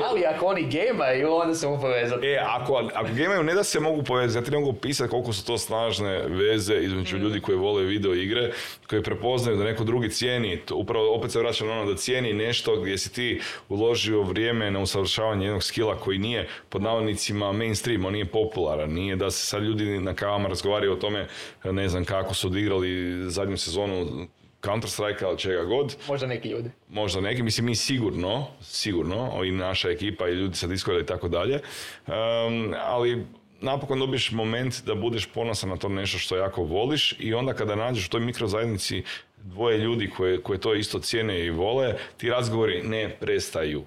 Ali 0.10 0.25
ako 0.25 0.45
oni 0.45 0.69
gemaju, 0.69 1.34
onda 1.34 1.55
se 1.55 1.67
mu 1.67 1.81
povezati. 1.81 2.27
E, 2.27 2.39
ako, 2.47 2.89
ako 2.93 3.10
gamaju, 3.17 3.43
ne 3.43 3.53
da 3.53 3.63
se 3.63 3.79
mogu 3.79 4.03
povezati, 4.03 4.39
ja 4.39 4.45
ti 4.45 4.51
ne 4.51 4.60
mogu 4.60 4.73
pisati 4.73 5.10
koliko 5.10 5.34
su 5.34 5.45
to 5.45 5.58
snažne 5.58 6.21
veze 6.27 6.75
između 6.75 7.17
ljudi 7.17 7.41
koji 7.41 7.58
vole 7.58 7.84
video 7.84 8.13
igre, 8.13 8.51
koji 8.89 9.03
prepoznaju 9.03 9.58
da 9.58 9.63
neko 9.63 9.84
drugi 9.84 10.10
cijeni, 10.10 10.58
to 10.58 10.75
upravo 10.75 11.15
opet 11.15 11.31
se 11.31 11.39
vraćam 11.39 11.67
na 11.67 11.73
ono 11.73 11.91
da 11.91 11.97
cijeni 11.97 12.34
nešto 12.34 12.75
gdje 12.81 12.97
si 12.97 13.13
ti 13.13 13.41
uložio 13.69 14.21
vrijeme 14.21 14.71
na 14.71 14.79
usavršavanje 14.79 15.45
jednog 15.45 15.63
skila 15.63 15.97
koji 15.97 16.17
nije 16.17 16.47
pod 16.69 16.81
navodnicima 16.81 17.51
mainstream, 17.51 17.84
on 18.05 18.13
nije 18.13 18.25
popularan, 18.25 18.89
nije 18.93 19.15
da 19.15 19.31
se 19.31 19.45
sad 19.45 19.63
ljudi 19.63 19.99
na 19.99 20.13
kavama 20.13 20.49
razgovaraju 20.49 20.93
o 20.93 20.95
tome, 20.95 21.27
ne 21.63 21.89
znam 21.89 22.05
kako 22.05 22.33
su 22.33 22.47
odigrali 22.47 23.15
zadnju 23.29 23.57
sezonu 23.57 24.27
Counter 24.63 24.89
Strike 24.89 25.25
ili 25.25 25.37
čega 25.37 25.63
god, 25.63 25.95
Možda 26.07 26.27
neki 26.27 26.49
ljudi. 26.49 26.69
možda 26.89 27.21
neki, 27.21 27.43
mislim 27.43 27.65
mi 27.65 27.75
sigurno, 27.75 28.47
sigurno, 28.61 29.43
i 29.45 29.51
naša 29.51 29.89
ekipa 29.89 30.27
i 30.27 30.33
ljudi 30.33 30.55
sa 30.55 30.67
Discorda 30.67 31.01
i 31.01 31.05
tako 31.05 31.27
dalje, 31.27 31.59
Um, 32.07 32.73
ali 32.83 33.25
napokon 33.61 33.99
dobiješ 33.99 34.31
moment 34.31 34.83
da 34.85 34.95
budeš 34.95 35.25
ponosan 35.25 35.69
na 35.69 35.77
to 35.77 35.89
nešto 35.89 36.17
što 36.17 36.37
jako 36.37 36.63
voliš 36.63 37.15
i 37.19 37.33
onda 37.33 37.53
kada 37.53 37.75
nađeš 37.75 38.07
u 38.07 38.09
toj 38.09 38.19
mikrozajednici 38.21 39.03
dvoje 39.43 39.77
ljudi 39.77 40.09
koje, 40.17 40.41
koje 40.41 40.59
to 40.59 40.73
isto 40.73 40.99
cijene 40.99 41.45
i 41.45 41.49
vole, 41.49 41.95
ti 42.17 42.29
razgovori 42.29 42.83
ne 42.83 43.17
prestaju. 43.19 43.83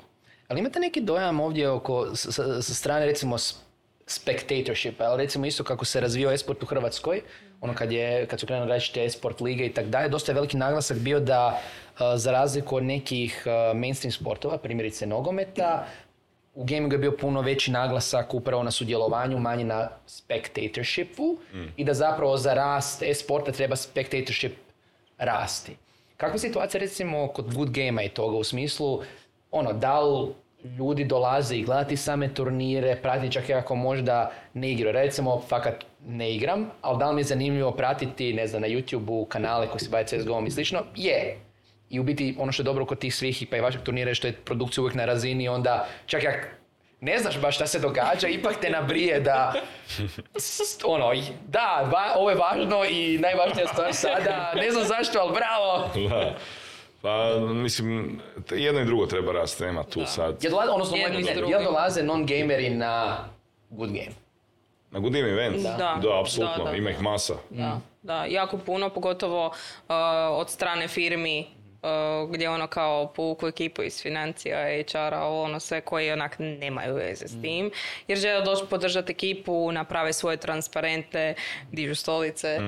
Ali 0.48 0.60
imate 0.60 0.80
neki 0.80 1.00
dojam 1.00 1.40
ovdje 1.40 1.70
oko, 1.70 2.06
sa 2.14 2.74
strane 2.74 3.06
recimo 3.06 3.36
s- 4.08 4.14
spectatorshipa, 4.14 5.04
ali 5.04 5.24
recimo 5.24 5.46
isto 5.46 5.64
kako 5.64 5.84
se 5.84 6.00
razvio 6.00 6.30
esport 6.30 6.62
u 6.62 6.66
Hrvatskoj, 6.66 7.20
ono 7.60 7.74
kad, 7.74 7.92
je, 7.92 8.26
kad 8.26 8.40
su 8.40 8.46
krenuli 8.46 8.68
različite 8.68 9.04
esport 9.04 9.40
lige 9.40 9.66
i 9.66 9.72
tako 9.72 9.88
dalje, 9.88 10.08
dosta 10.08 10.32
je 10.32 10.34
veliki 10.34 10.56
naglasak 10.56 10.96
bio 10.96 11.20
da 11.20 11.60
uh, 11.92 12.00
za 12.14 12.32
razliku 12.32 12.76
od 12.76 12.82
nekih 12.84 13.42
uh, 13.46 13.76
mainstream 13.78 14.12
sportova, 14.12 14.58
primjerice 14.58 15.06
nogometa, 15.06 15.86
u 16.54 16.64
gamingu 16.64 16.94
je 16.94 16.98
bio 16.98 17.12
puno 17.12 17.40
veći 17.40 17.70
naglasak 17.70 18.34
upravo 18.34 18.62
na 18.62 18.70
sudjelovanju, 18.70 19.38
manje 19.38 19.64
na 19.64 19.88
spectatorshipu 20.06 21.36
i 21.76 21.84
da 21.84 21.94
zapravo 21.94 22.36
za 22.36 22.54
rast 22.54 23.02
e-sporta 23.02 23.52
treba 23.52 23.76
spectatorship 23.76 24.52
rasti. 25.18 25.76
Kakva 26.16 26.38
situacija 26.38 26.80
recimo 26.80 27.28
kod 27.28 27.54
good 27.54 27.70
game 27.70 28.04
i 28.04 28.08
toga 28.08 28.36
u 28.36 28.44
smislu 28.44 29.02
ono, 29.50 29.72
da 29.72 30.00
li 30.00 30.28
ljudi 30.68 31.04
dolaze 31.04 31.56
i 31.56 31.62
gledati 31.62 31.96
same 31.96 32.28
turnire, 32.28 32.96
pratiti 32.96 33.32
čak 33.32 33.48
i 33.48 33.54
ako 33.54 33.74
možda 33.74 34.30
ne 34.54 34.70
igraju. 34.70 34.92
Recimo, 34.94 35.40
fakat 35.40 35.74
ne 36.00 36.32
igram, 36.32 36.70
ali 36.82 36.98
da 36.98 37.08
li 37.08 37.14
mi 37.14 37.20
je 37.20 37.24
zanimljivo 37.24 37.70
pratiti, 37.72 38.32
ne 38.32 38.46
znam, 38.46 38.62
na 38.62 38.68
YouTube-u 38.68 39.24
kanale 39.24 39.66
koji 39.66 39.80
se 39.80 39.88
bave 39.90 40.04
CSGO-om 40.04 40.46
i 40.46 40.50
slično? 40.50 40.82
Je. 40.96 41.38
I 41.90 42.00
u 42.00 42.02
biti 42.02 42.36
ono 42.38 42.52
što 42.52 42.62
je 42.62 42.64
dobro 42.64 42.86
kod 42.86 42.98
tih 42.98 43.14
svih 43.14 43.42
i 43.42 43.46
pa 43.46 43.56
i 43.56 43.60
vašeg 43.60 43.80
turnira 43.82 44.14
što 44.14 44.26
je 44.26 44.32
produkcija 44.34 44.82
uvijek 44.82 44.94
na 44.94 45.04
razini, 45.04 45.48
onda 45.48 45.86
čak 46.06 46.22
jak 46.22 46.48
ne 47.00 47.18
znaš 47.18 47.40
baš 47.40 47.54
šta 47.54 47.66
se 47.66 47.78
događa, 47.78 48.28
ipak 48.28 48.56
te 48.60 48.70
nabrije 48.70 49.20
da, 49.20 49.52
ono, 50.84 51.12
i- 51.14 51.22
da, 51.46 51.90
ovo 52.16 52.30
je 52.30 52.36
važno 52.36 52.84
i 52.84 53.18
najvažnija 53.18 53.66
stvar 53.66 53.94
sada, 53.94 54.52
ne 54.56 54.70
znam 54.70 54.84
zašto, 54.84 55.18
ali 55.18 55.34
bravo. 55.34 55.90
Da. 57.02 57.08
Pa, 57.08 57.52
mislim, 57.52 58.20
jedno 58.50 58.80
i 58.80 58.84
drugo 58.84 59.06
treba 59.06 59.32
rasti, 59.32 59.64
nema 59.64 59.82
tu 59.84 60.00
sad. 60.06 60.44
Jel 60.44 60.50
dolaze, 60.50 60.70
odnosno, 60.70 60.96
Jedno 60.96 61.48
jel 61.48 61.64
dolaze 61.64 62.02
non-gameri 62.02 62.70
na 62.70 63.24
good 63.70 63.90
game? 63.90 64.28
Na 64.90 65.00
Good 65.00 65.12
Game 65.12 65.28
Event? 65.28 65.62
Da. 65.62 65.98
Da, 66.02 66.20
apsolutno, 66.20 66.64
Da, 66.64 66.70
da, 66.70 66.76
ima 66.76 66.90
ih 66.90 67.00
masa. 67.00 67.34
Da, 67.50 67.80
da, 68.02 68.24
jako 68.24 68.58
puno, 68.58 68.90
pogotovo 68.90 69.46
uh, 69.46 69.52
od 70.30 70.50
strane 70.50 70.88
firmi 70.88 71.46
gdje 72.28 72.50
ono 72.50 72.66
kao 72.66 73.06
povuku 73.06 73.46
ekipu 73.46 73.82
iz 73.82 74.02
financija, 74.02 74.56
HR-a, 74.82 75.24
ono 75.24 75.60
sve 75.60 75.80
koji 75.80 76.12
onak 76.12 76.36
nemaju 76.38 76.94
veze 76.94 77.28
s 77.28 77.40
tim. 77.42 77.70
Jer 78.08 78.18
žele 78.18 78.42
doći 78.42 78.62
podržati 78.70 79.12
ekipu, 79.12 79.72
naprave 79.72 80.12
svoje 80.12 80.36
transparente, 80.36 81.34
dižu 81.72 81.94
stolice. 81.94 82.58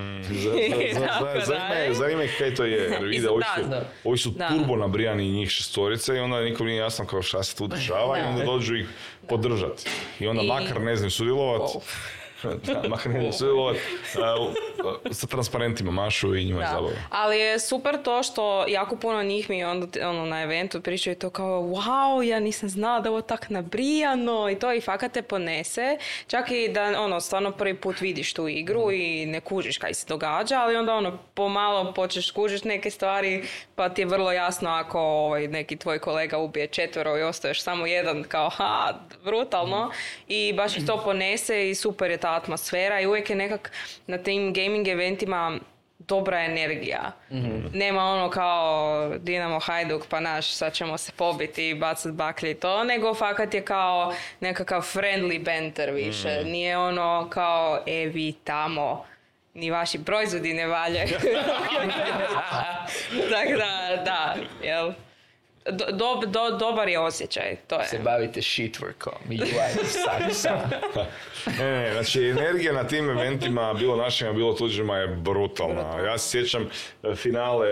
Zanima 1.91 2.25
ih 2.25 2.35
kaj 2.39 2.55
to 2.55 2.65
je. 2.65 2.99
Vide, 3.01 3.29
ovi 3.31 3.43
su, 3.57 3.69
Da. 3.69 3.83
ovi 4.05 4.19
su 4.19 4.31
Da. 4.31 4.49
turbo 4.49 4.77
nabrijani 4.77 5.29
njih 5.29 5.51
šestorice 5.51 6.17
i 6.17 6.21
onda 6.21 6.41
nikom 6.41 6.67
nije 6.67 6.79
jasno 6.79 7.07
kao 7.07 7.23
šta 7.23 7.43
se 7.43 7.57
tu 7.57 7.67
dešava 7.67 8.19
i 8.19 8.23
onda 8.23 8.45
dođu 8.45 8.77
ih 8.77 8.89
podržati. 9.29 9.85
I 10.21 10.27
onda 10.27 10.43
I- 10.43 10.47
makar 10.47 10.81
ne 10.81 10.97
znaju 10.97 11.11
sudjelovat, 11.11 11.61
Wow. 11.61 11.81
da, 12.83 12.89
makar 12.89 13.13
ne 13.13 13.19
znaju 13.19 13.33
sudjelovat, 13.33 13.77
a, 14.17 14.41
u- 14.41 14.55
sa 15.11 15.27
transparentima 15.27 15.91
mašu 15.93 16.37
i 16.37 16.45
njima 16.45 16.61
je 16.61 16.65
Da. 16.65 16.71
zabavno. 16.71 16.97
Ali 17.11 17.39
je 17.39 17.59
super 17.61 18.03
to 18.03 18.23
što 18.23 18.65
jako 18.69 18.97
puno 18.97 19.23
njih 19.23 19.51
mi 19.51 19.65
onda 19.65 19.87
ono, 20.03 20.25
na 20.25 20.43
eventu 20.43 20.81
pričaju 20.81 21.17
to 21.17 21.31
kao 21.31 21.63
wow, 21.63 21.81
ja 22.23 22.41
nisam 22.41 22.69
znala 22.69 23.01
da 23.01 23.07
je 23.07 23.11
ovo 23.11 23.21
tak 23.23 23.51
nabrijano 23.51 24.11
i 24.51 24.57
to 24.57 24.73
i 24.73 24.81
fakat 24.81 25.13
te 25.13 25.23
ponese. 25.23 25.99
Čak 26.27 26.51
i 26.51 26.69
da 26.69 27.01
ono, 27.01 27.21
stvarno 27.21 27.51
prvi 27.53 27.75
put 27.75 28.01
vidiš 28.01 28.35
tu 28.35 28.49
igru 28.49 28.91
i 28.93 29.27
ne 29.27 29.41
kužiš 29.41 29.79
kaj 29.79 29.95
se 29.95 30.07
događa, 30.09 30.57
ali 30.57 30.77
onda 30.77 30.95
ono 30.95 31.19
pomalo 31.35 31.93
počneš 31.93 32.31
kužiš 32.31 32.65
neke 32.65 32.91
stvari 32.91 33.45
pa 33.75 33.89
ti 33.89 34.03
je 34.03 34.07
vrlo 34.07 34.33
jasno 34.33 34.71
ako 34.71 34.99
ovaj, 35.01 35.49
neki 35.49 35.77
tvoj 35.77 35.99
kolega 35.99 36.39
ubije 36.39 36.67
četvero 36.67 37.19
i 37.19 37.23
ostaješ 37.23 37.63
samo 37.63 37.87
jedan 37.87 38.25
kao 38.25 38.49
ha, 38.51 38.93
brutalno 39.25 39.91
i 40.29 40.53
baš 40.53 40.77
ih 40.77 40.87
to 40.87 40.97
ponese 40.99 41.71
i 41.71 41.75
super 41.75 42.11
je 42.11 42.17
ta 42.17 42.30
atmosfera 42.37 43.01
i 43.01 43.07
uvijek 43.07 43.31
je 43.31 43.37
nekak 43.37 43.73
na 44.07 44.19
tim 44.19 44.53
gaming 44.53 44.89
eventima 44.89 45.59
dobra 45.99 46.45
energija. 46.45 47.13
Nema 47.73 48.05
ono 48.05 48.31
kao 48.31 49.09
Dinamo 49.19 49.59
Hajduk 49.59 50.07
pa 50.09 50.21
naš 50.21 50.53
sad 50.53 50.73
ćemo 50.73 50.99
se 50.99 51.13
pobiti 51.13 51.69
i 51.69 51.75
bacat 51.75 52.13
baklje 52.13 52.51
i 52.51 52.55
to, 52.55 52.85
nego 52.85 53.15
fakat 53.15 53.55
je 53.55 53.65
kao 53.65 54.15
nekakav 54.41 54.81
friendly 54.81 55.45
banter 55.45 55.91
više. 55.91 56.45
Nije 56.45 56.79
ono 56.79 57.29
kao 57.31 57.83
e 57.87 58.07
vi 58.07 58.33
tamo 58.45 59.05
ni 59.55 59.71
vaši 59.71 60.05
proizvodi 60.05 60.55
ne 60.55 60.67
valjaju. 60.67 61.09
Tako 63.33 63.53
da, 63.57 64.03
da, 64.05 64.37
jel? 64.63 64.93
Do, 65.65 65.87
do- 65.87 66.27
do- 66.27 66.51
dobar 66.51 66.89
je 66.89 66.99
osjećaj, 67.01 67.57
to 67.67 67.81
je. 67.81 67.87
Se 67.87 67.99
bavite 67.99 68.41
shitworkom 68.41 69.13
i 69.31 69.41
UI 69.41 69.49
saksa. 69.85 70.59
Ne, 71.59 71.73
ne, 71.73 71.93
znači 71.93 72.21
energija 72.23 72.73
na 72.73 72.85
tim 72.85 73.11
eventima, 73.11 73.75
bilo 73.75 73.97
našima, 73.97 74.33
bilo 74.33 74.53
tuđima 74.53 74.97
je 74.97 75.07
brutalna. 75.09 75.99
Ja 76.07 76.19
se 76.19 76.31
sjećam 76.31 76.71
e, 77.03 77.15
finale 77.15 77.69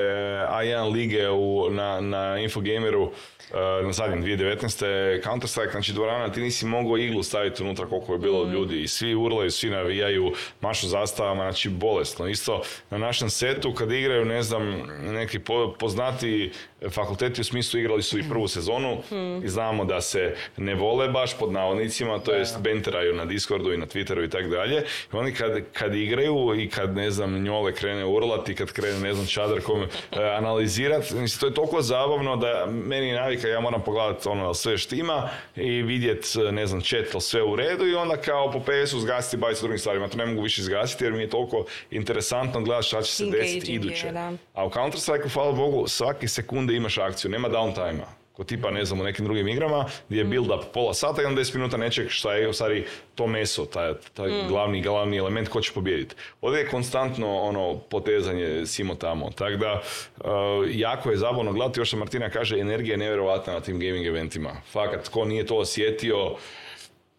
A1 0.47 0.93
lige 0.93 1.29
u, 1.31 1.69
na, 1.71 2.01
na 2.01 2.39
Infogameru 2.39 3.13
e, 3.38 3.38
na 3.85 3.93
zadnjem 3.93 4.25
2019. 4.25 5.23
Counter-Strike, 5.23 5.71
znači 5.71 5.93
dvorana, 5.93 6.33
ti 6.33 6.41
nisi 6.41 6.67
mogao 6.67 6.97
iglu 6.97 7.23
staviti 7.23 7.63
unutra 7.63 7.87
koliko 7.87 8.13
je 8.13 8.19
bilo 8.19 8.45
ljudi 8.45 8.83
i 8.83 8.89
svi 8.89 9.15
urlaju, 9.15 9.51
svi 9.51 9.71
navijaju, 9.71 10.33
mašu 10.61 10.89
zastavama, 10.89 11.43
znači 11.43 11.69
bolesno. 11.69 12.29
Isto 12.29 12.63
na 12.91 12.99
našem 12.99 13.31
setu 13.31 13.75
kad 13.75 13.93
igraju, 13.93 14.25
ne 14.25 14.43
znam, 14.43 14.83
neki 15.03 15.39
po, 15.39 15.75
poznati 15.79 16.53
fakulteti 16.91 17.41
u 17.41 17.45
smislu 17.45 17.81
igrali 17.81 18.03
su 18.03 18.19
i 18.19 18.29
prvu 18.29 18.49
sezonu 18.49 18.97
i 19.45 19.49
znamo 19.49 19.85
da 19.85 20.01
se 20.01 20.35
ne 20.57 20.75
vole 20.75 21.09
baš 21.09 21.39
pod 21.39 21.53
navodnicima, 21.53 22.19
to 22.19 22.33
jest 22.33 22.61
benteraju 22.61 23.15
na 23.15 23.25
Discordu 23.25 23.73
i 23.73 23.77
na 23.77 23.87
Twitteru 23.87 24.25
i 24.25 24.31
tako 24.31 24.49
dalje. 24.49 24.85
I 25.13 25.17
oni 25.17 25.35
kad, 25.35 25.53
kad 25.73 25.95
igraju 25.95 26.55
i 26.61 26.69
kad, 26.69 26.97
ne 26.97 27.11
znam, 27.11 27.43
njole 27.43 27.73
krene 27.73 28.05
urlati, 28.05 28.55
kad 28.55 28.73
krene, 28.73 29.01
ne 29.01 29.15
znam, 29.15 29.27
čadar 29.27 29.61
kom, 29.61 29.83
e, 29.83 29.87
analizirat, 30.23 31.11
mislim, 31.11 31.41
to 31.41 31.47
je 31.47 31.55
toliko 31.55 31.83
zabavno 31.83 32.37
da 32.37 32.67
meni 32.67 33.09
je 33.09 33.15
navika, 33.39 33.49
ja 33.49 33.61
moram 33.61 33.83
pogledati 33.83 34.29
ono, 34.29 34.55
sve 34.55 34.79
štima 34.79 35.29
i 35.57 35.83
vidjet, 35.83 36.27
ne 36.53 36.67
znam, 36.67 36.81
chat, 36.81 37.07
jel 37.13 37.21
sve 37.21 37.43
u 37.43 37.57
redu 37.57 37.87
i 37.87 37.95
onda 37.95 38.17
kao 38.17 38.51
po 38.53 38.61
PS-u 38.61 39.01
zgasiti 39.01 39.37
i 39.37 39.39
baviti 39.39 39.61
drugim 39.61 39.79
stvarima. 39.79 40.09
To 40.09 40.19
ne 40.19 40.27
mogu 40.27 40.43
više 40.43 40.61
izgasiti 40.61 41.05
jer 41.05 41.13
mi 41.13 41.21
je 41.23 41.31
toliko 41.31 41.65
interesantno 41.91 42.61
gledati 42.61 42.87
šta 42.87 43.03
će 43.03 43.13
se 43.13 43.25
desiti 43.25 43.73
je, 43.73 43.75
iduće. 43.75 44.13
da. 44.13 44.33
A 44.55 44.67
u 44.67 44.71
Counter-Strike, 44.71 45.33
hvala 45.33 45.53
Bogu, 45.53 45.89
svake 45.89 46.29
sekunde 46.29 46.75
imaš 46.75 46.99
akciju, 46.99 47.31
nema 47.31 47.49
downtime 47.49 48.18
Ko 48.39 48.45
tipa, 48.45 48.71
ne 48.71 48.85
znam, 48.85 49.01
u 49.01 49.05
nekim 49.05 49.25
drugim 49.25 49.49
igrama 49.49 49.85
gdje 50.09 50.19
je 50.19 50.25
build 50.25 50.51
up 50.51 50.65
pola 50.75 50.95
sata 50.95 51.23
i 51.23 51.25
onda 51.25 51.41
10 51.41 51.55
minuta 51.55 51.77
nečeg 51.77 52.07
šta 52.09 52.35
je 52.35 52.49
u 52.49 52.53
stvari 52.53 52.85
to 53.15 53.27
meso, 53.27 53.65
taj, 53.65 53.93
taj 54.15 54.31
glavni, 54.49 54.83
glavni 54.83 55.17
element 55.17 55.49
ko 55.49 55.61
će 55.61 55.73
pobijediti. 55.73 56.15
Ovdje 56.41 56.61
je 56.61 56.69
konstantno 56.69 57.37
ono 57.37 57.79
potezanje 57.79 58.67
simo 58.67 58.95
tamo. 58.95 59.31
Tako 59.31 59.57
da, 59.57 59.83
uh, 60.17 60.25
jako 60.71 61.11
je 61.11 61.17
zabavno 61.17 61.53
gledati, 61.53 61.81
još 61.81 61.89
što 61.89 61.97
Martina 61.97 62.31
kaže, 62.31 62.59
energija 62.59 62.93
je 62.93 62.99
nevjerojatna 62.99 63.53
na 63.53 63.61
tim 63.61 63.81
gaming 63.81 64.07
eventima. 64.07 64.51
Fakat, 64.73 65.09
ko 65.09 65.25
nije 65.25 65.47
to 65.47 65.57
osjetio, 65.57 66.37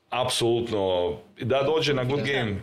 apsolutno, 0.09 1.13
da 1.41 1.63
dođe 1.63 1.93
na 1.93 2.03
good 2.03 2.21
game, 2.25 2.55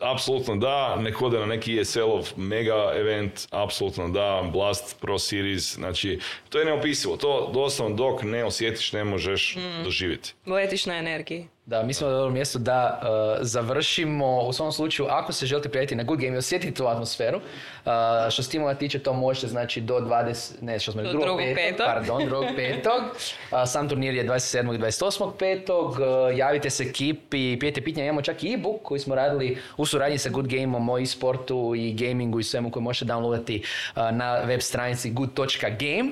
Apsolutno 0.00 0.56
da, 0.56 0.96
nek 0.96 1.22
ode 1.22 1.38
na 1.38 1.46
neki 1.46 1.80
ESL-ov 1.80 2.32
mega 2.36 2.92
event, 2.96 3.46
apsolutno 3.50 4.08
da, 4.08 4.50
Blast 4.52 5.00
Pro 5.00 5.18
Series, 5.18 5.74
znači 5.74 6.18
to 6.48 6.58
je 6.58 6.64
neopisivo, 6.64 7.16
to 7.16 7.50
doslovno 7.54 7.96
dok 7.96 8.22
ne 8.22 8.44
osjetiš 8.44 8.92
ne 8.92 9.04
možeš 9.04 9.56
doživjeti. 9.84 10.34
Letiš 10.46 10.86
na 10.86 10.98
energiji. 10.98 11.48
Da, 11.70 11.82
mi 11.82 11.94
smo 11.94 12.06
na 12.08 12.12
dobrom 12.12 12.34
mjestu 12.34 12.58
da 12.58 13.00
uh, 13.02 13.38
završimo. 13.40 14.40
U 14.40 14.52
svom 14.52 14.72
slučaju, 14.72 15.08
ako 15.10 15.32
se 15.32 15.46
želite 15.46 15.68
prijaviti 15.68 15.94
na 15.94 16.02
Good 16.02 16.20
Game 16.20 16.34
i 16.34 16.38
osjetiti 16.38 16.74
tu 16.74 16.86
atmosferu, 16.86 17.36
uh, 17.38 17.92
što 18.30 18.42
stimula 18.42 18.74
tiče, 18.74 18.98
to 18.98 19.12
možete 19.12 19.46
znači 19.46 19.80
do 19.80 19.94
20, 19.94 20.52
ne, 20.60 20.78
što 20.78 20.92
smo 20.92 21.02
Do 21.02 21.08
drugog 21.08 21.26
drugog 21.26 21.40
petog, 21.44 21.56
petog. 21.56 21.86
pardon, 21.86 22.24
drugog 22.24 22.46
petog. 22.56 23.02
Uh, 23.02 23.58
sam 23.66 23.88
turnir 23.88 24.14
je 24.14 24.26
27. 24.26 24.74
i 24.74 24.78
28. 24.78 25.32
petog. 25.38 25.90
Uh, 25.90 25.98
javite 26.36 26.70
se 26.70 26.82
ekipi, 26.82 27.58
pijete 27.60 27.80
pitanja, 27.80 28.04
imamo 28.04 28.22
čak 28.22 28.44
i 28.44 28.52
e-book 28.52 28.82
koji 28.82 29.00
smo 29.00 29.14
radili 29.14 29.58
u 29.76 29.86
suradnji 29.86 30.18
sa 30.18 30.28
Good 30.30 30.46
Game-om 30.48 30.88
o 30.88 30.98
e-sportu 30.98 31.74
i 31.76 31.92
gamingu 31.92 32.40
i 32.40 32.44
svemu 32.44 32.70
koji 32.70 32.82
možete 32.82 33.12
downloadati 33.12 33.62
uh, 33.96 34.16
na 34.16 34.40
web 34.44 34.60
stranici 34.60 35.10
good.game. 35.10 36.10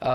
Uh, 0.00 0.06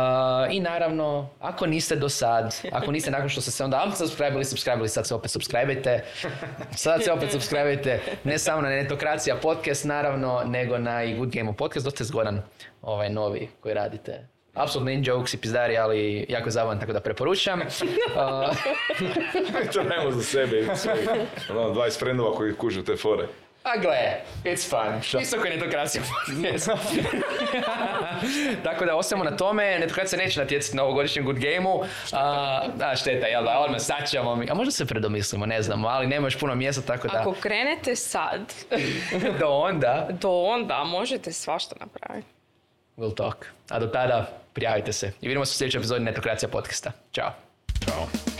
I 0.51 0.59
naravno, 0.59 1.29
ako 1.39 1.65
niste 1.65 1.95
do 1.95 2.09
sad, 2.09 2.55
ako 2.71 2.91
niste 2.91 3.11
nakon 3.11 3.29
što 3.29 3.41
ste 3.41 3.51
se 3.51 3.63
onda 3.63 3.91
subscribili, 3.95 4.45
subscribili, 4.45 4.89
sad 4.89 5.07
se 5.07 5.15
opet 5.15 5.31
subscribite. 5.31 6.03
Sad 6.75 7.03
se 7.03 7.11
opet 7.11 7.31
subscribite, 7.31 7.99
ne 8.23 8.37
samo 8.37 8.61
na 8.61 8.69
Netokracija 8.69 9.35
podcast 9.35 9.85
naravno, 9.85 10.41
nego 10.45 10.77
na 10.77 11.03
i 11.03 11.15
Good 11.15 11.29
Game 11.29 11.53
podcast, 11.53 11.85
dosta 11.85 12.03
je 12.03 12.07
zgodan 12.07 12.41
ovaj 12.81 13.09
novi 13.09 13.49
koji 13.59 13.73
radite. 13.73 14.27
Apsolutno 14.53 14.91
in 14.91 15.03
jokes 15.05 15.33
i 15.33 15.37
pizdari, 15.37 15.77
ali 15.77 16.25
jako 16.29 16.49
je 16.49 16.79
tako 16.79 16.93
da 16.93 16.99
preporučam. 16.99 17.61
To 19.73 19.83
nemo 19.83 20.11
za 20.11 20.23
sebe 20.23 20.67
ono, 21.49 21.73
20 21.73 21.99
frendova 21.99 22.35
koji 22.35 22.55
kužu 22.55 22.83
te 22.83 22.95
fore. 22.95 23.27
A 23.63 23.77
gle, 23.77 24.21
it's 24.43 24.69
fun. 24.69 25.21
Isto 25.21 25.39
koji 25.39 25.57
netokracija. 25.57 26.03
Tako 28.63 28.85
da 28.85 28.95
ostajemo 28.95 29.23
na 29.23 29.37
tome, 29.37 29.79
netokracija 29.79 30.19
neće 30.19 30.39
natjecati 30.39 30.77
na 30.77 30.83
ovogodišnjem 30.83 31.25
good 31.25 31.39
gameu. 31.39 31.83
A, 32.11 32.61
a 32.81 32.95
šteta, 32.95 33.27
jel 33.27 33.43
da, 33.43 33.59
odmah 33.59 33.81
sad 33.81 34.09
ćemo 34.09 34.35
mi. 34.35 34.51
A 34.51 34.53
možda 34.53 34.71
se 34.71 34.85
predomislimo, 34.85 35.45
ne 35.45 35.61
znamo, 35.61 35.87
ali 35.87 36.07
nema 36.07 36.27
još 36.27 36.39
puno 36.39 36.55
mjesta, 36.55 36.81
tako 36.81 37.07
da 37.07 37.19
Ako 37.19 37.33
krenete 37.33 37.95
sad, 37.95 38.53
do 39.39 39.47
onda 39.47 40.07
do 40.09 40.29
onda 40.29 40.83
možete 40.83 41.33
svašta 41.33 41.75
napraviti. 41.79 42.27
we'll 42.97 43.15
talk. 43.15 43.45
A 43.69 43.79
do 43.79 43.87
tada 43.87 44.29
prijavite 44.53 44.93
se. 44.93 45.11
I 45.21 45.27
vidimo 45.27 45.45
se 45.45 45.51
u 45.51 45.57
sljedećoj 45.57 45.79
epizodi 45.79 46.03
Netokracija 46.03 46.49
podcasta. 46.49 46.91
Ćao. 47.11 47.31
Ćao. 47.85 48.30